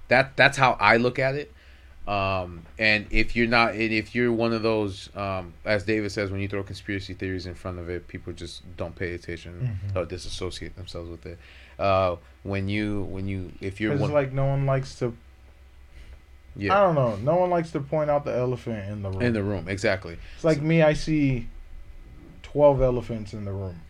That 0.09 0.37
that's 0.37 0.57
how 0.57 0.77
I 0.81 0.97
look 0.97 1.19
at 1.19 1.35
it. 1.35 1.53
Um, 2.07 2.63
and 2.79 3.07
if 3.11 3.35
you're 3.35 3.49
not, 3.49 3.73
and 3.73 3.93
if 3.93 4.15
you're 4.15 4.33
one 4.33 4.53
of 4.53 4.63
those, 4.63 5.09
um, 5.17 5.55
as 5.65 5.83
David 5.85 6.13
says, 6.13 6.31
when 6.31 6.41
you 6.41 6.47
throw 6.47 6.63
conspiracy 6.63 7.15
theories 7.15 7.47
in 7.47 7.55
front 7.55 7.79
of 7.81 7.89
it, 7.91 8.07
people 8.07 8.33
just 8.33 8.63
don't 8.77 8.95
pay 8.95 9.15
attention 9.15 9.79
Mhm. 9.93 9.97
or 9.97 10.05
disassociate 10.05 10.77
themselves 10.77 11.11
with 11.11 11.27
it. 11.27 11.39
Uh, 11.81 12.17
when 12.45 12.69
you, 12.69 13.03
when 13.11 13.27
you, 13.27 13.51
if 13.61 13.81
you're 13.81 13.97
one, 13.97 14.13
like 14.13 14.33
no 14.33 14.47
one 14.47 14.67
likes 14.67 14.95
to. 15.01 15.17
Yeah. 16.55 16.79
I 16.79 16.85
don't 16.85 16.95
know. 16.95 17.17
No 17.17 17.37
one 17.37 17.51
likes 17.51 17.71
to 17.73 17.81
point 17.81 18.09
out 18.09 18.25
the 18.25 18.35
elephant 18.35 18.89
in 18.91 19.03
the 19.03 19.11
room. 19.11 19.23
in 19.23 19.33
the 19.33 19.43
room, 19.43 19.69
exactly. 19.69 20.17
it's 20.37 20.45
like 20.45 20.63
me. 20.63 20.83
I 20.83 20.93
see 20.95 21.49
twelve 22.43 22.81
elephants 22.81 23.35
in 23.35 23.45
the 23.45 23.53
room. 23.53 23.81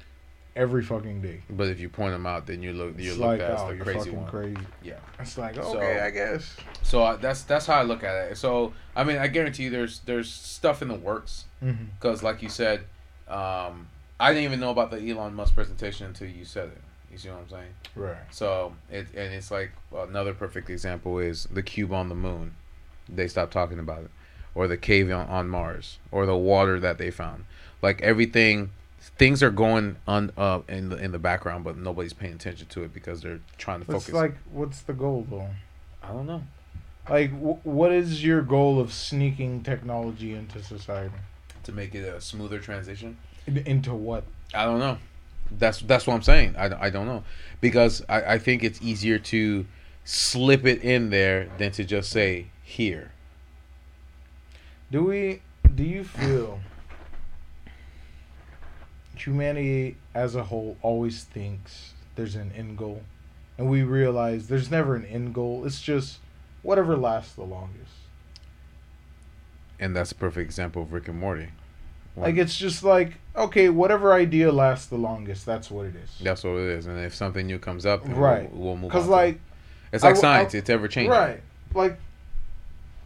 Every 0.57 0.83
fucking 0.83 1.21
day. 1.23 1.43
But 1.51 1.69
if 1.69 1.79
you 1.79 1.89
point 1.89 2.13
them 2.13 2.27
out, 2.27 2.47
then 2.47 2.63
you 2.63 2.73
look 2.73 2.95
you're 2.99 3.11
It's 3.13 3.19
looked 3.19 3.41
like, 3.41 3.41
at 3.43 3.51
as 3.53 3.61
oh, 3.61 3.77
the 3.77 3.85
crazy 3.85 4.11
one. 4.11 4.27
crazy. 4.27 4.57
Yeah. 4.83 4.95
It's 5.21 5.39
like, 5.39 5.55
So- 5.55 5.77
okay, 5.77 6.01
I 6.01 6.11
guess. 6.11 6.57
So 6.83 7.03
uh, 7.05 7.17
that's 7.17 7.43
that's 7.43 7.67
how 7.67 7.75
I 7.79 7.83
look 7.83 8.03
at 8.03 8.33
it. 8.33 8.37
So 8.39 8.73
I 8.97 9.05
mean, 9.05 9.19
I 9.19 9.29
guarantee 9.29 9.65
you, 9.65 9.71
there's 9.71 10.01
there's 10.01 10.31
stuff 10.33 10.83
in 10.83 10.89
the 10.89 10.95
works 10.95 11.45
Mm-hmm. 11.63 11.85
because, 11.99 12.23
like 12.23 12.43
you 12.43 12.49
said, 12.51 12.81
um, 13.29 13.89
I 14.21 14.33
didn't 14.33 14.45
even 14.45 14.61
know 14.61 14.71
about 14.71 14.91
the 14.91 14.99
Elon 15.11 15.35
Musk 15.35 15.55
presentation 15.55 16.07
until 16.07 16.29
you 16.29 16.45
said 16.45 16.69
it. 16.69 16.79
You 17.11 17.19
see 17.19 17.29
what 17.31 17.39
I'm 17.39 17.49
saying? 17.49 17.75
Right. 17.95 18.17
So 18.31 18.75
it 18.91 19.07
and 19.15 19.33
it's 19.33 19.51
like 19.51 19.73
another 19.97 20.35
perfect 20.35 20.69
example 20.71 21.19
is 21.19 21.45
the 21.51 21.63
cube 21.63 21.93
on 21.93 22.09
the 22.09 22.15
moon. 22.15 22.55
They 23.09 23.29
stopped 23.29 23.53
talking 23.53 23.79
about 23.79 24.03
it, 24.05 24.11
or 24.55 24.69
the 24.69 24.77
cave 24.77 25.11
on, 25.11 25.27
on 25.29 25.49
Mars, 25.49 25.99
or 26.11 26.27
the 26.27 26.37
water 26.37 26.79
that 26.81 26.99
they 26.99 27.11
found. 27.11 27.45
Like 27.83 28.03
everything, 28.03 28.71
things 29.19 29.43
are 29.43 29.51
going 29.51 29.97
on 30.07 30.31
uh, 30.37 30.61
in 30.69 30.89
the 30.91 30.97
in 30.97 31.13
the 31.13 31.19
background, 31.19 31.65
but 31.65 31.77
nobody's 31.77 32.13
paying 32.13 32.35
attention 32.35 32.67
to 32.69 32.85
it 32.85 32.93
because 32.95 33.23
they're 33.23 33.41
trying 33.59 33.85
to 33.85 33.93
It's 33.93 34.05
focus. 34.07 34.15
like, 34.15 34.35
what's 34.51 34.81
the 34.83 34.93
goal 34.93 35.27
though? 35.31 35.49
I 36.03 36.09
don't 36.09 36.27
know. 36.27 36.43
Like, 37.09 37.33
w- 37.33 37.59
what 37.63 37.93
is 37.93 38.25
your 38.25 38.43
goal 38.43 38.81
of 38.81 38.93
sneaking 38.93 39.63
technology 39.63 40.35
into 40.35 40.63
society? 40.63 41.15
To 41.65 41.73
make 41.73 41.95
it 41.95 42.01
a 42.07 42.21
smoother 42.21 42.59
transition. 42.59 43.17
In- 43.47 43.59
into 43.59 43.95
what? 43.95 44.25
I 44.55 44.65
don't 44.65 44.79
know. 44.81 44.99
That's 45.51 45.81
that's 45.81 46.07
what 46.07 46.15
I'm 46.15 46.23
saying. 46.23 46.57
I, 46.57 46.87
I 46.87 46.91
don't 46.91 47.07
know 47.07 47.23
because 47.61 48.03
I, 48.09 48.35
I 48.35 48.39
think 48.39 48.65
it's 48.65 48.83
easier 48.83 49.19
to 49.19 49.65
slip 50.05 50.67
it 50.67 50.83
in 50.83 51.11
there 51.11 51.49
than 51.59 51.71
to 51.73 51.85
just 51.85 52.11
say 52.11 52.47
here. 52.65 53.13
Do 54.91 55.05
we? 55.05 55.43
Do 55.75 55.83
you 55.85 56.05
feel 56.05 56.61
humanity 59.27 59.97
as 60.15 60.35
a 60.37 60.45
whole 60.45 60.77
always 60.83 61.25
thinks 61.25 61.93
there's 62.15 62.37
an 62.37 62.53
end 62.57 62.79
goal, 62.79 63.03
and 63.59 63.69
we 63.69 63.83
realize 63.83 64.47
there's 64.49 64.71
never 64.71 64.95
an 64.95 65.05
end 65.05 65.35
goal. 65.35 65.67
It's 65.67 65.83
just 65.83 66.19
whatever 66.63 66.97
lasts 66.97 67.35
the 67.35 67.43
longest. 67.43 67.93
And 69.79 69.95
that's 69.95 70.13
a 70.13 70.15
perfect 70.15 70.45
example 70.47 70.83
of 70.83 70.93
Rick 70.93 71.09
and 71.09 71.19
Morty. 71.21 71.49
Like 72.17 72.37
it's 72.37 72.57
just 72.57 72.83
like 72.83 73.19
okay, 73.37 73.69
whatever 73.69 74.15
idea 74.15 74.51
lasts 74.51 74.87
the 74.87 74.97
longest, 74.97 75.45
that's 75.45 75.71
what 75.71 75.85
it 75.87 75.97
is. 75.97 76.11
That's 76.23 76.43
what 76.45 76.53
it 76.53 76.69
is. 76.79 76.87
And 76.87 76.99
if 76.99 77.15
something 77.15 77.47
new 77.47 77.59
comes 77.59 77.85
up, 77.85 78.05
then 78.05 78.17
Right. 78.17 78.51
we'll, 78.55 78.63
we'll 78.69 78.77
move. 78.77 78.91
Because 78.91 79.05
on 79.05 79.11
to 79.11 79.13
it. 79.13 79.17
like 79.27 79.41
it's 79.93 80.03
like 80.05 80.17
I 80.17 80.19
science; 80.19 80.55
I- 80.55 80.59
it's 80.59 80.71
ever 80.71 80.89
changing. 80.89 81.11
right, 81.11 81.43
like 81.75 81.99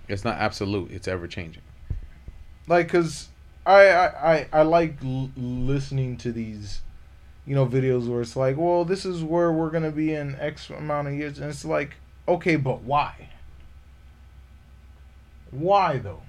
It's 0.06 0.24
not 0.24 0.36
absolute; 0.38 0.92
it's 0.92 1.08
ever 1.08 1.26
changing. 1.26 1.62
like 2.68 2.86
because 2.86 3.29
I, 3.66 3.88
I 3.88 4.06
I 4.34 4.46
I 4.52 4.62
like 4.62 4.96
l- 5.04 5.30
listening 5.36 6.16
to 6.18 6.32
these, 6.32 6.80
you 7.46 7.54
know, 7.54 7.66
videos 7.66 8.08
where 8.08 8.20
it's 8.22 8.36
like, 8.36 8.56
well, 8.56 8.84
this 8.84 9.04
is 9.04 9.22
where 9.22 9.52
we're 9.52 9.70
gonna 9.70 9.90
be 9.92 10.14
in 10.14 10.34
X 10.36 10.70
amount 10.70 11.08
of 11.08 11.14
years, 11.14 11.38
and 11.38 11.50
it's 11.50 11.64
like, 11.64 11.94
okay, 12.26 12.56
but 12.56 12.82
why? 12.82 13.28
Why 15.50 15.98
though? 15.98 16.22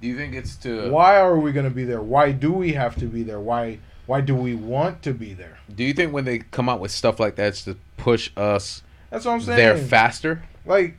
Do 0.00 0.08
you 0.08 0.16
think 0.16 0.34
it's 0.34 0.56
to? 0.56 0.90
Why 0.90 1.18
are 1.18 1.38
we 1.38 1.52
gonna 1.52 1.70
be 1.70 1.84
there? 1.84 2.02
Why 2.02 2.32
do 2.32 2.52
we 2.52 2.72
have 2.72 2.96
to 2.96 3.06
be 3.06 3.22
there? 3.22 3.40
Why 3.40 3.78
why 4.06 4.20
do 4.20 4.34
we 4.34 4.54
want 4.54 5.02
to 5.02 5.14
be 5.14 5.32
there? 5.32 5.58
Do 5.74 5.84
you 5.84 5.94
think 5.94 6.12
when 6.12 6.24
they 6.24 6.38
come 6.40 6.68
out 6.68 6.80
with 6.80 6.90
stuff 6.90 7.18
like 7.18 7.36
that, 7.36 7.48
it's 7.48 7.64
to 7.64 7.76
push 7.96 8.30
us 8.36 8.82
That's 9.10 9.24
what 9.24 9.32
I'm 9.32 9.40
saying. 9.40 9.56
there 9.56 9.76
faster? 9.78 10.42
like, 10.66 10.96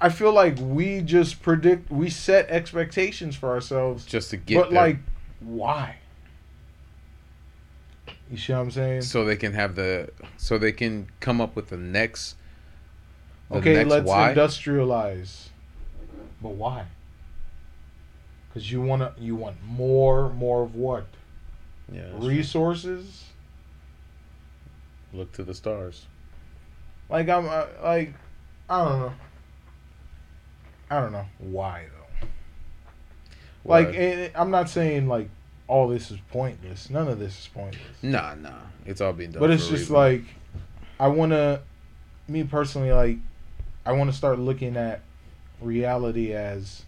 I 0.00 0.08
feel 0.08 0.32
like 0.32 0.56
we 0.58 1.02
just 1.02 1.42
predict, 1.42 1.90
we 1.90 2.08
set 2.08 2.48
expectations 2.48 3.36
for 3.36 3.50
ourselves 3.50 4.06
Just 4.06 4.30
to 4.30 4.38
get 4.38 4.56
but 4.56 4.70
there, 4.70 4.82
like, 4.82 4.98
why? 5.40 5.96
You 8.30 8.38
see 8.38 8.52
what 8.52 8.60
I'm 8.60 8.70
saying? 8.70 9.02
so 9.02 9.24
they 9.24 9.36
can 9.36 9.52
have 9.52 9.74
the, 9.74 10.10
so 10.36 10.56
they 10.56 10.72
can 10.72 11.08
come 11.20 11.40
up 11.40 11.54
with 11.54 11.68
the 11.68 11.76
next. 11.76 12.36
the 13.50 13.56
okay, 13.58 13.74
next 13.74 13.90
let's 13.90 14.06
why. 14.06 14.32
industrialize. 14.32 15.48
But 16.40 16.50
why? 16.50 16.86
Because 18.48 18.70
you 18.72 18.80
wanna, 18.80 19.14
you 19.18 19.36
want 19.36 19.62
more, 19.64 20.30
more 20.30 20.62
of 20.62 20.74
what? 20.74 21.06
Yeah, 21.92 22.02
that's 22.02 22.14
right. 22.14 22.28
Resources. 22.28 23.24
look 25.12 25.32
to 25.32 25.42
the 25.42 25.54
stars. 25.54 26.06
Like 27.10 27.28
I'm, 27.28 27.46
uh, 27.48 27.66
like, 27.82 28.14
I 28.70 28.84
don't 28.84 29.00
know. 29.00 29.12
I 30.90 31.00
don't 31.00 31.12
know 31.12 31.26
why 31.38 31.86
though. 31.92 32.26
Like, 33.64 34.32
I'm 34.34 34.50
not 34.50 34.68
saying 34.68 35.06
like 35.06 35.28
all 35.68 35.86
this 35.88 36.10
is 36.10 36.18
pointless. 36.32 36.90
None 36.90 37.06
of 37.08 37.18
this 37.18 37.38
is 37.38 37.48
pointless. 37.54 37.82
Nah, 38.02 38.34
nah, 38.34 38.50
it's 38.84 39.00
all 39.00 39.12
being 39.12 39.30
done. 39.30 39.40
but 39.40 39.50
it's 39.50 39.68
just 39.68 39.88
like 39.90 40.22
I 40.98 41.08
want 41.08 41.32
to 41.32 41.62
me 42.26 42.44
personally 42.44 42.92
like 42.92 43.18
I 43.86 43.92
want 43.92 44.10
to 44.10 44.16
start 44.16 44.38
looking 44.38 44.76
at 44.76 45.00
reality 45.60 46.32
as 46.32 46.82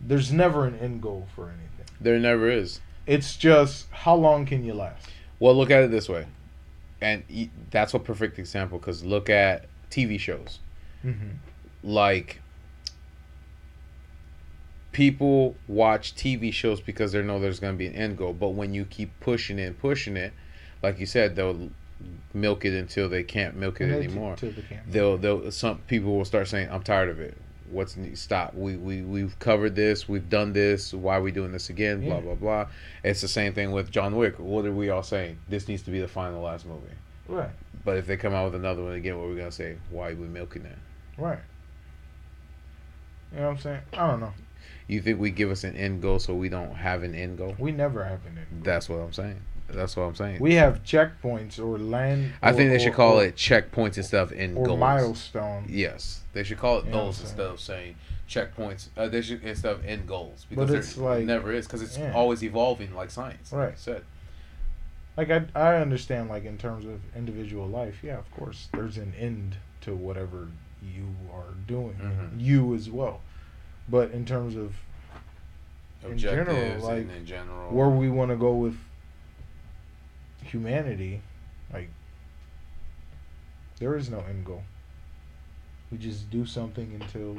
there's 0.00 0.32
never 0.32 0.66
an 0.66 0.76
end 0.78 1.00
goal 1.00 1.26
for 1.34 1.44
anything. 1.44 1.86
there 2.00 2.18
never 2.18 2.50
is. 2.50 2.80
It's 3.06 3.36
just 3.36 3.86
how 3.90 4.14
long 4.14 4.44
can 4.46 4.64
you 4.64 4.74
last? 4.74 5.08
Well, 5.40 5.56
look 5.56 5.70
at 5.70 5.82
it 5.82 5.90
this 5.90 6.08
way, 6.08 6.26
and 7.00 7.24
that's 7.70 7.94
a 7.94 7.98
perfect 7.98 8.38
example. 8.38 8.78
Because 8.78 9.02
look 9.04 9.30
at 9.30 9.66
TV 9.90 10.20
shows. 10.20 10.58
Mm-hmm. 11.04 11.30
like 11.82 12.41
people 14.92 15.56
watch 15.68 16.14
TV 16.14 16.52
shows 16.52 16.80
because 16.80 17.12
they 17.12 17.22
know 17.22 17.40
there's 17.40 17.60
going 17.60 17.74
to 17.74 17.78
be 17.78 17.86
an 17.86 17.94
end 17.94 18.18
goal. 18.18 18.32
But 18.32 18.50
when 18.50 18.74
you 18.74 18.84
keep 18.84 19.18
pushing 19.20 19.58
it 19.58 19.64
and 19.64 19.78
pushing 19.78 20.16
it, 20.16 20.32
like 20.82 20.98
you 21.00 21.06
said, 21.06 21.34
they'll 21.36 21.70
milk 22.34 22.64
it 22.64 22.74
until 22.78 23.08
they 23.08 23.22
can't 23.22 23.56
milk 23.56 23.80
it 23.80 23.90
anymore. 23.90 24.36
To 24.36 24.50
the 24.50 24.62
camera. 24.62 24.84
They'll 24.88 25.18
they'll 25.18 25.50
some 25.52 25.78
people 25.86 26.16
will 26.16 26.24
start 26.24 26.48
saying, 26.48 26.68
"I'm 26.70 26.82
tired 26.82 27.08
of 27.08 27.20
it. 27.20 27.36
What's 27.70 27.96
stop? 28.14 28.54
We 28.54 28.76
we 28.76 29.02
we've 29.02 29.38
covered 29.38 29.74
this. 29.76 30.08
We've 30.08 30.28
done 30.28 30.52
this. 30.52 30.92
Why 30.92 31.16
are 31.16 31.22
we 31.22 31.32
doing 31.32 31.52
this 31.52 31.70
again? 31.70 32.00
Blah 32.00 32.16
Yeah. 32.16 32.20
blah 32.20 32.34
blah." 32.34 32.66
It's 33.04 33.20
the 33.20 33.28
same 33.28 33.54
thing 33.54 33.70
with 33.72 33.90
John 33.90 34.16
Wick. 34.16 34.38
What 34.38 34.66
are 34.66 34.72
we 34.72 34.90
all 34.90 35.02
saying? 35.02 35.38
This 35.48 35.68
needs 35.68 35.82
to 35.82 35.90
be 35.90 36.00
the 36.00 36.08
final 36.08 36.42
last 36.42 36.66
movie. 36.66 36.82
Right. 37.28 37.50
But 37.84 37.96
if 37.96 38.06
they 38.06 38.16
come 38.16 38.34
out 38.34 38.46
with 38.46 38.54
another 38.56 38.82
one 38.82 38.92
again, 38.94 39.16
what 39.16 39.24
are 39.24 39.30
we 39.30 39.36
gonna 39.36 39.50
say? 39.52 39.76
Why 39.90 40.10
are 40.10 40.14
we 40.14 40.26
milking 40.26 40.64
it? 40.66 40.78
Right. 41.16 41.38
You 43.32 43.38
know 43.38 43.44
what 43.46 43.52
I'm 43.52 43.58
saying? 43.58 43.80
I 43.94 44.06
don't 44.10 44.20
know. 44.20 44.32
You 44.92 45.00
think 45.00 45.18
we 45.18 45.30
give 45.30 45.50
us 45.50 45.64
an 45.64 45.74
end 45.74 46.02
goal 46.02 46.18
so 46.18 46.34
we 46.34 46.50
don't 46.50 46.74
have 46.74 47.02
an 47.02 47.14
end 47.14 47.38
goal? 47.38 47.56
We 47.58 47.72
never 47.72 48.04
have 48.04 48.20
an 48.26 48.36
end. 48.36 48.46
goal. 48.50 48.60
That's 48.62 48.88
what 48.90 48.96
I'm 48.96 49.12
saying. 49.14 49.40
That's 49.68 49.96
what 49.96 50.02
I'm 50.02 50.14
saying. 50.14 50.38
We 50.38 50.54
have 50.56 50.82
checkpoints 50.84 51.58
or 51.58 51.78
land. 51.78 52.32
I 52.42 52.52
think 52.52 52.68
or- 52.68 52.72
they 52.74 52.78
should 52.78 52.92
or- 52.92 52.96
call 52.96 53.20
or- 53.20 53.24
it 53.24 53.36
checkpoints 53.36 53.96
and 53.96 54.04
stuff 54.04 54.32
in 54.32 54.54
or 54.54 54.66
goals. 54.66 54.78
milestone. 54.80 55.64
Yes, 55.66 56.24
they 56.34 56.42
should 56.42 56.58
call 56.58 56.78
it 56.80 56.84
You 56.86 56.92
those 56.92 57.20
instead 57.22 57.40
of 57.46 57.58
saying 57.58 57.94
checkpoints. 58.28 58.88
Uh, 58.94 59.08
they 59.08 59.22
should 59.22 59.42
instead 59.42 59.72
of 59.72 59.84
end 59.86 60.06
goals 60.06 60.44
because 60.50 60.68
there- 60.68 60.78
it's 60.80 60.98
like- 60.98 61.22
it 61.22 61.26
never 61.26 61.52
is 61.52 61.66
because 61.66 61.80
it's 61.80 61.96
yeah. 61.96 62.12
always 62.12 62.44
evolving 62.44 62.94
like 62.94 63.10
science. 63.10 63.50
Like 63.50 63.58
Right. 63.60 63.70
you 63.70 63.76
said. 63.78 64.02
like 65.16 65.30
I, 65.30 65.44
I 65.54 65.76
understand 65.76 66.28
like 66.30 66.44
in 66.44 66.56
terms 66.58 66.84
of 66.86 66.98
individual 67.14 67.66
life 67.68 67.98
yeah 68.02 68.16
of 68.18 68.30
course 68.30 68.68
there's 68.72 68.96
an 68.96 69.12
end 69.18 69.56
to 69.82 69.94
whatever 69.94 70.48
you 70.82 71.04
are 71.30 71.52
doing 71.66 71.94
Mhm. 72.02 72.40
you 72.40 72.74
as 72.74 72.88
well 72.88 73.20
but 73.88 74.10
in 74.12 74.24
terms 74.24 74.56
of 74.56 74.74
In 76.04 76.18
general, 76.18 76.78
like, 76.80 77.08
in 77.10 77.26
general. 77.26 77.70
where 77.74 77.88
we 77.88 78.08
want 78.10 78.30
to 78.30 78.36
go 78.36 78.52
with 78.54 78.76
humanity 80.44 81.22
like 81.72 81.88
there 83.78 83.96
is 83.96 84.10
no 84.10 84.18
end 84.28 84.44
goal 84.44 84.62
we 85.90 85.96
just 85.98 86.28
do 86.30 86.44
something 86.44 86.98
until 87.00 87.38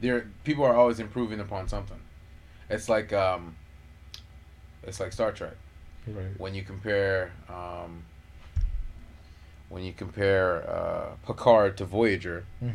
there 0.00 0.28
people 0.44 0.64
are 0.64 0.76
always 0.76 1.00
improving 1.00 1.40
upon 1.40 1.66
something. 1.68 1.98
It's 2.70 2.88
like 2.88 3.12
um, 3.12 3.56
it's 4.84 5.00
like 5.00 5.12
Star 5.12 5.32
Trek. 5.32 5.54
right 6.06 6.26
when 6.38 6.54
you 6.54 6.62
compare 6.62 7.32
um, 7.48 8.04
when 9.70 9.82
you 9.82 9.92
compare 9.92 10.68
uh, 10.70 11.14
Picard 11.26 11.76
to 11.78 11.84
Voyager, 11.84 12.44
Mhm. 12.62 12.74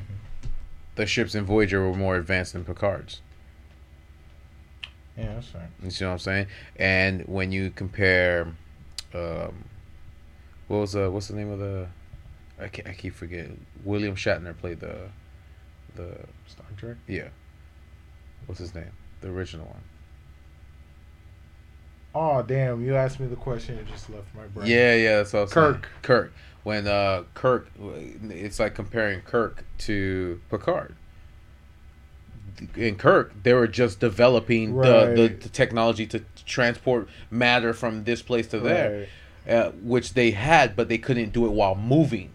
The 0.96 1.06
ships 1.06 1.36
in 1.36 1.46
Voyager 1.46 1.82
were 1.88 1.96
more 1.96 2.16
advanced 2.16 2.54
than 2.54 2.64
Picard's. 2.66 3.22
yeah 5.18 5.34
that's 5.36 5.54
right 5.56 5.70
You 5.84 5.90
see 5.92 6.06
what 6.06 6.12
I'm 6.12 6.20
saying? 6.20 6.48
And 6.78 7.22
when 7.24 7.52
you 7.52 7.70
compare, 7.72 8.48
um, 9.14 9.66
what 10.68 10.78
was 10.80 10.94
the 10.94 11.10
what's 11.12 11.28
the 11.28 11.36
name 11.36 11.52
of 11.52 11.60
the? 11.60 11.88
I, 12.60 12.68
ca- 12.68 12.84
I 12.88 12.94
keep 12.94 13.14
forgetting. 13.16 13.66
William 13.84 14.16
Shatner 14.16 14.58
played 14.58 14.80
the 14.80 15.10
the 15.96 16.18
star 16.48 16.66
trek 16.78 16.98
yeah. 17.08 17.30
What's 18.46 18.60
his 18.60 18.74
name? 18.76 18.92
The 19.22 19.30
original 19.30 19.66
one. 19.68 19.82
oh 22.16 22.42
damn 22.44 22.84
you 22.86 22.96
asked 22.96 23.20
me 23.20 23.26
the 23.28 23.36
question 23.36 23.76
it 23.78 23.88
just 23.88 24.10
left 24.10 24.28
my 24.36 24.46
brain 24.48 24.68
Yeah, 24.68 24.94
yeah, 24.96 25.18
that's 25.18 25.34
what 25.34 25.44
I 25.44 25.46
saying. 25.46 25.86
Kirk. 26.04 26.34
When 26.64 26.88
uh 26.88 27.24
Kirk, 27.34 27.70
it's 28.30 28.60
like 28.60 28.74
comparing 28.76 29.22
Kirk 29.22 29.66
to 29.80 30.40
Picard. 30.50 30.96
in 32.78 32.96
Kirk, 32.96 33.34
they 33.44 33.54
were 33.54 33.68
just 33.68 34.00
developing 34.00 34.76
the, 34.76 35.14
the, 35.16 35.28
the 35.42 35.50
technology 35.50 36.06
to 36.08 36.24
transport 36.46 37.10
matter 37.30 37.74
from 37.74 38.04
this 38.06 38.22
place 38.22 38.48
to 38.48 38.60
there, 38.60 39.08
uh, 39.50 39.72
which 39.82 40.14
they 40.14 40.32
had, 40.32 40.76
but 40.76 40.88
they 40.88 40.98
couldn't 40.98 41.34
do 41.34 41.46
it 41.46 41.52
while 41.52 41.76
moving. 41.76 42.30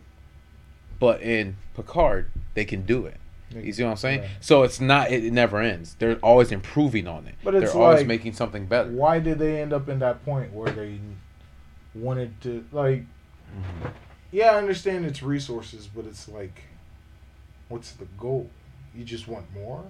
But 1.00 1.22
in 1.22 1.56
Picard, 1.74 2.30
they 2.54 2.64
can 2.64 2.82
do 2.82 3.06
it. 3.06 3.16
You 3.54 3.72
see 3.72 3.82
what 3.84 3.90
I'm 3.92 3.96
saying? 3.96 4.20
Right. 4.20 4.30
So 4.40 4.62
it's 4.62 4.78
not. 4.78 5.10
It, 5.10 5.24
it 5.24 5.32
never 5.32 5.58
ends. 5.58 5.96
They're 5.98 6.16
always 6.16 6.52
improving 6.52 7.06
on 7.08 7.26
it. 7.26 7.34
But 7.42 7.54
it's 7.54 7.72
They're 7.72 7.80
always 7.80 8.00
like- 8.00 8.06
making 8.06 8.34
something 8.34 8.66
better. 8.66 8.90
Why 8.90 9.20
did 9.20 9.38
they 9.38 9.62
end 9.62 9.72
up 9.72 9.88
in 9.88 10.00
that 10.00 10.22
point 10.24 10.52
where 10.52 10.70
they 10.70 10.98
wanted 11.94 12.38
to 12.42 12.62
like? 12.72 13.04
Mm-hmm. 13.56 13.88
Yeah, 14.30 14.52
I 14.52 14.58
understand 14.58 15.06
it's 15.06 15.22
resources, 15.22 15.86
but 15.86 16.04
it's 16.04 16.28
like, 16.28 16.62
what's 17.68 17.92
the 17.92 18.06
goal? 18.18 18.50
You 18.94 19.04
just 19.04 19.28
want 19.28 19.46
more. 19.54 19.84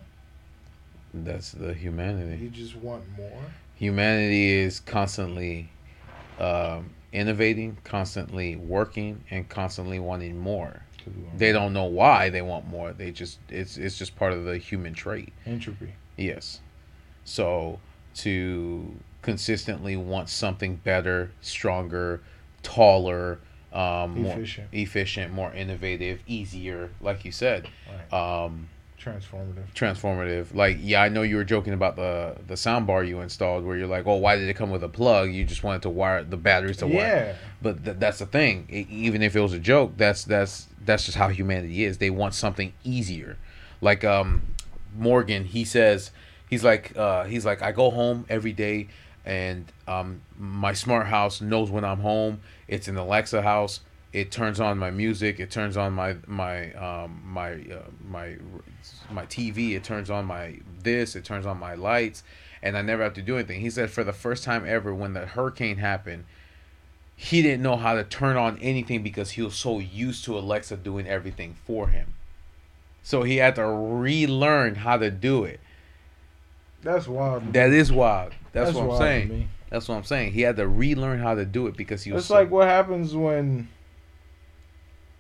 That's 1.12 1.52
the 1.52 1.74
humanity. 1.74 2.44
You 2.44 2.50
just 2.50 2.76
want 2.76 3.04
more. 3.16 3.40
Humanity 3.74 4.50
is 4.50 4.80
constantly 4.80 5.70
um, 6.38 6.90
innovating, 7.12 7.78
constantly 7.84 8.56
working, 8.56 9.24
and 9.30 9.48
constantly 9.48 9.98
wanting 9.98 10.38
more. 10.38 10.82
They 11.36 11.52
don't 11.52 11.72
know 11.72 11.84
why 11.84 12.28
they 12.28 12.42
want 12.42 12.66
more. 12.66 12.92
They 12.92 13.10
just 13.10 13.38
it's 13.48 13.78
it's 13.78 13.96
just 13.96 14.14
part 14.16 14.32
of 14.34 14.44
the 14.44 14.58
human 14.58 14.92
trait. 14.92 15.32
entropy. 15.46 15.94
Yes. 16.18 16.60
So 17.24 17.80
to 18.16 18.94
consistently 19.22 19.96
want 19.96 20.28
something 20.28 20.76
better, 20.76 21.30
stronger, 21.40 22.20
taller, 22.62 23.38
um, 23.78 24.26
Efficient. 24.26 24.72
more 24.72 24.80
efficient, 24.82 25.32
more 25.32 25.52
innovative, 25.52 26.20
easier, 26.26 26.90
like 27.00 27.24
you 27.24 27.32
said, 27.32 27.68
Right. 28.10 28.44
um, 28.44 28.68
Transformative. 29.00 29.72
transformative. 29.74 30.54
Like, 30.54 30.78
yeah, 30.80 31.00
I 31.02 31.08
know 31.08 31.22
you 31.22 31.36
were 31.36 31.44
joking 31.44 31.72
about 31.72 31.94
the 31.94 32.36
the 32.48 32.56
sound 32.56 32.86
bar 32.88 33.04
you 33.04 33.20
installed, 33.20 33.64
where 33.64 33.76
you're 33.76 33.86
like, 33.86 34.06
oh, 34.08 34.16
why 34.16 34.34
did 34.36 34.48
it 34.48 34.54
come 34.54 34.70
with 34.70 34.82
a 34.82 34.88
plug? 34.88 35.30
You 35.30 35.44
just 35.44 35.62
wanted 35.62 35.82
to 35.82 35.90
wire 35.90 36.24
the 36.24 36.36
batteries 36.36 36.78
to 36.78 36.88
wire. 36.88 36.96
Yeah. 36.96 37.34
But 37.62 37.84
th- 37.84 37.96
that's 38.00 38.18
the 38.18 38.26
thing. 38.26 38.66
E- 38.70 38.86
even 38.90 39.22
if 39.22 39.36
it 39.36 39.40
was 39.40 39.52
a 39.52 39.60
joke, 39.60 39.92
that's 39.96 40.24
that's 40.24 40.66
that's 40.84 41.04
just 41.06 41.16
how 41.16 41.28
humanity 41.28 41.84
is. 41.84 41.98
They 41.98 42.10
want 42.10 42.34
something 42.34 42.72
easier. 42.82 43.36
Like 43.80 44.02
um, 44.04 44.42
Morgan, 44.96 45.44
he 45.44 45.64
says 45.64 46.10
he's 46.50 46.64
like 46.64 46.96
uh, 46.96 47.24
he's 47.24 47.46
like 47.46 47.62
I 47.62 47.70
go 47.70 47.90
home 47.90 48.26
every 48.28 48.52
day, 48.52 48.88
and 49.24 49.64
um, 49.86 50.22
my 50.36 50.72
smart 50.72 51.06
house 51.06 51.40
knows 51.40 51.70
when 51.70 51.84
I'm 51.84 52.00
home. 52.00 52.40
It's 52.68 52.86
an 52.86 52.96
Alexa 52.96 53.42
house. 53.42 53.80
It 54.12 54.30
turns 54.30 54.60
on 54.60 54.78
my 54.78 54.90
music. 54.90 55.40
It 55.40 55.50
turns 55.50 55.76
on 55.76 55.92
my 55.92 56.16
my 56.26 56.72
um, 56.74 57.22
my 57.24 57.52
uh, 57.52 57.90
my 58.06 58.36
my 59.10 59.26
TV. 59.26 59.72
It 59.72 59.84
turns 59.84 60.10
on 60.10 60.24
my 60.24 60.58
this. 60.82 61.16
It 61.16 61.24
turns 61.24 61.44
on 61.44 61.58
my 61.58 61.74
lights, 61.74 62.22
and 62.62 62.76
I 62.76 62.82
never 62.82 63.02
have 63.02 63.14
to 63.14 63.22
do 63.22 63.36
anything. 63.36 63.60
He 63.60 63.70
said 63.70 63.90
for 63.90 64.04
the 64.04 64.12
first 64.12 64.44
time 64.44 64.64
ever, 64.66 64.94
when 64.94 65.12
the 65.12 65.26
hurricane 65.26 65.78
happened, 65.78 66.24
he 67.16 67.42
didn't 67.42 67.62
know 67.62 67.76
how 67.76 67.94
to 67.94 68.04
turn 68.04 68.36
on 68.36 68.58
anything 68.60 69.02
because 69.02 69.32
he 69.32 69.42
was 69.42 69.54
so 69.54 69.78
used 69.78 70.24
to 70.24 70.38
Alexa 70.38 70.76
doing 70.78 71.06
everything 71.06 71.56
for 71.66 71.88
him. 71.88 72.14
So 73.02 73.22
he 73.22 73.38
had 73.38 73.56
to 73.56 73.66
relearn 73.66 74.76
how 74.76 74.98
to 74.98 75.10
do 75.10 75.44
it. 75.44 75.60
That's 76.82 77.08
wild. 77.08 77.52
That 77.52 77.72
is 77.72 77.92
wild. 77.92 78.32
That's, 78.52 78.72
That's 78.72 78.78
what 78.78 78.94
I'm 78.94 78.98
saying. 78.98 79.48
That's 79.70 79.88
what 79.88 79.96
I'm 79.96 80.04
saying. 80.04 80.32
He 80.32 80.42
had 80.42 80.56
to 80.56 80.66
relearn 80.66 81.20
how 81.20 81.34
to 81.34 81.44
do 81.44 81.66
it 81.66 81.76
because 81.76 82.02
he 82.04 82.12
was 82.12 82.20
It's 82.22 82.28
so- 82.28 82.34
like 82.34 82.50
what 82.50 82.66
happens 82.68 83.14
when 83.14 83.68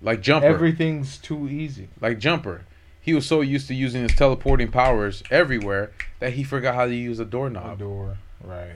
like 0.00 0.20
jumper, 0.20 0.46
everything's 0.46 1.18
too 1.18 1.48
easy. 1.48 1.88
like 2.00 2.18
jumper. 2.18 2.62
He 3.00 3.14
was 3.14 3.26
so 3.26 3.40
used 3.40 3.68
to 3.68 3.74
using 3.74 4.02
his 4.02 4.14
teleporting 4.14 4.70
powers 4.70 5.22
everywhere 5.30 5.92
that 6.20 6.34
he 6.34 6.44
forgot 6.44 6.74
how 6.74 6.86
to 6.86 6.94
use 6.94 7.18
a 7.18 7.22
A 7.22 7.26
doorknob. 7.26 7.78
door, 7.78 8.18
right? 8.44 8.72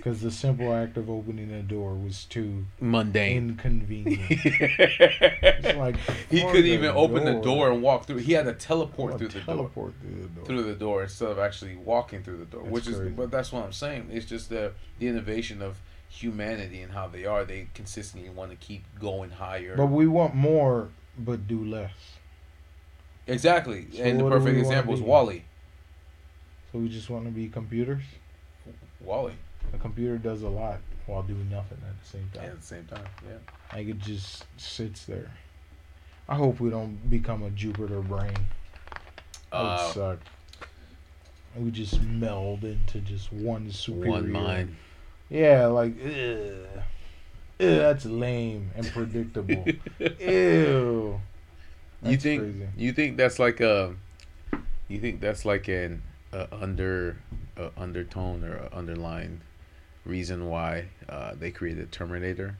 Because 0.00 0.22
the 0.22 0.30
simple 0.30 0.72
act 0.72 0.96
of 0.96 1.10
opening 1.10 1.50
a 1.52 1.60
door 1.62 1.92
was 1.94 2.24
too 2.24 2.64
Mundane. 2.80 3.36
inconvenient. 3.50 4.22
It's 4.30 5.76
like 5.76 5.96
he 6.30 6.40
couldn't 6.40 6.64
even 6.66 6.90
open 6.96 7.24
the 7.26 7.40
door 7.40 7.70
and 7.70 7.82
walk 7.82 8.06
through. 8.06 8.16
He 8.18 8.32
had 8.32 8.46
to 8.46 8.54
teleport 8.54 9.14
Or 9.14 9.18
through 9.18 9.28
the 9.28 9.40
door. 9.40 9.44
teleport 9.56 9.92
through 10.00 10.22
the 10.22 10.28
door. 10.28 10.44
through 10.46 10.62
the 10.62 10.74
door 10.74 11.02
instead 11.02 11.28
of 11.28 11.38
actually 11.38 11.76
walking 11.76 12.22
through 12.22 12.38
the 12.38 12.44
door. 12.46 12.62
That's 12.62 12.72
which 12.72 12.86
is, 12.88 12.98
but 13.12 13.30
that's 13.30 13.52
what 13.52 13.62
I'm 13.64 13.72
saying. 13.74 14.08
It's 14.10 14.24
just 14.26 14.48
the 14.48 14.72
the 14.98 15.06
innovation 15.08 15.60
of 15.60 15.76
humanity 16.08 16.80
and 16.80 16.92
how 16.92 17.06
they 17.08 17.26
are. 17.26 17.44
They 17.44 17.68
consistently 17.74 18.30
want 18.30 18.50
to 18.52 18.56
keep 18.56 18.84
going 18.98 19.30
higher. 19.32 19.76
But 19.76 19.86
we 19.86 20.06
want 20.06 20.34
more, 20.34 20.88
but 21.18 21.46
do 21.46 21.62
less. 21.62 21.92
exactly, 23.26 23.86
So 23.94 24.02
and 24.02 24.18
the 24.18 24.28
perfect 24.28 24.56
example 24.56 24.94
is? 24.94 25.00
WALL-E. 25.02 25.44
So 26.72 26.78
we 26.78 26.88
just 26.88 27.10
want 27.10 27.26
to 27.26 27.30
be 27.30 27.48
computers. 27.48 28.02
WALL-E. 29.00 29.34
A 29.72 29.78
computer 29.78 30.18
does 30.18 30.42
a 30.42 30.48
lot 30.48 30.80
while 31.06 31.22
doing 31.22 31.48
nothing 31.50 31.78
at 31.86 32.02
the 32.02 32.08
same 32.08 32.30
Yeah, 32.34 32.40
time. 32.42 32.50
at 32.50 32.60
the 32.60 32.66
same 32.66 32.84
time. 32.84 33.04
Yeah. 33.26 33.76
Like 33.76 33.88
it 33.88 33.98
just 33.98 34.44
sits 34.56 35.04
there. 35.04 35.30
I 36.28 36.34
hope 36.36 36.60
we 36.60 36.70
don't 36.70 37.08
become 37.10 37.42
a 37.42 37.50
Jupiter 37.50 38.00
brain. 38.00 38.32
That 39.52 39.62
would 39.62 39.68
Uh, 39.68 39.92
suck. 39.92 40.18
We 41.56 41.70
just 41.72 42.00
meld 42.02 42.62
into 42.64 43.00
just 43.00 43.32
one 43.32 43.70
superior. 43.72 44.10
one 44.10 44.30
mind. 44.30 44.76
Yeah, 45.28 45.66
like, 45.66 45.94
ugh. 46.04 46.82
Ew, 47.58 47.76
that's 47.76 48.06
lame 48.06 48.70
and 48.76 48.86
predictable. 48.86 49.66
Ew. 50.20 51.20
you 52.02 52.16
think 52.16 52.42
crazy. 52.42 52.66
you 52.76 52.92
think 52.92 53.16
that's 53.18 53.38
like 53.38 53.60
a 53.60 53.94
you 54.88 54.98
think 54.98 55.20
that's 55.20 55.44
like 55.44 55.68
an 55.68 56.02
uh, 56.32 56.46
under 56.52 57.18
uh, 57.58 57.68
undertone 57.76 58.42
or 58.44 58.56
a 58.56 58.68
underlying 58.74 59.40
reason 60.10 60.48
why 60.48 60.88
uh, 61.08 61.34
they 61.38 61.50
created 61.50 61.90
Terminator, 61.92 62.56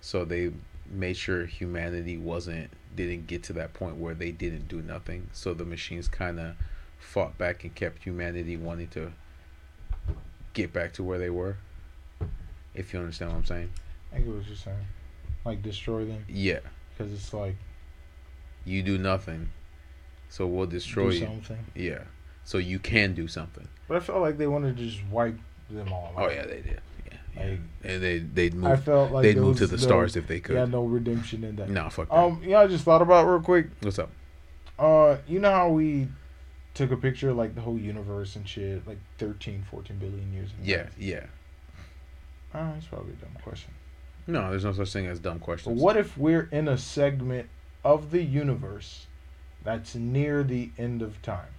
so 0.00 0.24
they 0.24 0.50
made 0.90 1.16
sure 1.16 1.46
humanity 1.46 2.16
wasn't 2.18 2.70
didn't 2.96 3.26
get 3.26 3.42
to 3.42 3.52
that 3.52 3.74
point 3.74 3.96
where 3.96 4.14
they 4.14 4.30
didn't 4.30 4.68
do 4.68 4.80
nothing. 4.80 5.28
So 5.32 5.52
the 5.52 5.64
machines 5.64 6.08
kind 6.08 6.38
of 6.40 6.54
fought 6.98 7.36
back 7.36 7.64
and 7.64 7.74
kept 7.74 8.04
humanity 8.04 8.56
wanting 8.56 8.88
to 8.88 9.12
get 10.52 10.72
back 10.72 10.92
to 10.94 11.02
where 11.02 11.18
they 11.18 11.30
were. 11.30 11.56
If 12.74 12.92
you 12.92 13.00
understand 13.00 13.32
what 13.32 13.38
I'm 13.38 13.44
saying, 13.44 13.70
I 14.12 14.18
get 14.18 14.28
what 14.28 14.46
you're 14.46 14.56
saying. 14.56 14.86
Like 15.44 15.62
destroy 15.62 16.06
them 16.06 16.24
yeah, 16.28 16.60
because 16.96 17.12
it's 17.12 17.34
like 17.34 17.56
you 18.64 18.82
do 18.82 18.96
nothing, 18.96 19.50
so 20.30 20.46
we'll 20.46 20.66
destroy 20.66 21.10
do 21.10 21.16
you. 21.16 21.26
something. 21.26 21.58
Yeah, 21.74 22.02
so 22.44 22.58
you 22.58 22.78
can 22.78 23.14
do 23.14 23.28
something. 23.28 23.68
But 23.86 23.98
I 23.98 24.00
felt 24.00 24.22
like 24.22 24.38
they 24.38 24.46
wanted 24.46 24.78
to 24.78 24.84
just 24.84 25.04
wipe 25.10 25.38
them 25.68 25.92
all. 25.92 26.12
Oh 26.16 26.30
yeah, 26.30 26.46
they 26.46 26.62
did. 26.62 26.80
Like, 27.36 27.58
and 27.82 28.02
they 28.02 28.18
they'd 28.18 28.54
move. 28.54 28.70
I 28.70 28.76
felt 28.76 29.12
like 29.12 29.22
they'd 29.22 29.36
move 29.36 29.58
to 29.58 29.66
the 29.66 29.78
stars 29.78 30.16
if 30.16 30.26
they 30.26 30.40
could. 30.40 30.54
Yeah, 30.54 30.64
no 30.66 30.84
redemption 30.84 31.44
in 31.44 31.56
that. 31.56 31.68
No, 31.68 31.88
fuck 31.90 32.08
that. 32.08 32.14
Um, 32.14 32.42
yeah, 32.44 32.60
I 32.60 32.66
just 32.66 32.84
thought 32.84 33.02
about 33.02 33.26
real 33.26 33.40
quick. 33.40 33.68
What's 33.80 33.98
up? 33.98 34.10
Uh, 34.78 35.16
you 35.26 35.38
know 35.40 35.50
how 35.50 35.68
we 35.70 36.08
took 36.74 36.90
a 36.90 36.96
picture 36.96 37.30
of 37.30 37.36
like 37.36 37.54
the 37.54 37.60
whole 37.60 37.78
universe 37.78 38.36
and 38.36 38.48
shit, 38.48 38.86
like 38.86 38.98
13, 39.18 39.64
14 39.70 39.96
billion 39.98 40.32
years. 40.32 40.50
in 40.58 40.64
Yeah, 40.64 40.86
yeah. 40.98 41.26
Oh, 42.54 42.72
that's 42.74 42.86
probably 42.86 43.12
a 43.12 43.16
dumb 43.16 43.36
question. 43.42 43.72
No, 44.26 44.50
there's 44.50 44.64
no 44.64 44.72
such 44.72 44.92
thing 44.92 45.06
as 45.06 45.18
dumb 45.18 45.38
But 45.38 45.44
questions. 45.44 45.80
what 45.80 45.96
if 45.96 46.16
we're 46.16 46.48
in 46.50 46.68
a 46.68 46.78
segment 46.78 47.48
of 47.84 48.10
the 48.10 48.22
universe 48.22 49.06
that's 49.62 49.94
near 49.94 50.42
the 50.42 50.70
end 50.78 51.02
of 51.02 51.20
time? 51.22 51.52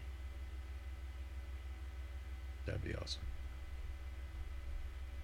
That'd 2.65 2.84
be 2.84 2.95
awesome. 2.95 3.21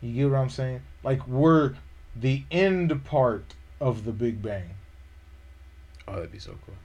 You 0.02 0.14
get 0.14 0.32
what 0.32 0.39
I'm 0.39 0.49
saying? 0.49 0.82
Like 1.04 1.28
we're 1.28 1.76
the 2.16 2.43
end 2.52 3.04
part 3.06 3.54
of 3.80 4.04
the 4.06 4.12
Big 4.12 4.41
Bang. 4.41 4.70
Oh, 6.08 6.16
that'd 6.16 6.32
be 6.32 6.39
so 6.39 6.56
cool. 6.66 6.76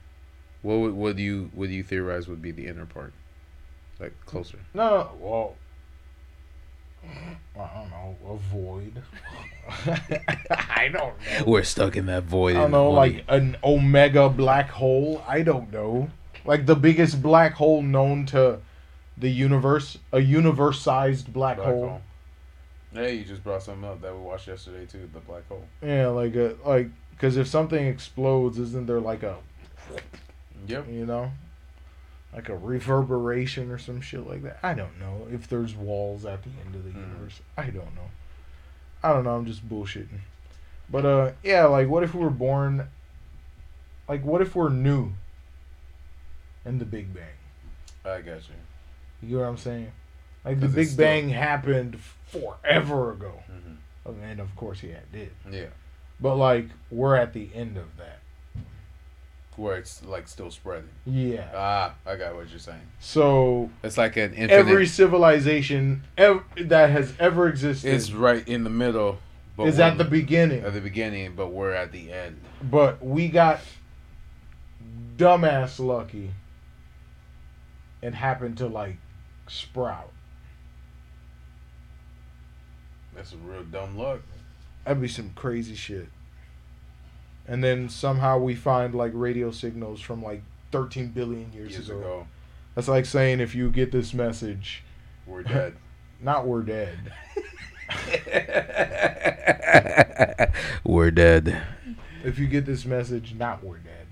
What 0.61 0.75
would 0.79 0.93
what 0.93 1.15
do 1.15 1.23
you 1.23 1.49
what 1.53 1.67
do 1.67 1.73
you 1.73 1.83
theorize 1.83 2.27
would 2.27 2.41
be 2.41 2.51
the 2.51 2.67
inner 2.67 2.85
part, 2.85 3.13
like 3.99 4.13
closer? 4.25 4.59
No, 4.73 4.89
no 4.89 5.11
well, 5.19 5.55
I 7.59 7.69
don't 7.75 7.89
know, 7.89 8.15
a 8.27 8.35
void. 8.53 9.01
I 10.51 10.89
don't 10.91 11.13
know. 11.19 11.45
We're 11.45 11.63
stuck 11.63 11.95
in 11.95 12.07
that 12.07 12.23
void. 12.23 12.55
I 12.55 12.61
don't 12.61 12.71
know, 12.71 12.87
only- 12.87 13.15
like 13.17 13.25
an 13.27 13.57
omega 13.63 14.29
black 14.29 14.69
hole. 14.69 15.23
I 15.27 15.41
don't 15.41 15.71
know. 15.71 16.09
Like 16.45 16.65
the 16.65 16.75
biggest 16.75 17.21
black 17.21 17.53
hole 17.53 17.81
known 17.81 18.25
to 18.27 18.59
the 19.17 19.29
universe, 19.29 19.97
a 20.11 20.19
universe-sized 20.19 21.31
black, 21.33 21.57
Black 21.57 21.69
hole. 21.69 21.87
hole. 21.89 22.01
Hey, 22.97 23.13
you 23.17 23.25
just 23.25 23.43
brought 23.43 23.61
something 23.61 23.87
up 23.87 24.01
that 24.01 24.11
we 24.15 24.19
watched 24.21 24.47
yesterday 24.47 24.87
too. 24.87 25.07
The 25.13 25.19
black 25.19 25.47
hole. 25.47 25.65
Yeah, 25.83 26.07
like 26.07 26.35
a 26.35 26.55
like 26.65 26.89
because 27.11 27.37
if 27.37 27.47
something 27.47 27.85
explodes, 27.85 28.57
isn't 28.57 28.87
there 28.87 28.99
like 28.99 29.21
a 29.21 29.37
Yep. 30.67 30.87
you 30.89 31.05
know, 31.05 31.31
like 32.33 32.49
a 32.49 32.55
reverberation 32.57 33.69
or 33.71 33.77
some 33.77 34.01
shit 34.01 34.25
like 34.27 34.41
that? 34.41 34.57
I 34.63 34.73
don't 34.73 34.99
know 34.99 35.27
if 35.31 35.47
there's 35.47 35.75
walls 35.75 36.25
at 36.25 36.41
the 36.41 36.49
end 36.65 36.73
of 36.73 36.83
the 36.83 36.89
Mhm. 36.89 37.07
universe. 37.07 37.39
I 37.55 37.65
don't 37.69 37.93
know. 37.93 38.09
I 39.03 39.13
don't 39.13 39.23
know. 39.25 39.35
I'm 39.35 39.45
just 39.45 39.69
bullshitting. 39.69 40.21
But 40.89 41.05
uh, 41.05 41.31
yeah, 41.43 41.65
like 41.65 41.87
what 41.89 42.01
if 42.03 42.15
we 42.15 42.21
were 42.23 42.31
born? 42.31 42.87
Like 44.09 44.23
what 44.25 44.41
if 44.41 44.55
we're 44.55 44.69
new? 44.69 45.13
In 46.65 46.79
the 46.79 46.85
Big 46.85 47.13
Bang. 47.13 47.23
I 48.03 48.21
got 48.21 48.41
you. 48.49 48.55
You 49.21 49.35
know 49.37 49.43
what 49.43 49.49
I'm 49.49 49.57
saying? 49.57 49.91
Like 50.43 50.59
the 50.59 50.67
Big 50.67 50.87
still- 50.87 50.97
Bang 51.05 51.29
happened 51.29 51.99
forever 52.27 53.11
ago, 53.11 53.33
hmm 53.47 53.73
and 54.23 54.39
of 54.39 54.55
course, 54.55 54.81
yeah, 54.83 54.91
it 54.95 55.11
did. 55.11 55.31
Yeah, 55.51 55.65
But 56.21 56.35
like, 56.35 56.67
we're 56.89 57.15
at 57.15 57.33
the 57.33 57.49
end 57.53 57.75
of 57.77 57.97
that. 57.97 58.19
where 59.57 59.75
it's 59.77 60.05
like 60.05 60.27
still 60.29 60.49
spreading. 60.51 60.87
Yeah. 61.05 61.49
Ah, 61.53 61.95
I 62.05 62.15
got 62.15 62.35
what 62.35 62.49
you're 62.49 62.59
saying. 62.59 62.79
So 62.99 63.69
It's 63.83 63.97
like 63.97 64.15
an 64.15 64.33
infinite. 64.33 64.51
every 64.53 64.85
civilization 64.85 66.03
ev- 66.17 66.43
that 66.57 66.89
has 66.91 67.13
ever 67.19 67.49
existed 67.49 67.91
is 67.93 68.13
right 68.13 68.47
in 68.47 68.63
the 68.63 68.69
middle. 68.69 69.17
But 69.57 69.67
is 69.69 69.79
at 69.79 69.97
the 69.97 70.03
beginning. 70.05 70.63
at 70.63 70.73
the 70.73 70.79
beginning, 70.81 71.33
but 71.35 71.47
we're 71.51 71.73
at 71.73 71.91
the 71.91 72.13
end. 72.13 72.39
But 72.61 73.03
we 73.03 73.27
got 73.27 73.59
dumbass 75.17 75.79
lucky 75.79 76.31
and 78.03 78.13
happened 78.15 78.57
to 78.59 78.67
like 78.67 78.97
sprout. 79.47 80.11
That's 83.17 83.33
a 83.33 83.37
real 83.37 83.63
dumb 83.63 83.97
luck. 83.97 84.21
That'd 84.85 85.01
be 85.01 85.07
some 85.09 85.31
crazy 85.35 85.75
shit. 85.75 86.07
And 87.47 87.61
then 87.63 87.89
somehow 87.89 88.37
we 88.37 88.55
find 88.55 88.93
like 88.95 89.11
radio 89.13 89.51
signals 89.51 89.99
from 89.99 90.23
like 90.23 90.41
13 90.71 91.07
billion 91.09 91.51
years, 91.51 91.71
Years 91.73 91.89
ago. 91.89 91.99
ago, 91.99 92.27
That's 92.75 92.87
like 92.87 93.05
saying 93.05 93.41
if 93.41 93.53
you 93.55 93.69
get 93.71 93.91
this 93.91 94.13
message, 94.13 94.83
we're 95.25 95.43
dead. 95.43 95.75
not 96.21 96.47
we're 96.47 96.61
dead. 96.63 97.11
we're 100.83 101.11
dead. 101.11 101.61
If 102.23 102.39
you 102.39 102.47
get 102.47 102.65
this 102.65 102.85
message, 102.85 103.33
not 103.33 103.63
we're 103.63 103.77
dead. 103.77 104.07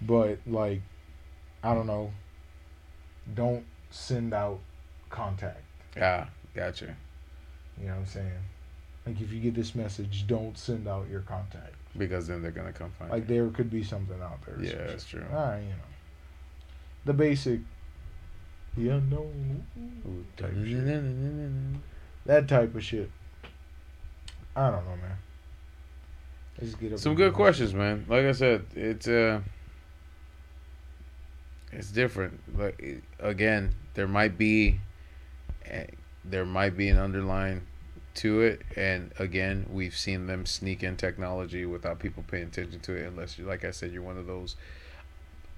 But 0.00 0.38
like, 0.46 0.82
I 1.62 1.74
don't 1.74 1.86
know. 1.86 2.12
Don't 3.34 3.64
send 3.90 4.34
out 4.34 4.60
contact. 5.10 5.62
Yeah, 5.96 6.26
gotcha. 6.54 6.96
You 7.82 7.88
know 7.88 7.94
what 7.94 8.00
I'm 8.00 8.06
saying? 8.06 8.32
Like 9.06 9.20
if 9.20 9.32
you 9.32 9.40
get 9.40 9.54
this 9.54 9.74
message, 9.74 10.26
don't 10.26 10.56
send 10.56 10.86
out 10.86 11.08
your 11.10 11.22
contact. 11.22 11.74
Because 11.98 12.28
then 12.28 12.40
they're 12.40 12.52
gonna 12.52 12.72
come 12.72 12.92
find 12.98 13.10
Like 13.10 13.28
you. 13.28 13.34
there 13.34 13.48
could 13.48 13.70
be 13.70 13.82
something 13.82 14.20
out 14.22 14.38
there. 14.46 14.56
Yeah, 14.62 14.86
that's 14.86 15.04
true. 15.04 15.24
Ah, 15.32 15.56
you 15.56 15.68
know. 15.68 15.90
The 17.04 17.12
basic 17.12 17.60
the 18.76 18.88
unknown 18.88 19.66
Ooh, 20.06 20.24
type. 20.36 20.52
That 22.24 22.46
type 22.46 22.72
of 22.76 22.84
shit. 22.84 23.10
I 24.54 24.70
don't 24.70 24.84
know, 24.84 24.96
man. 24.96 25.16
Let's 26.60 26.74
get 26.76 26.92
up 26.92 26.98
Some 27.00 27.16
good 27.16 27.32
questions, 27.32 27.74
man. 27.74 28.06
Like 28.08 28.26
I 28.26 28.32
said, 28.32 28.64
it's 28.76 29.08
uh, 29.08 29.40
it's 31.72 31.90
different. 31.90 32.38
Like 32.56 33.02
again, 33.18 33.74
there 33.94 34.06
might 34.06 34.38
be, 34.38 34.78
eh, 35.64 35.86
there 36.24 36.44
might 36.44 36.76
be 36.76 36.88
an 36.88 36.98
underline 36.98 37.62
to 38.14 38.40
it, 38.42 38.62
and 38.76 39.12
again, 39.18 39.66
we've 39.70 39.96
seen 39.96 40.26
them 40.26 40.46
sneak 40.46 40.82
in 40.82 40.96
technology 40.96 41.64
without 41.64 41.98
people 41.98 42.24
paying 42.26 42.44
attention 42.44 42.80
to 42.80 42.94
it. 42.94 43.06
Unless 43.06 43.38
you, 43.38 43.44
like 43.44 43.64
I 43.64 43.70
said, 43.70 43.92
you're 43.92 44.02
one 44.02 44.18
of 44.18 44.26
those. 44.26 44.56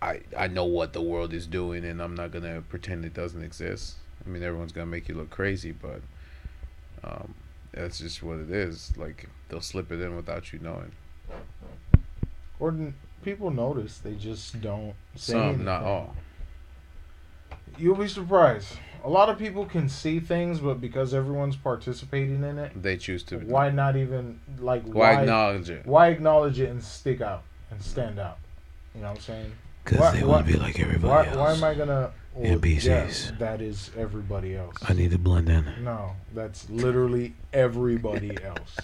I 0.01 0.21
I 0.37 0.49
know 0.49 0.65
what 0.65 0.93
the 0.93 1.03
world 1.03 1.33
is 1.33 1.47
doing, 1.47 1.85
and 1.85 2.01
I'm 2.01 2.15
not 2.15 2.31
gonna 2.31 2.63
pretend 2.69 3.05
it 3.05 3.15
doesn't 3.15 3.43
exist. 3.43 3.97
I 4.25 4.29
mean, 4.29 4.43
everyone's 4.43 4.73
gonna 4.73 4.87
make 4.87 5.09
you 5.09 5.15
look 5.15 5.31
crazy, 5.31 5.73
but 5.73 6.01
um, 7.03 7.35
that's 7.73 7.99
just 7.99 8.23
what 8.23 8.39
it 8.39 8.51
is. 8.51 8.93
Like 8.97 9.29
they'll 9.49 9.61
slip 9.61 9.91
it 9.93 10.01
in 10.01 10.17
without 10.17 10.53
you 10.53 10.59
knowing. 10.61 10.93
Or 12.61 12.75
people 13.23 13.51
notice, 13.51 13.99
they 13.99 14.15
just 14.15 14.61
don't 14.61 14.95
say 15.17 15.33
Some, 15.33 15.65
not 15.65 15.83
all. 15.83 16.15
You'll 17.77 17.97
be 17.97 18.09
surprised. 18.09 18.77
A 19.05 19.09
lot 19.09 19.29
of 19.29 19.39
people 19.39 19.67
can 19.67 19.89
see 19.91 20.19
things, 20.19 20.61
but 20.61 20.81
because 20.81 21.13
everyone's 21.13 21.57
participating 21.57 22.43
in 22.43 22.59
it, 22.59 22.73
They 22.83 22.97
choose 22.97 23.23
to. 23.25 23.37
why 23.39 23.71
not 23.71 23.97
even 23.97 24.41
like 24.59 24.83
Why 24.85 25.15
why 25.15 25.21
acknowledge 25.21 25.69
it? 25.71 25.85
why 25.87 26.09
acknowledge 26.09 26.59
it 26.59 26.71
and 26.71 26.83
stick 26.83 27.21
out 27.21 27.43
and 27.71 27.83
stand 27.83 28.19
out? 28.19 28.39
You 28.95 29.03
know 29.03 29.09
what 29.09 29.17
I'm 29.17 29.21
saying? 29.23 29.53
Because 29.85 30.15
they 30.15 30.25
want 30.25 30.47
to 30.47 30.53
be 30.55 30.59
like 30.59 30.81
everybody 30.81 31.09
Why, 31.13 31.27
else. 31.27 31.37
why 31.37 31.53
am 31.53 31.65
I 31.65 31.75
gonna? 31.75 32.13
NPCs. 32.41 32.85
yes, 32.85 33.33
that 33.39 33.61
is 33.61 33.91
everybody 33.97 34.57
else. 34.57 34.75
I 34.89 34.93
need 34.95 35.11
to 35.13 35.19
blend 35.19 35.49
in. 35.49 35.67
No, 35.85 36.13
that's 36.35 36.69
literally 36.71 37.35
everybody 37.53 38.37
else. 38.45 38.77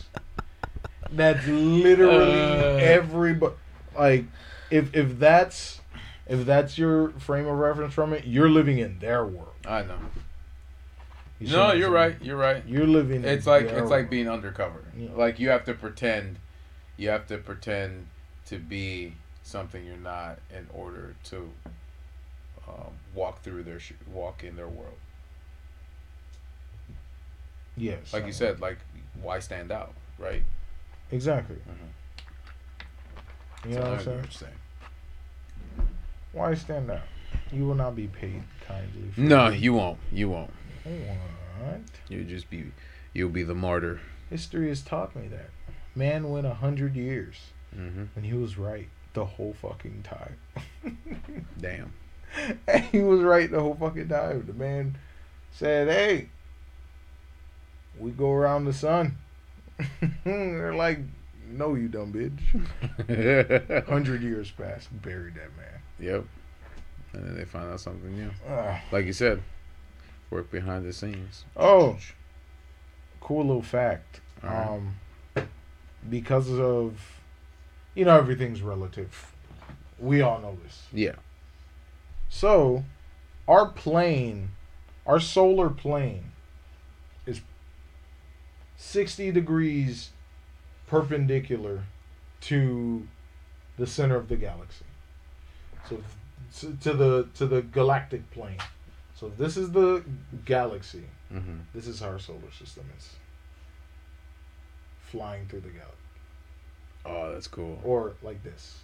That's 1.11 1.45
literally 1.47 2.43
Uh. 2.61 2.77
everybody. 2.77 3.55
Like, 3.99 4.27
if 4.71 4.95
if 4.95 5.19
that's 5.19 5.80
if 6.31 6.47
that's 6.47 6.79
your 6.79 7.11
frame 7.19 7.47
of 7.47 7.59
reference 7.59 7.93
from 7.93 8.13
it, 8.13 8.25
you're 8.25 8.49
living 8.49 8.79
in 8.79 9.01
their 9.01 9.27
world. 9.27 9.55
I 9.67 9.83
know. 9.83 9.99
You 11.41 11.49
No, 11.49 11.73
you're 11.73 11.91
right. 11.91 12.17
You're 12.23 12.37
right. 12.37 12.63
You're 12.67 12.87
living. 12.87 13.25
It's 13.25 13.47
in 13.47 13.53
like 13.53 13.65
it's 13.65 13.91
like 13.91 14.09
being 14.09 14.29
undercover. 14.29 14.85
Yeah. 14.97 15.09
Like 15.15 15.41
you 15.41 15.51
have 15.51 15.65
to 15.65 15.75
pretend. 15.75 16.39
You 16.97 17.09
have 17.09 17.27
to 17.29 17.39
pretend 17.39 18.07
to 18.47 18.59
be 18.59 19.15
something 19.43 19.85
you're 19.85 19.97
not 19.97 20.39
in 20.57 20.69
order 20.73 21.17
to 21.25 21.51
um, 22.69 22.93
walk 23.15 23.43
through 23.43 23.65
their 23.65 23.81
sh- 23.81 23.93
walk 24.13 24.45
in 24.45 24.55
their 24.55 24.69
world. 24.69 24.99
yes, 27.77 28.13
Like 28.13 28.27
you 28.27 28.33
said, 28.33 28.61
like 28.61 28.79
why 29.21 29.41
stand 29.41 29.73
out, 29.73 29.95
right? 30.19 30.45
exactly. 31.11 31.57
Mhm. 31.57 33.71
You 33.71 33.75
know 33.77 33.91
what 33.91 34.07
I'm 34.07 34.31
saying? 34.31 34.53
What 36.33 36.47
you're 36.49 36.57
saying. 36.57 36.87
Why 36.87 36.87
stand 36.87 36.91
out? 36.91 37.07
You 37.53 37.67
will 37.67 37.75
not 37.75 37.97
be 37.97 38.07
paid 38.07 38.43
kindly. 38.67 39.13
No, 39.17 39.49
you 39.49 39.75
won't. 39.75 39.99
You 40.13 40.29
won't. 40.29 40.51
What? 40.85 41.81
You'll 42.09 42.25
just 42.25 42.49
be. 42.51 42.73
You'll 43.13 43.29
be 43.31 43.43
the 43.43 43.55
martyr. 43.55 44.01
History 44.31 44.69
has 44.69 44.83
taught 44.83 45.17
me 45.17 45.29
that. 45.29 45.51
Man 45.95 46.31
went 46.31 46.47
a 46.47 46.55
hundred 46.55 46.95
years, 46.95 47.37
hmm 47.75 48.05
and 48.15 48.25
he 48.25 48.33
was 48.35 48.57
right 48.57 48.89
the 49.13 49.25
whole 49.25 49.55
fucking 49.61 50.05
time. 50.05 50.37
Damn. 51.61 51.93
And 52.69 52.85
he 52.93 53.01
was 53.01 53.21
right 53.23 53.51
the 53.51 53.61
whole 53.61 53.75
fucking 53.75 54.09
time. 54.09 54.45
The 54.47 54.53
man 54.53 54.97
said, 55.51 55.89
"Hey, 55.89 56.29
we 57.99 58.13
go 58.13 58.33
around 58.33 58.65
the 58.67 58.73
sun." 58.73 59.19
They're 60.25 60.75
like, 60.75 61.01
"No, 61.51 61.75
you 61.75 61.89
dumb 61.89 62.13
bitch." 62.13 62.39
Hundred 63.89 64.23
years 64.23 64.51
passed, 64.53 64.89
buried 65.03 65.35
that 65.35 65.57
man. 65.57 65.81
Yep. 66.01 66.25
And 67.13 67.27
then 67.27 67.37
they 67.37 67.45
find 67.45 67.71
out 67.71 67.81
something 67.81 68.15
new. 68.15 68.31
Like 68.93 69.05
you 69.05 69.13
said, 69.13 69.43
work 70.31 70.51
behind 70.51 70.87
the 70.87 70.93
scenes. 70.93 71.45
Oh, 71.57 71.99
cool 73.21 73.45
little 73.47 73.63
fact. 73.63 74.21
Alright. 74.43 74.69
Um, 74.69 74.97
because 76.09 76.51
of, 76.51 77.21
you 77.95 78.05
know, 78.05 78.17
everything's 78.17 78.63
relative. 78.63 79.33
We 79.99 80.23
all 80.23 80.41
know 80.41 80.57
this. 80.65 80.85
Yeah. 80.93 81.17
So, 82.29 82.85
our 83.49 83.67
plane, 83.67 84.51
our 85.05 85.21
solar 85.21 85.69
plane, 85.69 86.33
is 87.27 87.41
60 88.77 89.33
degrees 89.33 90.11
perpendicular 90.87 91.85
to 92.43 93.07
the 93.77 93.87
center 93.87 94.17
of 94.17 94.29
the 94.29 94.37
galaxy. 94.37 94.85
So, 95.91 96.69
to 96.69 96.77
to 96.77 96.93
the 96.95 97.29
to 97.35 97.47
the 97.47 97.63
galactic 97.63 98.31
plane. 98.31 98.59
So, 99.15 99.31
this 99.37 99.57
is 99.57 99.71
the 99.73 100.03
galaxy. 100.45 101.05
hmm 101.29 101.59
This 101.75 101.87
is 101.87 102.01
how 102.01 102.09
our 102.09 102.19
solar 102.19 102.51
system 102.59 102.85
is. 102.97 103.17
Flying 105.03 105.47
through 105.49 105.61
the 105.61 105.71
galaxy. 105.71 105.97
Oh, 107.05 107.33
that's 107.33 107.49
cool. 107.49 107.81
Or 107.85 108.15
like 108.23 108.43
this. 108.45 108.79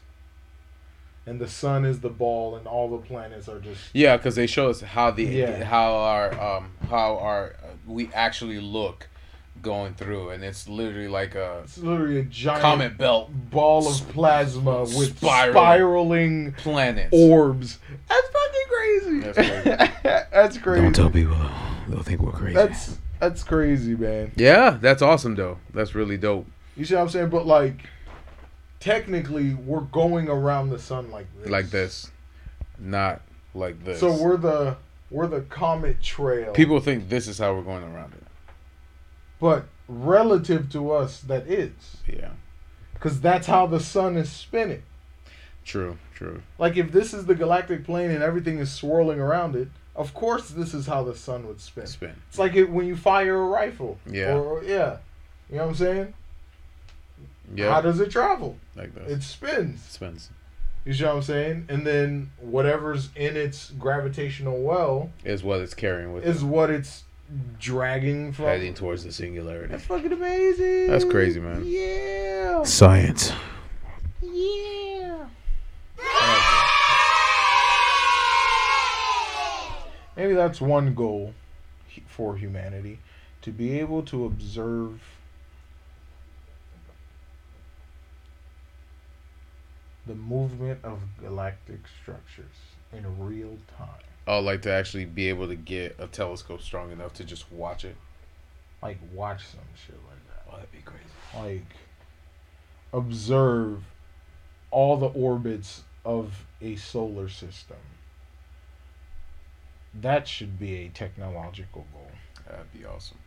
And 1.27 1.41
the 1.41 1.49
sun 1.49 1.85
is 1.85 2.01
the 2.01 2.09
ball 2.09 2.55
and 2.57 2.67
all 2.69 2.89
the 2.89 2.99
planets 3.05 3.49
are 3.49 3.59
just 3.59 3.81
Yeah, 3.93 4.17
because 4.17 4.37
they 4.37 4.47
show 4.47 4.71
us 4.71 4.81
how 4.81 5.11
the 5.11 5.25
Yeah. 5.25 5.65
how 5.65 5.95
our 5.95 6.33
um 6.41 6.73
how 6.89 7.19
our 7.19 7.57
uh, 7.63 7.69
we 7.87 8.11
actually 8.15 8.61
look 8.61 9.09
going 9.63 9.95
through, 9.95 10.31
and 10.31 10.45
it's 10.45 10.69
literally 10.69 11.09
like 11.09 11.35
a 11.35 11.61
it's 11.65 11.79
literally 11.79 12.21
a 12.21 12.25
giant 12.25 12.63
comet 12.63 12.99
belt 12.99 13.31
ball 13.51 13.89
of 13.89 14.09
plasma 14.11 14.81
with 14.83 15.17
Spiraling. 15.17 15.53
spiraling 15.55 16.53
planets. 16.55 17.09
orbs. 17.13 17.79
That's 18.09 18.29
fucking 18.29 18.61
crazy. 18.69 19.21
That's 19.21 19.37
crazy. 19.39 19.93
That's 20.33 20.59
crazy. 20.59 20.83
Don't 20.83 20.95
tell 20.95 21.11
people. 21.11 21.37
They'll 21.89 22.03
think 22.03 22.21
we're 22.21 22.33
crazy. 22.33 22.55
That's 22.55 22.99
that's 23.21 23.43
crazy, 23.43 23.95
man. 23.97 24.33
yeah, 24.37 24.77
that's 24.81 25.01
awesome 25.03 25.35
though. 25.37 25.59
That's 25.73 25.95
really 25.95 26.17
dope. 26.19 26.47
You 26.77 26.85
see 26.85 26.95
what 26.95 27.03
I'm 27.03 27.09
saying? 27.09 27.31
But 27.31 27.47
like 27.47 27.89
technically 28.81 29.55
we're 29.55 29.81
going 29.81 30.29
around 30.29 30.71
the 30.71 30.79
sun 30.79 31.11
like 31.11 31.27
this. 31.39 31.49
Like 31.51 31.71
this, 31.71 32.11
not 32.79 33.23
like 33.55 33.83
this. 33.85 34.01
So 34.01 34.13
we're 34.13 34.37
the 34.37 34.77
we're 35.11 35.27
the 35.29 35.41
comet 35.43 36.03
trail. 36.03 36.53
people 36.53 36.81
think 36.81 37.09
this 37.09 37.29
is 37.29 37.39
how 37.39 37.55
we're 37.55 37.63
going 37.63 37.85
around 37.85 38.13
it. 38.15 38.23
But 39.41 39.67
relative 39.89 40.69
to 40.71 40.91
us 40.91 41.21
that 41.21 41.47
is 41.47 41.71
Yeah, 42.07 42.31
because 42.95 43.21
that's 43.21 43.47
how 43.47 43.67
the 43.67 43.81
sun 43.81 44.17
is 44.17 44.31
spinning 44.31 44.83
true, 45.65 45.99
true. 46.15 46.43
like 46.59 46.77
if 46.77 46.93
this 46.93 47.13
is 47.15 47.27
the 47.27 47.35
galactic 47.35 47.85
plane 47.85 48.11
and 48.11 48.23
everything 48.23 48.59
is 48.59 48.71
swirling 48.73 49.21
around 49.21 49.55
it 49.57 49.69
Of 49.97 50.13
course, 50.13 50.51
this 50.51 50.75
is 50.75 50.87
how 50.87 51.05
the 51.05 51.15
sun 51.17 51.47
would 51.47 51.59
spin. 51.61 51.87
Spin. 51.87 52.15
It's 52.29 52.39
like 52.39 52.55
it, 52.55 52.69
when 52.71 52.87
you 52.87 52.97
fire 52.97 53.35
a 53.35 53.47
rifle. 53.47 53.97
Yeah. 54.05 54.35
Or, 54.37 54.63
yeah. 54.63 54.99
You 55.49 55.57
know 55.57 55.63
what 55.63 55.69
I'm 55.71 55.75
saying? 55.77 56.15
Yeah. 57.55 57.73
How 57.73 57.81
does 57.81 57.99
it 58.01 58.11
travel? 58.11 58.59
like 58.75 58.95
that. 58.95 59.09
It 59.11 59.23
spins. 59.23 59.81
spins. 59.83 60.29
You 60.85 60.93
see 60.93 61.05
what 61.05 61.15
I'm 61.17 61.23
saying? 61.23 61.67
And 61.71 61.87
then 61.87 62.31
whatever's 62.39 63.09
in 63.17 63.37
its 63.39 63.71
gravitational 63.71 64.61
well 64.63 65.11
Is 65.25 65.43
what 65.43 65.61
it's 65.61 65.73
carrying 65.75 66.13
with 66.13 66.27
is 66.27 66.43
it. 66.43 66.47
what 66.47 66.69
it's 66.71 67.05
dragging 67.59 68.33
from. 68.33 68.47
Heading 68.47 68.75
towards 68.75 69.05
the 69.05 69.13
singularity. 69.13 69.69
That's 69.73 69.85
fucking 69.85 70.13
amazing. 70.13 70.89
That's 70.89 71.05
crazy, 71.05 71.41
man. 71.41 71.63
Yeah. 71.65 72.63
Science. 72.63 73.33
Yeah. 74.23 75.27
Maybe 80.17 80.33
that's 80.35 80.61
one 80.61 80.95
goal 80.95 81.35
for 82.07 82.37
humanity 82.37 82.99
to 83.43 83.51
be 83.51 83.79
able 83.79 84.03
to 84.03 84.25
observe 84.25 85.01
the 90.07 90.15
movement 90.15 90.81
of 90.85 91.01
galactic 91.21 91.81
structures 92.01 92.47
in 92.93 93.19
real 93.19 93.59
time. 93.77 94.06
Oh, 94.27 94.41
like 94.41 94.63
to 94.63 94.73
actually 94.73 95.05
be 95.05 95.29
able 95.29 95.47
to 95.49 95.55
get 95.55 95.97
a 95.99 96.07
telescope 96.09 96.61
strong 96.63 96.91
enough 96.91 97.13
to 97.15 97.25
just 97.25 97.51
watch 97.53 97.85
it. 97.85 97.97
Like, 98.83 98.99
watch 99.15 99.47
some 99.47 99.61
shit 99.87 99.97
like 100.09 100.27
that. 100.29 100.45
Oh, 100.51 100.57
that'd 100.57 100.73
be 100.73 100.79
crazy. 100.85 101.05
like 101.37 101.67
observe 102.93 103.83
all 104.71 104.97
the 104.97 105.07
orbits 105.09 105.83
of 106.05 106.47
a 106.61 106.77
solar 106.77 107.29
system. 107.29 107.77
That 109.95 110.29
should 110.29 110.59
be 110.59 110.75
a 110.77 110.89
technological 110.89 111.87
goal. 111.93 112.11
That'd 112.49 112.73
be 112.73 112.85
awesome. 112.85 113.19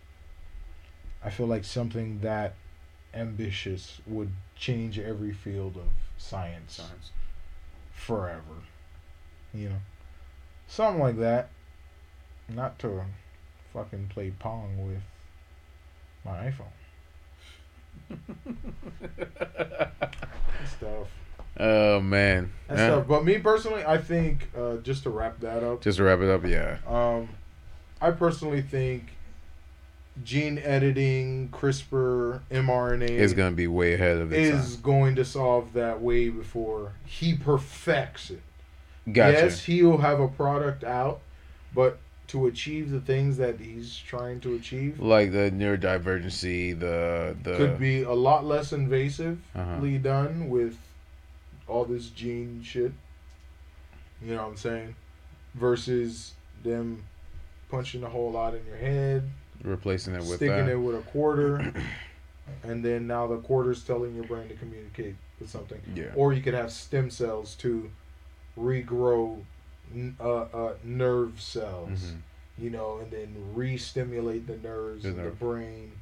I 1.23 1.29
feel 1.29 1.47
like 1.47 1.65
something 1.65 2.19
that 2.21 2.55
ambitious 3.13 3.99
would 4.05 4.31
change 4.55 4.99
every 4.99 5.33
field 5.33 5.75
of 5.77 5.89
science 6.17 6.75
Science. 6.75 7.11
forever. 7.91 8.63
You 9.53 9.69
know, 9.69 9.75
something 10.69 11.01
like 11.01 11.17
that. 11.17 11.49
Not 12.47 12.79
to 12.79 13.01
fucking 13.73 14.07
play 14.07 14.31
pong 14.39 14.87
with 14.87 15.01
my 16.25 16.49
iPhone. 16.49 16.65
Stuff. 20.77 21.07
oh 21.59 21.99
man. 21.99 22.51
and 22.67 22.79
Eh, 22.79 22.87
stuff. 22.87 23.07
But 23.07 23.23
me 23.25 23.37
personally, 23.39 23.83
I 23.85 23.97
think 23.97 24.49
uh, 24.57 24.77
just 24.77 25.03
to 25.03 25.09
wrap 25.09 25.39
that 25.41 25.63
up, 25.63 25.81
Just 25.81 25.97
to 25.97 26.03
wrap 26.03 26.19
it 26.19 26.29
up, 26.29 26.45
yeah. 26.45 26.77
um, 26.87 27.29
I 28.01 28.11
personally 28.11 28.61
think 28.61 29.11
gene 30.23 30.57
editing, 30.59 31.49
CRISPR, 31.49 32.41
mRNA 32.51 33.09
is 33.09 33.33
gonna 33.33 33.55
be 33.55 33.67
way 33.67 33.93
ahead 33.93 34.17
of 34.17 34.33
its 34.33 34.49
is 34.69 34.75
going 34.77 35.15
to 35.15 35.25
solve 35.25 35.73
that 35.73 36.01
way 36.01 36.29
before 36.29 36.93
he 37.05 37.35
perfects 37.35 38.29
it. 38.31 38.41
Gotcha. 39.13 39.37
Yes, 39.45 39.63
he'll 39.65 39.97
have 39.97 40.19
a 40.19 40.27
product 40.27 40.83
out, 40.83 41.21
but 41.73 41.99
to 42.27 42.45
achieve 42.45 42.91
the 42.91 43.01
things 43.01 43.37
that 43.37 43.59
he's 43.59 43.97
trying 43.97 44.39
to 44.41 44.53
achieve 44.53 44.99
Like 44.99 45.31
the 45.31 45.49
neurodivergency, 45.51 46.79
the 46.79 47.35
the 47.43 47.57
could 47.57 47.79
be 47.79 48.03
a 48.03 48.13
lot 48.13 48.45
less 48.45 48.71
invasively 48.71 49.37
Uh-huh. 49.55 49.97
done 50.01 50.49
with 50.49 50.77
all 51.67 51.85
this 51.85 52.09
gene 52.09 52.61
shit. 52.63 52.91
You 54.23 54.35
know 54.35 54.43
what 54.43 54.49
I'm 54.51 54.57
saying? 54.57 54.95
Versus 55.55 56.33
them 56.63 57.03
punching 57.69 58.03
a 58.03 58.09
whole 58.09 58.31
lot 58.31 58.53
in 58.53 58.65
your 58.65 58.75
head, 58.77 59.23
replacing 59.63 60.13
it 60.13 60.19
with 60.19 60.35
sticking 60.35 60.65
that. 60.65 60.69
it 60.69 60.75
with 60.77 60.95
a 60.95 61.01
quarter, 61.01 61.73
and 62.63 62.83
then 62.83 63.07
now 63.07 63.27
the 63.27 63.37
quarter's 63.37 63.83
telling 63.83 64.13
your 64.15 64.25
brain 64.25 64.47
to 64.49 64.55
communicate 64.55 65.15
with 65.39 65.49
something. 65.49 65.79
Yeah. 65.95 66.11
Or 66.15 66.33
you 66.33 66.41
could 66.41 66.53
have 66.53 66.71
stem 66.71 67.09
cells 67.09 67.55
to 67.55 67.89
regrow 68.59 69.43
uh, 70.19 70.23
uh, 70.23 70.73
nerve 70.83 71.41
cells, 71.41 71.89
Mhm. 72.11 72.21
you 72.59 72.69
know, 72.69 72.97
and 72.99 73.09
then 73.11 73.33
re-stimulate 73.55 74.45
the 74.45 74.57
nerves 74.57 75.03
The 75.03 75.09
in 75.09 75.15
the 75.23 75.31
brain 75.31 75.93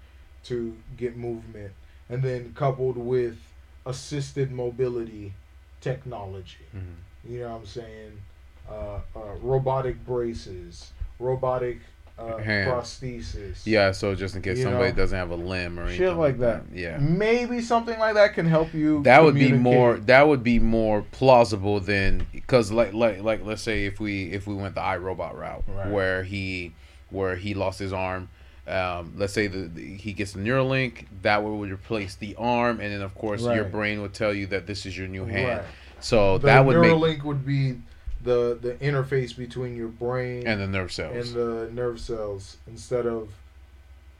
to 0.46 0.76
get 0.98 1.16
movement, 1.16 1.74
and 2.10 2.22
then 2.24 2.54
coupled 2.54 2.98
with 2.98 3.38
assisted 3.86 4.52
mobility 4.52 5.34
technology. 5.80 6.66
Mhm. 6.76 7.30
You 7.30 7.40
know 7.42 7.52
what 7.54 7.60
I'm 7.62 7.66
saying? 7.66 8.22
Uh, 8.70 9.00
uh, 9.16 9.36
robotic 9.42 10.06
braces, 10.06 10.92
robotic 11.20 11.80
uh, 12.18 12.38
prosthesis. 12.38 13.61
Yeah, 13.65 13.91
so 13.91 14.15
just 14.15 14.35
in 14.35 14.41
case 14.41 14.57
You 14.57 14.64
somebody 14.64 14.89
know, 14.89 14.95
doesn't 14.95 15.18
have 15.18 15.30
a 15.30 15.35
limb 15.35 15.80
or 15.80 15.84
anything 15.84 15.98
Shit 15.99 16.15
like 16.15 16.39
that. 16.39 16.64
Yeah. 16.73 16.98
Maybe 16.98 17.61
something 17.61 17.98
like 17.99 18.15
that 18.15 18.34
can 18.34 18.48
help 18.48 18.73
you. 18.73 19.03
That 19.03 19.23
would 19.23 19.35
be 19.35 19.52
more. 19.52 19.98
That 19.98 20.27
would 20.27 20.44
be 20.44 20.60
more 20.60 21.03
plausible 21.11 21.80
than 21.80 22.26
because 22.31 22.72
like 22.72 22.94
like 22.94 23.22
like 23.22 23.45
let's 23.45 23.61
say 23.61 23.85
if 23.85 23.99
we 23.99 24.31
if 24.31 24.48
we 24.48 24.56
went 24.56 24.76
the 24.76 24.81
iRobot 24.81 25.35
route 25.35 25.64
Right. 25.68 25.89
where 25.91 26.23
he 26.23 26.73
where 27.10 27.35
he 27.35 27.53
lost 27.53 27.80
his 27.80 27.94
arm. 27.94 28.30
Um, 28.68 29.14
let's 29.15 29.31
say 29.31 29.48
the, 29.48 29.60
the 29.60 29.95
he 29.95 30.11
gets 30.11 30.34
the 30.34 30.39
Neuralink 30.41 31.06
that 31.22 31.41
would 31.41 31.72
replace 31.72 32.15
the 32.15 32.35
arm, 32.35 32.81
and 32.81 32.91
then 32.94 33.02
of 33.02 33.15
course 33.15 33.41
your 33.44 33.64
brain 33.64 34.02
would 34.02 34.14
tell 34.14 34.34
you 34.34 34.45
that 34.48 34.68
this 34.68 34.85
is 34.85 34.98
your 34.98 35.07
new 35.07 35.23
hand. 35.23 35.60
Right. 35.60 35.68
So 36.02 36.38
the 36.38 36.48
that 36.48 36.65
would 36.65 36.77
make 36.81 36.91
Neuralink 36.91 37.23
would 37.23 37.45
be 37.45 37.77
the 38.22 38.57
the 38.60 38.73
interface 38.73 39.35
between 39.38 39.76
your 39.76 39.88
brain 39.88 40.48
and 40.48 40.60
the 40.60 40.68
nerve 40.68 40.91
cells 40.91 41.31
and 41.31 41.35
the 41.35 41.69
nerve 41.72 41.99
cells 41.99 42.57
instead 42.68 43.06
of 43.06 43.34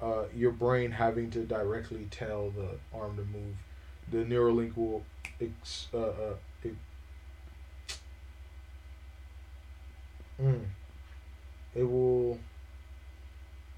uh, 0.02 0.24
your 0.36 0.52
brain 0.52 0.92
having 0.92 1.32
to 1.32 1.40
directly 1.40 2.08
tell 2.12 2.50
the 2.52 2.78
arm 2.94 3.16
to 3.18 3.24
move. 3.24 3.56
The 4.10 4.18
Neuralink 4.18 4.78
will 4.78 5.04
ex- 5.42 5.88
uh, 5.94 5.98
uh, 5.98 6.34
mm, 10.42 10.62
it 11.76 11.84
will 11.84 12.40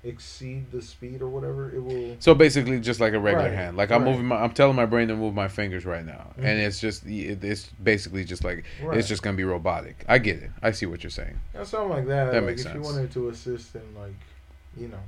exceed 0.04 0.72
the 0.72 0.82
speed 0.82 1.22
or 1.22 1.28
whatever. 1.28 1.70
It 1.76 1.84
will. 1.84 2.16
So 2.20 2.34
basically, 2.34 2.80
just 2.80 3.00
like 3.02 3.14
a 3.14 3.20
regular 3.20 3.50
Right, 3.50 3.54
hand. 3.54 3.76
Like 3.78 3.92
I'm 3.92 4.04
right. 4.04 4.12
moving 4.12 4.26
my, 4.28 4.38
I'm 4.38 4.52
telling 4.52 4.76
my 4.76 4.86
brain 4.86 5.10
to 5.10 5.16
move 5.16 5.34
my 5.34 5.48
fingers 5.50 5.86
right 5.86 6.06
now, 6.06 6.32
Mhm. 6.40 6.44
and 6.46 6.60
it's 6.60 6.80
just, 6.80 7.06
it- 7.06 7.44
it's 7.44 7.66
basically 7.84 8.24
just 8.24 8.44
like 8.44 8.64
Right. 8.82 8.98
it's 8.98 9.08
just 9.10 9.22
gonna 9.24 9.36
be 9.38 9.44
robotic. 9.44 10.06
I 10.08 10.18
get 10.20 10.38
it. 10.42 10.52
I 10.64 10.72
see 10.72 10.86
what 10.86 11.04
you're 11.04 11.10
saying. 11.10 11.40
Yeah, 11.54 11.64
something 11.64 11.90
like 11.90 12.08
that. 12.08 12.32
That 12.32 12.36
like 12.36 12.44
makes 12.46 12.66
if 12.66 12.74
you 12.74 12.82
wanted 12.82 13.12
to 13.12 13.30
assist 13.30 13.76
in 13.76 13.82
like, 14.00 14.14
you 14.78 14.88
know, 14.88 15.00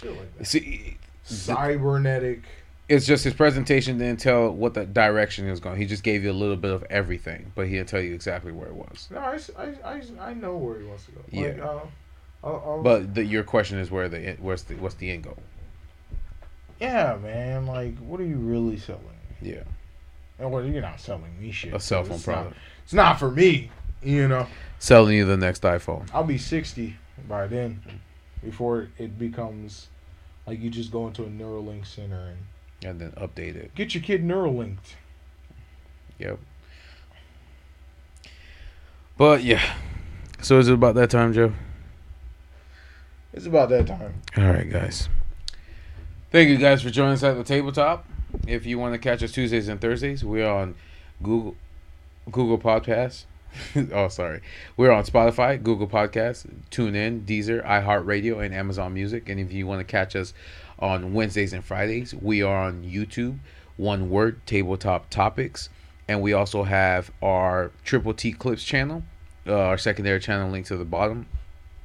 shit 0.00 0.12
like 0.16 0.38
that. 0.38 0.46
See, 0.46 0.96
Cybernetic. 1.24 2.42
it's 2.88 3.04
just 3.04 3.24
his 3.24 3.34
presentation 3.34 3.98
didn't 3.98 4.20
tell 4.20 4.52
what 4.52 4.74
the 4.74 4.84
direction 4.86 5.44
he 5.44 5.50
was 5.50 5.58
going. 5.58 5.76
He 5.76 5.86
just 5.86 6.04
gave 6.04 6.22
you 6.22 6.30
a 6.30 6.32
little 6.32 6.54
bit 6.56 6.70
of 6.70 6.84
everything, 6.88 7.50
but 7.56 7.66
he 7.66 7.72
didn't 7.74 7.88
tell 7.88 8.00
you 8.00 8.14
exactly 8.14 8.52
where 8.52 8.68
it 8.68 8.74
was. 8.74 9.08
No, 9.10 9.18
I, 9.18 9.38
I, 9.84 10.00
I 10.20 10.34
know 10.34 10.56
where 10.56 10.78
he 10.78 10.86
wants 10.86 11.06
to 11.06 11.10
go. 11.12 11.20
Like, 11.32 11.56
Yeah. 11.56 11.64
uh, 11.64 11.80
I'll, 12.46 12.62
I'll, 12.66 12.82
But 12.82 13.14
the, 13.14 13.24
your 13.24 13.42
question 13.42 13.78
is 13.78 13.90
where 13.90 14.08
the 14.08 14.36
where's 14.40 14.62
the 14.62 14.76
what's 14.76 14.94
the 14.94 15.10
end 15.10 15.24
goal? 15.24 15.36
yeah, 16.80 17.16
man. 17.22 17.66
Like, 17.66 17.98
what 17.98 18.20
are 18.20 18.24
you 18.26 18.36
really 18.36 18.76
selling? 18.78 19.02
Yeah, 19.42 19.62
And 20.38 20.50
well, 20.52 20.64
you're 20.64 20.80
not 20.82 21.00
selling 21.00 21.38
me 21.40 21.50
shit. 21.50 21.74
a 21.74 21.80
cell 21.80 22.02
phone 22.04 22.16
not- 22.18 22.24
product. 22.24 22.56
it's 22.84 22.92
not 22.94 23.18
for 23.18 23.30
me. 23.30 23.70
You 24.02 24.28
know, 24.28 24.46
Selling 24.78 25.16
you 25.16 25.24
the 25.24 25.36
next 25.38 25.62
iPhone. 25.62 26.08
I'll 26.14 26.22
be 26.22 26.38
60 26.38 26.96
by 27.28 27.46
then. 27.46 27.80
Before 28.44 28.88
it 28.98 29.18
becomes 29.18 29.88
like 30.46 30.60
you 30.60 30.70
just 30.70 30.92
go 30.92 31.06
into 31.08 31.24
a 31.24 31.28
Neuralink 31.28 31.86
center 31.86 32.28
and 32.28 32.38
and 32.88 33.00
then 33.00 33.10
update 33.12 33.56
it. 33.56 33.74
get 33.74 33.94
your 33.94 34.02
kid 34.02 34.22
Neuralinked. 34.22 34.94
Yep. 36.18 36.38
But 39.18 39.42
yeah, 39.42 39.62
so 40.42 40.58
is 40.58 40.68
it 40.68 40.74
about 40.74 40.94
that 40.96 41.08
time, 41.10 41.32
Joe? 41.32 41.52
It's 43.36 43.44
about 43.44 43.68
that 43.68 43.86
time. 43.86 44.14
All 44.38 44.44
right, 44.44 44.68
guys. 44.68 45.10
Thank 46.32 46.48
you 46.48 46.56
guys 46.56 46.82
for 46.82 46.88
joining 46.88 47.12
us 47.12 47.22
at 47.22 47.36
the 47.36 47.44
tabletop. 47.44 48.06
If 48.48 48.64
you 48.64 48.78
want 48.78 48.94
to 48.94 48.98
catch 48.98 49.22
us 49.22 49.30
Tuesdays 49.30 49.68
and 49.68 49.78
Thursdays, 49.78 50.24
we're 50.24 50.48
on 50.48 50.74
Google 51.22 51.54
Google 52.30 52.58
Podcasts. 52.58 53.26
oh, 53.92 54.08
sorry. 54.08 54.40
We're 54.78 54.90
on 54.90 55.04
Spotify, 55.04 55.62
Google 55.62 55.86
Podcasts, 55.86 56.50
TuneIn, 56.70 57.26
Deezer, 57.26 57.64
iHeartRadio, 57.64 58.42
and 58.42 58.54
Amazon 58.54 58.94
Music. 58.94 59.28
And 59.28 59.38
if 59.38 59.52
you 59.52 59.66
want 59.66 59.80
to 59.80 59.84
catch 59.84 60.16
us 60.16 60.32
on 60.78 61.12
Wednesdays 61.12 61.52
and 61.52 61.62
Fridays, 61.62 62.14
we 62.14 62.42
are 62.42 62.64
on 62.64 62.84
YouTube, 62.84 63.38
One 63.76 64.08
Word 64.08 64.40
Tabletop 64.46 65.10
Topics. 65.10 65.68
And 66.08 66.22
we 66.22 66.32
also 66.32 66.62
have 66.62 67.10
our 67.22 67.70
Triple 67.84 68.14
T 68.14 68.32
Clips 68.32 68.64
channel, 68.64 69.02
uh, 69.46 69.54
our 69.54 69.78
secondary 69.78 70.20
channel 70.20 70.50
linked 70.50 70.68
to 70.68 70.78
the 70.78 70.86
bottom. 70.86 71.26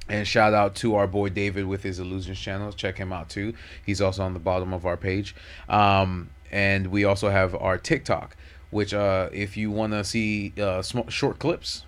And 0.10 0.28
shout 0.28 0.54
out 0.54 0.76
to 0.78 0.96
our 0.96 1.08
boy 1.08 1.30
David 1.30 1.66
with 1.68 1.84
his 1.84 2.00
Illusions 2.00 2.40
channel. 2.40 2.72
Check 2.74 2.98
him 2.98 3.14
out 3.14 3.30
too. 3.30 3.54
He's 3.86 4.02
also 4.02 4.24
on 4.24 4.34
the 4.34 4.40
bottom 4.40 4.74
of 4.74 4.86
our 4.86 4.98
page. 4.98 5.36
Um, 5.70 6.30
and 6.52 6.88
we 6.88 7.06
also 7.06 7.30
have 7.30 7.56
our 7.56 7.78
TikTok, 7.78 8.36
which 8.72 8.94
uh, 8.94 9.30
if 9.32 9.56
you 9.56 9.72
want 9.72 9.94
to 9.94 10.04
see 10.04 10.54
uh, 10.60 10.82
sm- 10.82 11.08
short 11.08 11.40
clips, 11.40 11.86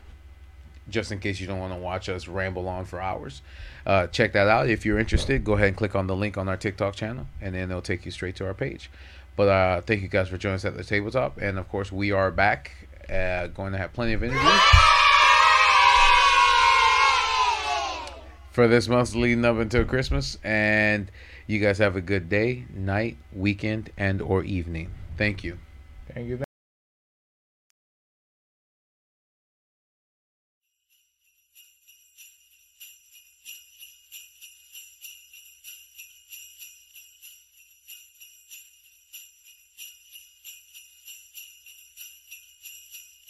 just 0.90 1.12
in 1.12 1.20
case 1.20 1.40
you 1.40 1.48
don't 1.48 1.60
want 1.60 1.74
to 1.74 1.80
watch 1.80 2.10
us 2.10 2.28
ramble 2.28 2.68
on 2.68 2.86
for 2.86 3.02
hours. 3.02 3.42
Uh, 3.86 4.08
check 4.08 4.34
that 4.34 4.48
out. 4.48 4.70
If 4.70 4.86
you're 4.86 5.00
interested, 5.00 5.44
go 5.44 5.54
ahead 5.54 5.70
and 5.70 5.78
click 5.78 5.96
on 5.96 6.08
the 6.08 6.16
link 6.16 6.38
on 6.38 6.48
our 6.48 6.58
TikTok 6.58 6.96
channel, 6.96 7.28
and 7.42 7.56
then 7.56 7.70
it'll 7.70 7.82
take 7.82 8.06
you 8.06 8.12
straight 8.12 8.36
to 8.38 8.46
our 8.46 8.54
page. 8.54 8.90
But 9.36 9.48
uh, 9.50 9.82
thank 9.82 10.02
you 10.02 10.08
guys 10.08 10.30
for 10.30 10.38
joining 10.38 10.56
us 10.56 10.66
at 10.66 10.78
the 10.78 10.84
tabletop, 10.84 11.38
and 11.42 11.58
of 11.58 11.68
course, 11.70 11.92
we 11.92 12.12
are 12.12 12.32
back. 12.32 12.72
Uh, 13.10 13.48
going 13.48 13.74
to 13.74 13.78
have 13.78 13.92
plenty 13.92 14.14
of 14.14 14.24
interviews 14.24 14.62
for 18.54 18.68
this 18.68 18.88
month 18.88 19.16
leading 19.16 19.44
up 19.44 19.58
until 19.58 19.84
Christmas, 19.84 20.38
and 20.44 21.12
you 21.48 21.60
guys 21.60 21.80
have 21.80 21.96
a 21.96 22.02
good 22.02 22.30
day, 22.30 22.66
night, 22.74 23.18
weekend, 23.34 23.90
and 23.98 24.22
or 24.22 24.44
evening. 24.44 24.92
Thank 25.18 25.44
you. 25.44 25.58
Thank 26.14 26.28
you. 26.28 26.44